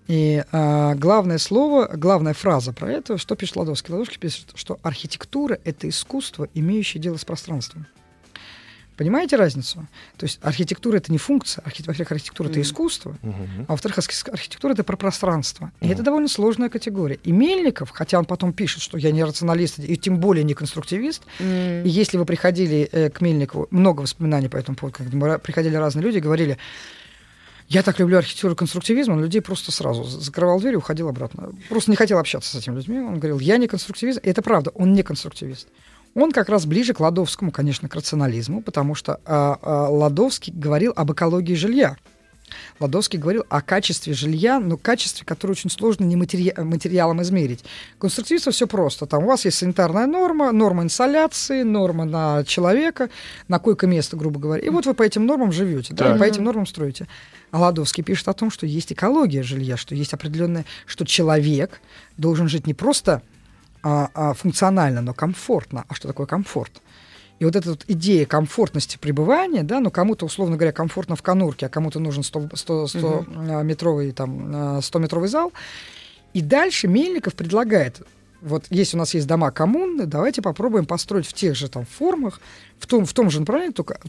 И 0.07 0.45
а, 0.53 0.95
главное 0.95 1.39
слово, 1.39 1.91
главная 1.95 2.35
фраза 2.35 2.73
про 2.73 2.91
это, 2.93 3.19
что 3.19 3.35
пишет 3.35 3.57
Ладовский? 3.57 3.93
Ладовский 3.93 4.19
пишет, 4.21 4.53
что 4.55 4.79
архитектура— 4.83 5.59
это 5.65 5.89
искусство, 5.89 6.49
имеющее 6.55 7.03
дело 7.03 7.17
с 7.17 7.25
пространством. 7.25 7.87
Понимаете 8.97 9.37
разницу? 9.37 9.87
То 10.17 10.25
есть 10.25 10.39
архитектура— 10.43 10.97
это 10.99 11.13
не 11.13 11.19
функция, 11.19 11.63
во-первых, 11.65 12.13
архитектура— 12.13 12.49
это 12.51 12.61
искусство, 12.63 13.17
Мгм. 13.23 13.67
а 13.69 13.73
во-вторых, 13.73 13.99
архи- 13.99 14.31
архитектура 14.31 14.73
это 14.73 14.85
про 14.85 14.97
пространство. 14.97 15.71
И 15.81 15.85
Мгм. 15.85 15.95
это 15.95 16.03
довольно 16.03 16.29
сложная 16.29 16.69
категория. 16.71 17.19
И 17.23 17.31
Мельников, 17.33 17.91
хотя 17.91 18.19
он 18.19 18.25
потом 18.25 18.53
пишет, 18.55 18.81
что 18.83 18.97
я 18.99 19.11
не 19.13 19.23
рационалист 19.23 19.79
и 19.81 19.97
тем 19.97 20.19
более 20.19 20.45
не 20.45 20.55
конструктивист, 20.55 21.23
М. 21.41 21.85
и 21.85 21.89
если 21.89 22.17
вы 22.17 22.25
приходили 22.25 22.89
э, 22.91 23.11
к 23.11 23.21
Мельникову, 23.21 23.69
много 23.71 24.01
воспоминаний 24.01 24.49
по 24.49 24.57
этому 24.57 24.77
поводу, 24.77 24.97
когда 24.99 25.39
приходили 25.39 25.77
разные 25.77 26.03
люди, 26.03 26.19
говорили, 26.19 26.57
я 27.69 27.83
так 27.83 27.99
люблю 27.99 28.17
архитектуру 28.19 28.55
и 28.55 28.57
конструктивизм, 28.57 29.13
он 29.13 29.21
людей 29.21 29.41
просто 29.43 29.73
сразу 29.73 30.05
закрывал 30.05 30.61
дверь 30.61 30.75
и 30.75 30.77
уходил 30.77 31.09
обратно. 31.09 31.51
Просто 31.69 31.91
не 31.91 31.97
хотел 31.97 32.19
общаться 32.19 32.57
с 32.57 32.61
этими 32.63 32.77
людьми. 32.77 32.99
Он 33.01 33.19
говорил, 33.19 33.41
я 33.41 33.57
не 33.59 33.67
конструктивист. 33.67 34.21
И 34.25 34.29
это 34.31 34.41
правда, 34.41 34.71
он 34.71 34.93
не 34.95 35.03
конструктивист. 35.03 35.67
Он 36.17 36.33
как 36.33 36.49
раз 36.49 36.65
ближе 36.65 36.95
к 36.95 37.01
Ладовскому, 37.01 37.51
конечно, 37.53 37.91
к 37.91 37.95
рационализму, 37.95 38.63
потому 38.63 38.95
что 38.95 39.21
а, 39.27 39.59
а, 39.61 39.89
Ладовский 39.91 40.51
говорил 40.51 40.95
об 40.97 41.13
экологии 41.13 41.53
жилья. 41.55 41.99
Ладовский 42.81 43.19
говорил 43.19 43.45
о 43.51 43.61
качестве 43.61 44.15
жилья, 44.15 44.59
но 44.59 44.79
качестве, 44.79 45.27
которое 45.27 45.53
очень 45.53 45.69
сложно 45.69 46.05
не 46.05 46.17
матери- 46.17 46.59
материалом 46.59 47.21
измерить. 47.21 47.65
Конструктивство 47.99 48.51
все 48.51 48.67
просто. 48.67 49.05
Там 49.05 49.25
у 49.25 49.27
вас 49.27 49.45
есть 49.45 49.59
санитарная 49.59 50.07
норма, 50.07 50.53
норма 50.53 50.85
инсоляции, 50.85 51.65
норма 51.65 52.07
на 52.07 52.45
человека, 52.45 53.11
на 53.49 53.59
койко-место, 53.59 54.17
грубо 54.17 54.41
говоря. 54.41 54.65
И 54.65 54.71
вот 54.71 54.87
вы 54.87 54.95
по 54.95 55.03
этим 55.03 55.27
нормам 55.27 55.53
живете, 55.53 55.93
да, 55.93 56.07
Так. 56.07 56.17
и 56.17 56.19
по 56.19 56.25
этим 56.25 56.45
нормам 56.45 56.67
строите. 56.67 57.09
А 57.51 57.61
Ладовский 57.61 58.03
пишет 58.03 58.29
о 58.29 58.33
том, 58.33 58.51
что 58.51 58.65
есть 58.65 58.91
экология 58.91 59.43
жилья, 59.43 59.77
что 59.77 59.95
есть 59.95 60.15
определенное, 60.15 60.65
что 60.87 61.05
человек 61.05 61.81
должен 62.17 62.49
жить 62.49 62.67
не 62.67 62.73
просто 62.75 63.23
а, 63.89 64.11
а, 64.15 64.35
функционально, 64.35 65.01
но 65.01 65.15
комфортно. 65.15 65.85
А 65.87 65.95
что 65.95 66.09
такое 66.09 66.27
комфорт? 66.27 66.83
И 67.39 67.45
вот 67.45 67.55
эта 67.55 67.71
вот 67.71 67.85
идея 67.87 68.27
комфортности 68.27 68.97
пребывания, 68.97 69.63
да, 69.63 69.79
ну 69.79 69.93
кому-то, 69.93 70.27
условно 70.27 70.57
говоря, 70.57 70.73
комфортно 70.73 71.15
в 71.15 71.23
конурке, 71.23 71.67
а 71.67 71.69
кому-то 71.69 72.01
нужен 72.01 72.25
100, 72.25 72.49
100, 72.55 72.87
100 72.89 73.27
а, 73.29 73.63
метровый, 73.63 74.11
там, 74.11 74.83
100 74.83 74.99
метровый 74.99 75.29
зал. 75.29 75.53
И 76.33 76.43
дальше 76.43 76.89
Мельников 76.89 77.37
предлагает, 77.37 78.03
вот 78.41 78.65
если 78.71 78.97
у 78.97 78.99
нас 78.99 79.15
есть 79.15 79.29
дома 79.29 79.53
коммуны, 79.53 80.07
давайте 80.07 80.43
попробуем 80.43 80.85
построить 80.85 81.27
в 81.29 81.33
тех 81.33 81.55
же 81.55 81.69
там 81.69 81.87
формах, 81.87 82.41
в 82.81 82.89
том, 82.89 83.07
в 83.07 83.13
том 83.13 83.31
же 83.31 83.39
направлении, 83.39 83.73
только 83.73 84.01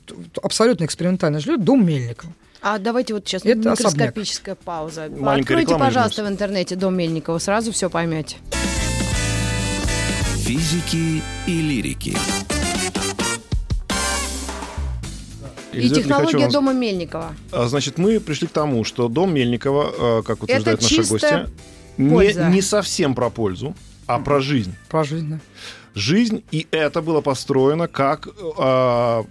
абсолютно 0.41 0.85
экспериментальное 0.85 1.39
жилье, 1.39 1.59
дом 1.59 1.85
Мельникова. 1.85 2.33
А 2.61 2.79
давайте 2.79 3.13
вот 3.13 3.27
сейчас 3.27 3.45
Это 3.45 3.69
микроскопическая 3.69 4.55
пауза. 4.55 5.09
Маленькая 5.09 5.57
Откройте, 5.57 5.77
пожалуйста, 5.77 6.23
в 6.23 6.27
интернете 6.27 6.75
дом 6.75 6.97
Мельникова, 6.97 7.37
сразу 7.37 7.71
все 7.71 7.89
поймете. 7.89 8.37
Физики 10.47 11.21
и 11.45 11.61
лирики. 11.61 12.17
И 15.73 15.89
технология 15.89 16.37
Лихачева, 16.37 16.51
дома 16.53 16.71
Мельникова. 16.71 17.35
а, 17.51 17.67
Значит, 17.67 17.97
мы 17.97 18.21
пришли 18.21 18.47
к 18.47 18.51
тому, 18.51 18.85
что 18.85 19.09
дом 19.09 19.33
Мельникова, 19.33 20.19
э, 20.19 20.23
как 20.23 20.43
утверждают 20.43 20.81
наши 20.81 20.95
чистая 20.95 21.49
гости, 21.97 22.37
не, 22.37 22.53
не 22.53 22.61
совсем 22.61 23.13
про 23.13 23.29
пользу, 23.29 23.75
а 24.05 24.19
про 24.19 24.39
жизнь. 24.39 24.73
Про 24.87 25.03
жизнь, 25.03 25.31
да. 25.31 25.39
Жизнь, 26.01 26.43
и 26.51 26.67
это 26.71 27.01
было 27.01 27.21
построено 27.21 27.87
как, 27.87 28.27
э, 28.27 29.23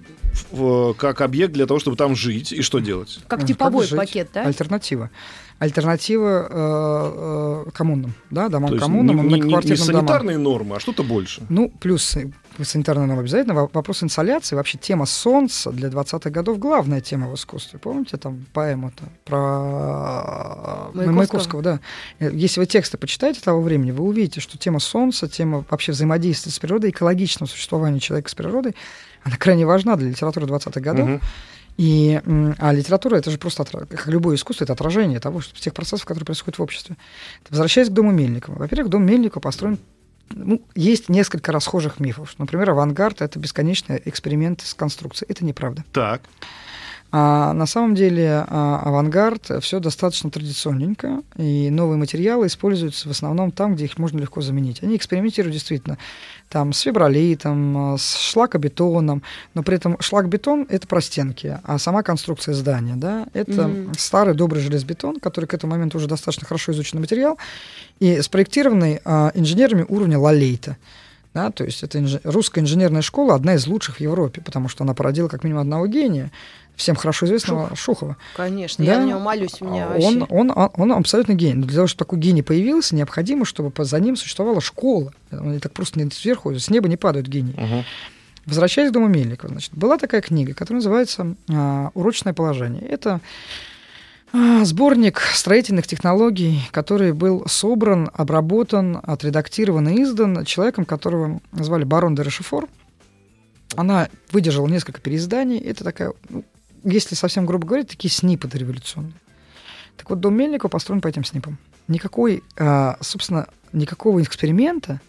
в- 0.53 0.93
как 0.95 1.21
объект 1.21 1.53
для 1.53 1.67
того, 1.67 1.79
чтобы 1.81 1.97
там 1.97 2.15
жить 2.17 2.53
и 2.53 2.63
что 2.63 2.81
делать. 2.81 3.21
Как 3.29 3.47
типовой 3.47 3.87
как 3.89 3.99
пакет, 3.99 4.31
да? 4.35 4.43
Альтернатива. 4.43 5.11
Альтернатива 5.59 6.47
э, 6.51 7.65
э, 7.67 7.71
коммунам, 7.73 8.13
да, 8.31 8.49
домам 8.49 8.69
То 8.69 8.75
есть 8.75 8.85
коммунам 8.85 9.17
не, 9.17 9.23
не- 9.23 9.29
не- 9.29 9.35
многоквартирным 9.37 9.87
домам. 9.87 10.01
санитарные 10.07 10.39
нормы, 10.39 10.77
а 10.77 10.81
что-то 10.81 11.03
больше. 11.03 11.43
Ну, 11.49 11.73
плюс 11.81 12.17
санитарная 12.64 13.07
норма 13.07 13.23
обязательно. 13.23 13.55
Во- 13.55 13.71
Вопрос 13.73 14.03
инсоляции, 14.03 14.57
вообще 14.57 14.79
тема 14.79 15.07
солнца 15.07 15.71
для 15.71 15.88
20-х 15.88 16.31
годов 16.31 16.59
главная 16.59 17.01
тема 17.01 17.29
в 17.29 17.35
искусстве. 17.35 17.79
Помните 17.79 18.16
там 18.16 18.47
поэму-то 18.53 19.05
про 19.25 20.90
э, 20.95 20.97
Маяковского? 20.97 21.12
Маяковского? 21.12 21.62
да. 21.62 21.81
Если 22.21 22.61
вы 22.61 22.66
тексты 22.66 22.99
почитаете 22.99 23.40
того 23.40 23.61
времени, 23.61 23.90
вы 23.90 24.05
увидите, 24.05 24.40
что 24.40 24.59
тема 24.59 24.79
солнца, 24.79 25.29
тема 25.29 25.64
вообще 25.71 25.92
взаимодействия 25.92 26.53
с 26.53 26.59
природой, 26.59 26.90
экологичного 26.90 27.49
существования 27.49 28.01
человека 28.01 28.31
с 28.31 28.35
природой, 28.35 28.75
она 29.23 29.37
крайне 29.37 29.66
важна 29.66 29.97
для 29.97 30.09
литературы 30.09 30.47
20-х 30.47 30.81
годов. 30.81 31.09
Мгм. 31.09 31.21
И, 31.77 32.21
а 32.59 32.73
литература 32.73 33.16
это 33.16 33.31
же 33.31 33.38
просто, 33.38 33.64
как 33.64 34.07
любое 34.07 34.37
искусство, 34.37 34.64
это 34.64 34.73
отражение 34.73 35.21
того, 35.21 35.40
что, 35.42 35.61
тех 35.61 35.75
процессов, 35.75 36.07
которые 36.07 36.25
происходят 36.25 36.59
в 36.59 36.62
обществе. 36.62 36.97
Возвращаясь 37.51 37.88
к 37.88 37.92
дому 37.92 38.12
Мельникова. 38.12 38.57
Во-первых, 38.59 38.88
дом 38.88 39.05
Мельникова 39.05 39.42
построен 39.42 39.79
ну, 40.31 40.62
есть 40.75 41.09
несколько 41.09 41.53
расхожих 41.53 42.01
мифов. 42.01 42.35
Например, 42.39 42.71
авангард— 42.71 43.21
это 43.23 43.39
бесконечный 43.39 44.01
эксперимент 44.05 44.61
с 44.62 44.75
конструкцией. 44.75 45.31
Это 45.31 45.45
неправда. 45.45 45.85
Так. 45.93 46.23
А 47.19 47.55
на 47.55 47.65
самом 47.65 47.95
деле 47.95 48.45
а, 48.47 48.83
авангард 48.85 49.63
все 49.63 49.81
достаточно 49.81 50.31
традиционненько, 50.31 51.23
и 51.39 51.71
новые 51.71 51.97
материалы 51.97 52.47
используются 52.47 53.09
в 53.09 53.11
основном 53.11 53.53
там, 53.53 53.75
где 53.75 53.87
их 53.87 53.97
можно 53.97 54.19
легко 54.19 54.43
заменить. 54.43 54.83
Они 54.83 54.97
экспериментируют 54.97 55.55
действительно 55.55 55.97
там 56.51 56.75
с 56.75 56.81
фибролитом, 56.81 57.95
а, 57.95 57.97
с 57.97 58.19
шлакобетоном, 58.19 59.23
но 59.55 59.63
при 59.63 59.77
этом 59.77 59.97
шлакбетон— 59.99 60.67
это 60.69 60.87
простенки, 60.87 61.59
а 61.65 61.79
сама 61.79 62.03
конструкция 62.03 62.53
здания, 62.53 62.97
да, 62.97 63.27
это 63.33 63.67
Мгм. 63.67 63.95
старый 63.97 64.35
добрый 64.35 64.61
железобетон, 64.61 65.19
который 65.19 65.47
к 65.47 65.55
этому 65.55 65.73
моменту 65.73 65.97
уже 65.97 66.09
достаточно 66.09 66.47
хорошо 66.47 66.73
изученный 66.73 67.01
материал, 67.01 67.39
и 67.99 68.21
спроектированный 68.21 69.01
а, 69.07 69.31
инженерами 69.33 69.87
уровня 69.89 70.19
лалейта. 70.19 70.77
Да, 71.37 71.51
то 71.51 71.64
есть 71.64 71.83
это 71.83 71.99
инж- 71.99 72.20
русская 72.25 72.62
инженерная 72.62 73.03
школа 73.03 73.35
одна 73.35 73.55
из 73.57 73.66
лучших 73.66 73.96
в 73.96 74.01
Европе, 74.01 74.40
потому 74.40 74.70
что 74.70 74.85
она 74.85 74.94
породила 74.94 75.29
как 75.29 75.44
минимум 75.44 75.61
одного 75.61 75.87
гения, 75.87 76.33
всем 76.77 76.96
хорошо 76.96 77.27
известного 77.27 77.77
Шухова. 77.77 78.16
Конечно, 78.35 78.83
Да. 78.87 78.92
я 78.94 78.99
на 79.01 79.05
него 79.05 79.18
молюсь, 79.20 79.61
у 79.61 79.66
меня 79.66 79.85
А 79.85 79.88
вообще... 79.90 80.07
он, 80.07 80.27
он, 80.31 80.51
он, 80.57 80.70
он 80.77 80.92
абсолютно 80.92 81.35
гений. 81.35 81.55
Но 81.57 81.66
для 81.66 81.75
того, 81.75 81.87
чтобы 81.88 81.99
такой 82.07 82.18
гений 82.20 82.40
появился, 82.42 82.97
необходимо, 82.97 83.45
чтобы 83.45 83.70
за 83.84 84.01
ним 84.01 84.16
существовала 84.16 84.62
школа. 84.62 85.12
Он 85.30 85.61
так 85.61 85.72
просто 85.72 86.01
не 86.01 86.11
сверху, 86.11 86.55
с 86.55 86.70
неба 86.70 86.89
не 86.89 86.97
падают 86.97 87.26
гении. 87.28 87.53
Мгм. 87.55 87.84
Возвращаясь 88.47 88.91
к 88.91 88.95
дому 88.95 89.09
Мельникова, 89.09 89.51
значит, 89.53 89.72
была 89.74 89.99
такая 89.99 90.22
книга, 90.22 90.55
которая 90.55 90.78
называется 90.78 91.34
а, 91.53 91.91
«Урочное 91.95 92.32
положение». 92.32 92.82
Это 92.89 93.20
сборник 94.64 95.20
строительных 95.20 95.87
технологий, 95.87 96.61
который 96.70 97.12
был 97.12 97.45
собран, 97.47 98.11
обработан, 98.12 99.01
отредактирован 99.03 99.89
и 99.89 100.03
издан 100.03 100.45
человеком, 100.45 100.84
которого 100.84 101.41
назвали 101.53 101.84
барон 101.84 102.14
де 102.14 102.22
Решефор. 102.22 102.68
Она 103.76 104.09
выдержала 104.32 104.66
несколько 104.68 105.01
переизданий. 105.01 105.59
Это 105.59 105.84
такая, 105.84 106.12
ну, 106.28 106.45
если 106.84 107.14
совсем 107.14 107.47
грубо 107.47 107.66
говоря, 107.66 107.84
такие 107.84 108.11
снипы 108.11 108.49
дореволюционные. 108.49 109.14
Так 109.97 110.11
вот, 110.11 110.20
дом 110.20 110.34
Мельникова 110.34 110.68
построен 110.68 111.01
по 111.01 111.09
этим 111.09 111.24
снипам. 111.24 111.59
Никакой, 111.89 112.43
а, 112.59 112.97
собственно, 113.01 113.49
никакого 113.72 114.22
эксперимента 114.22 115.01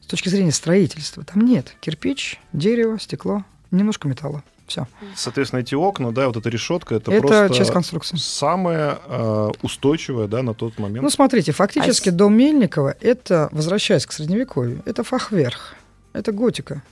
с 0.00 0.06
точки 0.06 0.28
зрения 0.28 0.52
строительства 0.52 1.24
там 1.24 1.42
нет. 1.42 1.74
Кирпич, 1.80 2.40
дерево, 2.52 2.98
стекло, 2.98 3.44
немножко 3.70 4.08
металла. 4.08 4.42
Все. 4.66 4.86
Соответственно, 5.14 5.60
эти 5.60 5.74
окна, 5.74 6.12
да, 6.12 6.26
вот 6.26 6.36
эта 6.36 6.48
решетка, 6.48 6.96
это, 6.96 7.12
Это, 7.12 7.20
просто 7.20 7.54
часть 7.54 7.72
конструкции. 7.72 8.16
самое 8.16 8.98
э, 9.06 9.50
устойчивое, 9.62 10.26
да, 10.26 10.42
на 10.42 10.54
тот 10.54 10.78
момент. 10.78 11.02
Ну, 11.02 11.10
смотрите, 11.10 11.52
фактически 11.52 12.08
А 12.08 12.12
дом 12.12 12.36
Мельникова, 12.36 12.96
это, 13.00 13.48
возвращаясь 13.52 14.06
к 14.06 14.12
Средневековью, 14.12 14.82
это 14.84 15.04
фахверх, 15.04 15.74
это 16.12 16.32
готика. 16.32 16.82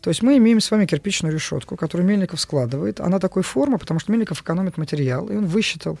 То 0.00 0.10
есть 0.10 0.20
мы 0.20 0.36
имеем 0.38 0.60
с 0.60 0.68
вами 0.68 0.84
кирпичную 0.84 1.32
решетку, 1.32 1.76
которую 1.76 2.04
Мельников 2.04 2.40
складывает. 2.40 3.00
Она 3.00 3.20
такой 3.20 3.44
формы, 3.44 3.78
потому 3.78 4.00
что 4.00 4.10
Мельников 4.10 4.42
экономит 4.42 4.76
материал, 4.76 5.28
и 5.28 5.36
он 5.36 5.46
высчитал, 5.46 5.96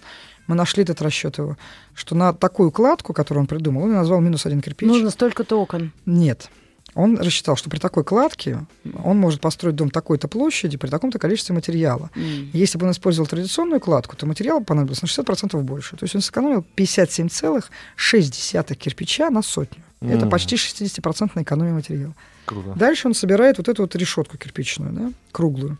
мы 0.48 0.56
нашли 0.56 0.82
этот 0.82 1.00
расчет 1.02 1.38
его, 1.38 1.56
что 1.94 2.16
на 2.16 2.32
такую 2.32 2.72
кладку, 2.72 3.12
которую 3.12 3.42
он 3.42 3.46
придумал, 3.46 3.84
он 3.84 3.92
назвал 3.92 4.20
минус 4.20 4.44
один 4.44 4.60
кирпич. 4.60 4.88
Нужно 4.88 5.10
столько-то 5.10 5.60
окон. 5.60 5.92
Нет. 6.04 6.50
Он 6.94 7.18
рассчитал, 7.18 7.56
что 7.56 7.70
при 7.70 7.78
такой 7.78 8.04
кладке 8.04 8.58
он 9.02 9.18
может 9.18 9.40
построить 9.40 9.76
дом 9.76 9.90
такой-то 9.90 10.28
площади 10.28 10.76
при 10.76 10.88
таком-то 10.90 11.18
количестве 11.18 11.54
материала. 11.54 12.10
М. 12.14 12.50
Если 12.52 12.76
бы 12.78 12.84
он 12.86 12.92
использовал 12.92 13.26
традиционную 13.26 13.80
кладку, 13.80 14.14
то 14.16 14.26
материала 14.26 14.60
понадобилось 14.60 15.00
на 15.02 15.06
60% 15.08 15.62
больше. 15.62 15.96
То 15.96 16.04
есть 16.04 16.14
он 16.14 16.20
сэкономил 16.20 16.64
57,6 16.76 18.74
кирпича 18.74 19.30
на 19.30 19.42
сотню. 19.42 19.82
Это 20.00 20.16
Мгм. 20.26 20.30
почти 20.30 20.56
60% 20.56 21.42
экономия 21.42 21.72
материала. 21.72 22.14
Круто. 22.44 22.72
Дальше 22.76 23.06
он 23.08 23.14
собирает 23.14 23.58
вот 23.58 23.68
эту 23.68 23.82
вот 23.82 23.94
решетку 23.96 24.36
кирпичную, 24.36 24.92
да, 24.92 25.12
круглую. 25.30 25.78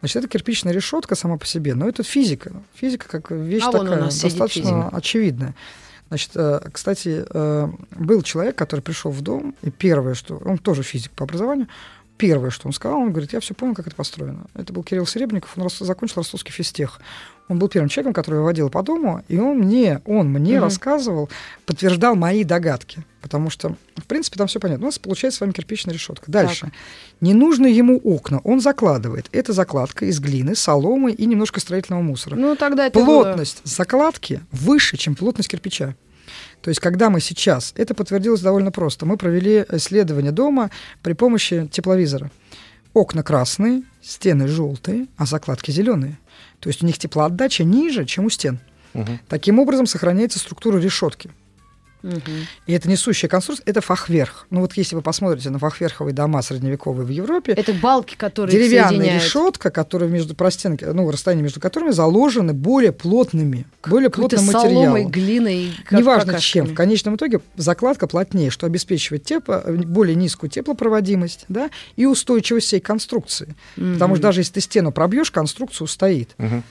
Значит, 0.00 0.16
это 0.16 0.28
кирпичная 0.28 0.72
решетка 0.72 1.14
сама 1.14 1.36
по 1.38 1.46
себе, 1.46 1.74
но 1.74 1.88
это 1.88 2.02
физика. 2.02 2.52
Физика 2.74 3.08
как 3.08 3.30
вещь 3.30 3.62
А 3.64 3.70
такая 3.70 4.02
достаточно 4.02 4.88
очевидная. 4.88 5.54
Значит, 6.12 6.32
э, 6.34 6.60
кстати, 6.70 7.24
э, 7.26 7.68
был 7.92 8.20
человек, 8.20 8.54
который 8.54 8.82
пришел 8.82 9.10
в 9.10 9.22
дом, 9.22 9.54
и 9.62 9.70
первое, 9.70 10.12
что... 10.12 10.36
Он 10.44 10.58
тоже 10.58 10.82
физик 10.82 11.10
по 11.12 11.24
образованию. 11.24 11.68
Первое, 12.18 12.50
что 12.50 12.68
он 12.68 12.72
сказал, 12.72 12.98
он 12.98 13.10
говорит, 13.10 13.32
я 13.32 13.40
все 13.40 13.52
понял, 13.54 13.74
как 13.74 13.86
это 13.88 13.96
построено. 13.96 14.46
Это 14.54 14.72
был 14.72 14.84
Кирилл 14.84 15.06
Серебников, 15.06 15.50
он 15.56 15.68
закончил 15.80 16.16
ростовский 16.18 16.52
физтех. 16.52 17.00
Он 17.48 17.58
был 17.58 17.68
первым 17.68 17.88
человеком, 17.88 18.14
который 18.14 18.36
выводил 18.36 18.70
по 18.70 18.82
дому, 18.82 19.22
и 19.28 19.36
он 19.38 19.58
мне, 19.58 20.00
он 20.06 20.28
мне 20.28 20.54
Мгм. 20.54 20.62
рассказывал, 20.62 21.28
подтверждал 21.66 22.14
мои 22.14 22.44
догадки. 22.44 23.04
Потому 23.20 23.50
что, 23.50 23.76
в 23.96 24.04
принципе, 24.06 24.36
там 24.38 24.46
все 24.46 24.60
понятно. 24.60 24.84
У 24.84 24.88
нас 24.88 24.98
получается 24.98 25.38
с 25.38 25.40
вами 25.40 25.52
кирпичная 25.52 25.92
решетка. 25.94 26.30
Дальше. 26.30 26.70
Не 27.20 27.34
нужно 27.34 27.66
ему 27.66 27.98
окна. 28.04 28.40
Он 28.44 28.60
закладывает. 28.60 29.28
Это 29.32 29.52
закладка 29.52 30.06
из 30.06 30.18
глины, 30.20 30.54
соломы 30.54 31.12
и 31.12 31.26
немножко 31.26 31.60
строительного 31.60 32.02
мусора. 32.02 32.36
Ну, 32.36 32.54
тогда 32.56 32.86
это 32.86 32.98
было- 33.00 33.22
Плотность 33.24 33.60
закладки 33.64 34.40
выше, 34.52 34.96
чем 34.96 35.14
плотность 35.16 35.48
кирпича. 35.48 35.94
То 36.62 36.70
есть, 36.70 36.80
когда 36.80 37.10
мы 37.10 37.20
сейчас, 37.20 37.74
это 37.76 37.92
подтвердилось 37.92 38.40
довольно 38.40 38.70
просто, 38.70 39.04
мы 39.04 39.16
провели 39.16 39.66
исследование 39.72 40.32
дома 40.32 40.70
при 41.02 41.12
помощи 41.12 41.68
тепловизора. 41.70 42.30
Окна 42.94 43.22
красные, 43.22 43.82
стены 44.00 44.46
желтые, 44.46 45.08
а 45.16 45.26
закладки 45.26 45.70
зеленые. 45.70 46.18
То 46.60 46.68
есть 46.68 46.82
у 46.82 46.86
них 46.86 46.98
теплоотдача 46.98 47.64
ниже, 47.64 48.04
чем 48.04 48.26
у 48.26 48.30
стен. 48.30 48.60
Мгм. 48.94 49.18
Таким 49.28 49.58
образом 49.58 49.86
сохраняется 49.86 50.38
структура 50.38 50.78
решетки. 50.78 51.30
Мгм. 52.02 52.20
И 52.66 52.72
это 52.72 52.88
несущая 52.88 53.28
конструкция, 53.30 53.64
это 53.66 53.80
фахверх. 53.80 54.46
Ну 54.50 54.60
вот 54.60 54.74
если 54.76 54.94
вы 54.96 55.02
посмотрите 55.02 55.50
на 55.50 55.58
фахверховые 55.58 56.14
дома 56.14 56.42
средневековые 56.42 57.06
в 57.06 57.10
Европе, 57.10 57.52
Это 57.52 57.72
балки, 57.74 58.16
которые 58.16 58.56
деревянная 58.58 59.16
решетка, 59.16 59.70
которая 59.70 60.08
между 60.10 60.34
простенки, 60.34 60.84
ну, 60.84 61.10
расстояние 61.10 61.44
между 61.44 61.60
которыми 61.60 61.90
заложены 61.90 62.52
более 62.52 62.92
плотными, 62.92 63.66
более 63.86 64.10
плотным 64.10 64.40
соломой, 64.44 65.04
материалом. 65.04 65.10
глиной. 65.10 65.72
как- 65.84 65.98
Неважно 66.00 66.32
какашками. 66.32 66.64
чем, 66.66 66.72
в 66.72 66.76
конечном 66.76 67.16
итоге 67.16 67.40
закладка 67.56 68.06
плотнее, 68.06 68.50
что 68.50 68.66
обеспечивает 68.66 69.24
тепло, 69.24 69.62
более 69.66 70.16
низкую 70.16 70.50
теплопроводимость 70.50 71.44
да, 71.48 71.70
и 71.96 72.06
устойчивость 72.06 72.66
всей 72.66 72.80
конструкции. 72.80 73.54
Потому 73.76 74.16
что 74.16 74.22
даже 74.22 74.40
если 74.40 74.54
ты 74.54 74.60
стену 74.60 74.92
пробьешь, 74.92 75.30
конструкция 75.30 75.84
устоит. 75.84 76.30
Мгм. 76.38 76.62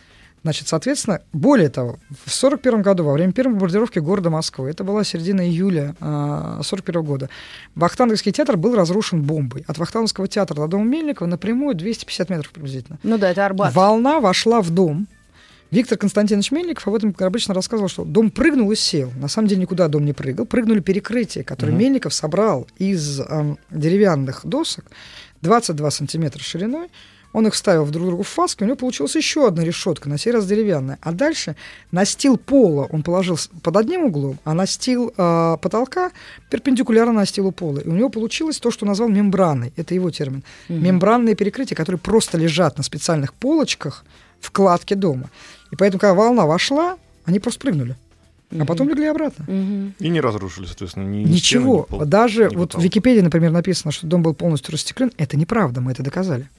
Значит, 0.43 0.67
соответственно, 0.67 1.21
более 1.33 1.69
того, 1.69 1.99
в 2.09 2.25
1941 2.41 2.81
году, 2.81 3.03
во 3.03 3.13
время 3.13 3.31
первой 3.31 3.51
бомбардировки 3.51 3.99
города 3.99 4.31
Москвы, 4.31 4.69
это 4.71 4.83
была 4.83 5.03
середина 5.03 5.47
июля 5.47 5.95
1941 5.99 7.03
года, 7.03 7.29
Вахтанговский 7.75 8.31
театр 8.31 8.57
был 8.57 8.75
разрушен 8.75 9.21
бомбой. 9.21 9.63
От 9.67 9.77
Вахтанговского 9.77 10.27
театра 10.27 10.55
до 10.55 10.67
дома 10.67 10.85
Мельникова 10.85 11.27
напрямую 11.27 11.75
250 11.75 12.29
метров 12.29 12.51
приблизительно. 12.51 12.97
Ну 13.03 13.17
да, 13.19 13.29
это 13.29 13.45
Арбат. 13.45 13.73
Волна 13.75 14.19
вошла 14.19 14.61
в 14.61 14.71
дом. 14.71 15.07
Виктор 15.69 15.97
Константинович 15.97 16.51
Мельников 16.51 16.87
об 16.87 16.95
этом 16.95 17.15
обычно 17.19 17.53
рассказывал, 17.53 17.87
что 17.87 18.03
дом 18.03 18.29
прыгнул 18.29 18.69
и 18.71 18.75
сел. 18.75 19.11
На 19.15 19.29
самом 19.29 19.47
деле 19.47 19.61
никуда 19.61 19.87
дом 19.87 20.03
не 20.03 20.11
прыгал. 20.11 20.45
Прыгнули 20.45 20.81
перекрытия, 20.81 21.43
которые 21.43 21.75
Мгм. 21.75 21.83
Мельников 21.83 22.13
собрал 22.13 22.67
из 22.77 23.21
эм, 23.21 23.57
деревянных 23.69 24.41
досок 24.43 24.85
22 25.41 25.91
сантиметра 25.91 26.41
шириной. 26.41 26.89
Он 27.33 27.47
их 27.47 27.53
вставил 27.53 27.85
в 27.85 27.91
друг 27.91 28.07
другу 28.07 28.23
в 28.23 28.27
фаски, 28.27 28.63
у 28.63 28.65
него 28.65 28.75
получилась 28.75 29.15
еще 29.15 29.47
одна 29.47 29.63
решетка, 29.63 30.09
на 30.09 30.17
сей 30.17 30.31
раз 30.31 30.45
деревянная. 30.45 30.97
А 31.01 31.11
дальше 31.11 31.55
настил 31.91 32.37
пола 32.37 32.87
он 32.89 33.03
положил 33.03 33.37
под 33.63 33.77
одним 33.77 34.05
углом, 34.05 34.37
а 34.43 34.53
настил 34.53 35.13
э, 35.15 35.57
потолка 35.61 36.11
перпендикулярно 36.49 37.13
настилу 37.13 37.51
пола. 37.51 37.79
И 37.79 37.87
у 37.87 37.93
него 37.93 38.09
получилось 38.09 38.59
то, 38.59 38.71
что 38.71 38.85
назвал 38.85 39.09
мембраной. 39.09 39.71
Это 39.77 39.95
его 39.95 40.11
термин. 40.11 40.43
Мгм. 40.67 40.83
Мембранные 40.83 41.35
перекрытия, 41.35 41.75
которые 41.75 41.99
просто 41.99 42.37
лежат 42.37 42.77
на 42.77 42.83
специальных 42.83 43.33
полочках 43.33 44.05
в 44.39 44.51
кладке 44.51 44.95
дома. 44.95 45.29
И 45.71 45.75
поэтому, 45.75 45.99
когда 45.99 46.13
волна 46.13 46.45
вошла, 46.45 46.97
они 47.25 47.39
просто 47.39 47.59
прыгнули. 47.61 47.95
А 48.59 48.65
потом 48.65 48.89
легли 48.89 49.05
обратно. 49.05 49.45
И 49.99 50.09
не 50.09 50.19
разрушили, 50.19 50.65
соответственно, 50.65 51.07
ни 51.07 51.19
ни 51.19 51.33
Ничего. 51.33 51.83
стены, 51.83 51.95
ни 51.95 51.99
пол, 51.99 52.05
Даже 52.05 52.49
ни 52.49 52.55
вот 52.55 52.63
в 52.63 52.67
потолок. 52.67 52.83
Википедии, 52.83 53.21
например, 53.21 53.51
написано, 53.51 53.93
что 53.93 54.07
дом 54.07 54.21
был 54.23 54.33
полностью 54.33 54.73
растеклен. 54.73 55.11
Это 55.17 55.37
неправда, 55.37 55.79
мы 55.79 55.91
это 55.93 56.03
доказали. 56.03 56.49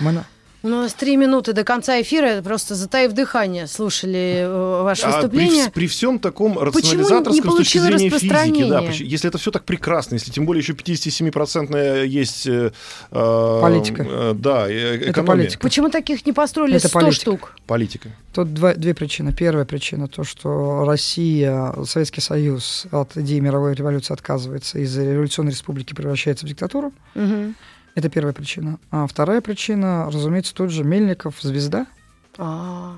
Мы 0.00 0.24
У 0.64 0.68
нас 0.68 0.92
три 0.92 1.16
минуты 1.16 1.52
до 1.52 1.62
конца 1.62 2.00
эфира, 2.02 2.42
просто 2.42 2.74
затаив 2.74 3.12
дыхание, 3.12 3.68
слушали 3.68 4.38
э, 4.40 4.82
ваше 4.82 5.06
А 5.06 5.12
выступление. 5.12 5.64
при, 5.66 5.70
при 5.72 5.86
всем 5.86 6.18
таком 6.18 6.54
Почему 6.54 6.64
не 6.72 6.76
рационализаторском 6.80 7.52
с 7.52 7.56
точки 7.56 7.78
зрения 7.78 8.10
физики, 8.10 8.68
да, 8.68 8.80
если 8.80 9.28
это 9.28 9.38
все 9.38 9.52
так 9.52 9.64
прекрасно, 9.64 10.14
если 10.14 10.32
тем 10.32 10.46
более 10.46 10.60
еще 10.60 10.72
57% 10.72 12.04
есть 12.06 12.46
э, 12.48 12.72
э, 13.12 13.58
Политика. 13.62 14.02
э, 14.08 14.34
да, 14.36 14.68
э, 14.68 15.10
экономия. 15.10 15.44
политика. 15.44 15.60
Почему 15.62 15.90
таких 15.90 16.26
не 16.26 16.32
построили 16.32 16.76
Это 16.76 16.88
100 16.88 16.98
политика. 16.98 17.20
штук? 17.20 17.54
Политика. 17.66 18.08
Тут 18.34 18.52
два- 18.52 18.74
две 18.74 18.94
причины. 18.94 19.32
Первая 19.32 19.64
причина 19.64 20.08
то, 20.08 20.24
что 20.24 20.84
Россия, 20.84 21.72
Советский 21.86 22.20
Союз 22.20 22.86
от 22.90 23.16
идеи 23.16 23.38
мировой 23.38 23.74
революции 23.74 24.12
отказывается, 24.12 24.80
из 24.80 24.98
революционной 24.98 25.52
республики 25.52 25.94
превращается 25.94 26.46
в 26.46 26.48
диктатуру. 26.48 26.92
Мгм. 27.14 27.54
Это 27.98 28.08
первая 28.08 28.32
причина. 28.32 28.78
А 28.92 29.08
вторая 29.08 29.40
причина, 29.40 30.06
разумеется, 30.06 30.54
тот 30.54 30.70
же 30.70 30.84
Мельников, 30.84 31.34
звезда. 31.40 31.88
А, 32.36 32.94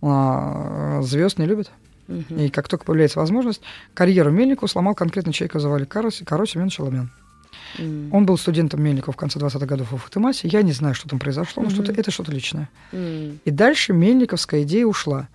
А, 0.00 1.00
звезд 1.02 1.40
не 1.40 1.46
любит. 1.46 1.72
И 2.06 2.48
как 2.50 2.68
только 2.68 2.84
появляется 2.84 3.18
возможность, 3.18 3.60
карьеру 3.92 4.30
Мельникову 4.30 4.68
сломал 4.68 4.94
конкретный 4.94 5.32
человек, 5.32 5.54
его 5.54 5.62
звали 5.62 5.84
Каро, 5.84 6.10
Каро 6.24 6.46
Семен 6.46 6.70
Шаламян. 6.70 7.10
М. 7.78 8.14
Он 8.14 8.24
был 8.24 8.38
студентом 8.38 8.80
Мельникова 8.84 9.12
в 9.12 9.16
конце 9.16 9.40
20-х 9.40 9.66
годов 9.66 9.90
в 9.90 9.96
Фатымасе. 9.96 10.46
Я 10.46 10.62
не 10.62 10.70
знаю, 10.70 10.94
что 10.94 11.08
там 11.08 11.18
произошло, 11.18 11.64
но 11.64 11.70
что-то, 11.70 11.90
это 11.90 12.12
что-то 12.12 12.30
личное. 12.30 12.68
И 12.92 13.50
дальше 13.50 13.94
Мельниковская 13.94 14.62
идея 14.62 14.86
ушла. 14.86 15.26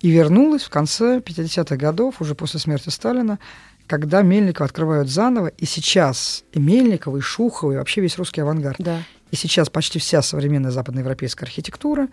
И 0.00 0.10
вернулась 0.10 0.62
в 0.62 0.70
конце 0.70 1.18
50-х 1.18 1.76
годов, 1.76 2.20
уже 2.20 2.34
после 2.34 2.58
смерти 2.58 2.88
Сталина, 2.88 3.38
когда 3.86 4.22
Мельникова 4.22 4.66
открывают 4.66 5.08
заново, 5.08 5.48
и 5.48 5.66
сейчас 5.66 6.44
и 6.52 6.58
Мельникова, 6.60 7.18
и 7.18 7.20
Шухова, 7.20 7.72
и 7.72 7.76
вообще 7.76 8.00
весь 8.00 8.16
русский 8.16 8.40
авангард. 8.40 8.76
Да. 8.78 9.02
И 9.30 9.36
сейчас 9.36 9.68
почти 9.68 9.98
вся 9.98 10.22
современная 10.22 10.70
западноевропейская 10.70 11.46
архитектура, 11.46 12.08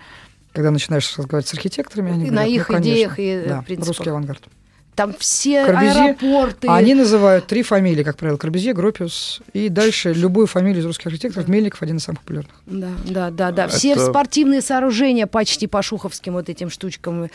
когда 0.54 0.72
начинаешь 0.72 1.18
разговаривать 1.18 1.48
с 1.48 1.54
архитекторами, 1.54 2.12
они 2.12 2.26
И 2.26 2.30
говорят, 2.30 2.46
на 2.46 2.52
их 2.52 2.68
ну, 2.68 2.76
конечно, 2.76 2.92
идеях 2.92 3.20
и, 3.20 3.28
э, 3.28 3.48
да, 3.48 3.62
принципах. 3.62 3.88
русский 3.90 4.10
авангард. 4.10 4.44
Там 4.98 5.14
все 5.20 5.64
Корбюзье, 5.64 6.02
аэропорты. 6.06 6.68
А 6.68 6.76
Они 6.78 6.96
называют 6.96 7.46
три 7.46 7.62
фамилии, 7.62 8.02
как 8.02 8.18
правило, 8.18 8.36
Корбюзье, 8.38 8.74
Гропиус, 8.74 9.42
и 9.54 9.70
дальше 9.70 10.12
любую 10.12 10.48
фамилию 10.48 10.82
из 10.82 10.86
русских 10.88 11.06
архитекторов. 11.06 11.48
Мельников 11.48 11.84
один 11.84 11.98
из 11.98 12.04
самых 12.04 12.22
популярных. 12.22 12.52
Да, 12.66 12.88
да, 13.06 13.30
да, 13.30 13.52
да. 13.52 13.68
Все 13.68 13.92
Это- 13.92 14.08
спортивные 14.10 14.60
сооружения 14.62 15.28
почти 15.28 15.68
по 15.68 15.84
шуховским 15.84 16.34
вот 16.34 16.50
этим 16.50 16.72
штучкам. 16.72 17.30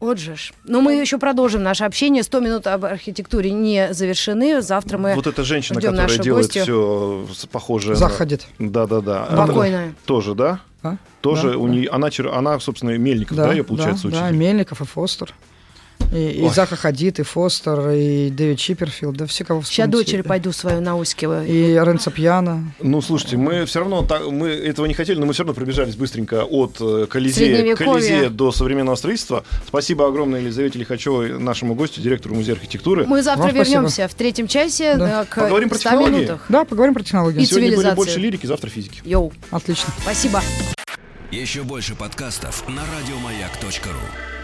Вот 0.00 0.18
же 0.18 0.34
ж. 0.34 0.52
Но 0.64 0.80
мы 0.80 0.94
еще 0.94 1.18
продолжим 1.18 1.62
наше 1.62 1.84
общение. 1.84 2.24
100 2.24 2.40
минут 2.40 2.66
об 2.66 2.84
архитектуре 2.84 3.52
не 3.52 3.94
завершены. 3.94 4.60
Завтра 4.60 4.98
мы 4.98 5.14
Вот 5.14 5.28
эта 5.28 5.44
женщина, 5.44 5.78
ждем 5.78 5.92
которая 5.92 6.18
делает 6.18 6.46
гостью. 6.46 7.26
все 7.32 7.46
похожее. 7.46 7.94
Заходит. 7.94 8.46
Да-да-да. 8.58 9.26
Спокойно. 9.26 9.82
Она 9.84 9.92
Тоже, 10.04 10.34
да? 10.34 10.60
А? 10.82 10.96
Тоже 11.20 11.50
Да, 11.52 11.58
у 11.58 11.66
да. 11.66 11.72
нее, 11.72 11.88
она, 11.90 12.10
она, 12.32 12.58
собственно, 12.60 12.96
Мельников, 12.98 13.36
да, 13.36 13.52
ее, 13.52 13.62
получается, 13.64 14.08
да, 14.08 14.16
да, 14.18 14.24
учитель? 14.26 14.36
Мельников 14.38 14.80
и 14.80 14.84
Фостер. 14.84 15.34
И, 16.12 16.30
и. 16.46 16.48
Заха 16.48 16.74
Хадид, 16.76 17.18
и 17.20 17.22
Фостер, 17.22 17.90
и 17.90 18.30
Дэвид 18.30 18.58
Чипперфилд, 18.58 19.14
да 19.16 19.26
все, 19.26 19.44
кого 19.44 19.60
Сейчас 19.62 19.70
вспомните. 19.88 19.92
дочери 19.98 20.22
пойду 20.22 20.52
свою 20.52 20.80
наускиваю. 20.80 21.46
И 21.46 21.72
Ренцо 21.74 22.10
Пьяно. 22.10 22.72
Ну, 22.80 23.02
слушайте, 23.02 23.36
мы 23.36 23.66
все 23.66 23.80
равно, 23.80 24.02
так- 24.02 24.26
мы 24.26 24.48
этого 24.48 24.86
не 24.86 24.94
хотели, 24.94 25.18
но 25.18 25.26
мы 25.26 25.34
все 25.34 25.42
равно 25.42 25.52
пробежались 25.52 25.96
быстренько 25.96 26.44
от 26.44 26.76
э, 26.80 27.06
Колизея. 27.10 27.76
Колизея 27.76 28.30
до 28.30 28.52
современного 28.52 28.96
строительства. 28.96 29.44
Спасибо 29.66 30.06
огромное 30.08 30.40
Елизавете 30.40 30.78
Лихачевой, 30.78 31.38
нашему 31.38 31.74
гостю, 31.74 32.00
директору 32.00 32.34
Музея 32.34 32.54
архитектуры. 32.56 33.04
Мы 33.06 33.22
завтра 33.22 33.42
Вам 33.42 33.50
спасибо. 33.52 33.74
вернемся 33.74 34.08
в 34.08 34.14
третьем 34.14 34.46
часе 34.48 34.96
Да. 34.96 35.22
э, 35.22 35.24
к 35.26 35.34
Поговорим 35.34 35.68
про 35.68 35.76
100 35.78 35.82
технологии. 35.90 36.14
минутах. 36.16 36.46
Да, 36.48 36.64
поговорим 36.64 36.94
про 36.94 37.02
технологии. 37.02 37.42
И 37.42 37.44
Сегодня 37.46 37.76
были 37.76 37.90
больше 37.90 38.18
лирики, 38.18 38.46
завтра 38.46 38.70
физики. 38.70 39.02
Йоу, 39.04 39.30
Отлично. 39.50 39.92
спасибо. 40.00 40.40
Еще 41.30 41.62
больше 41.64 41.94
подкастов 41.94 42.66
на 42.66 42.82
радиомаяк.ру. 42.98 44.37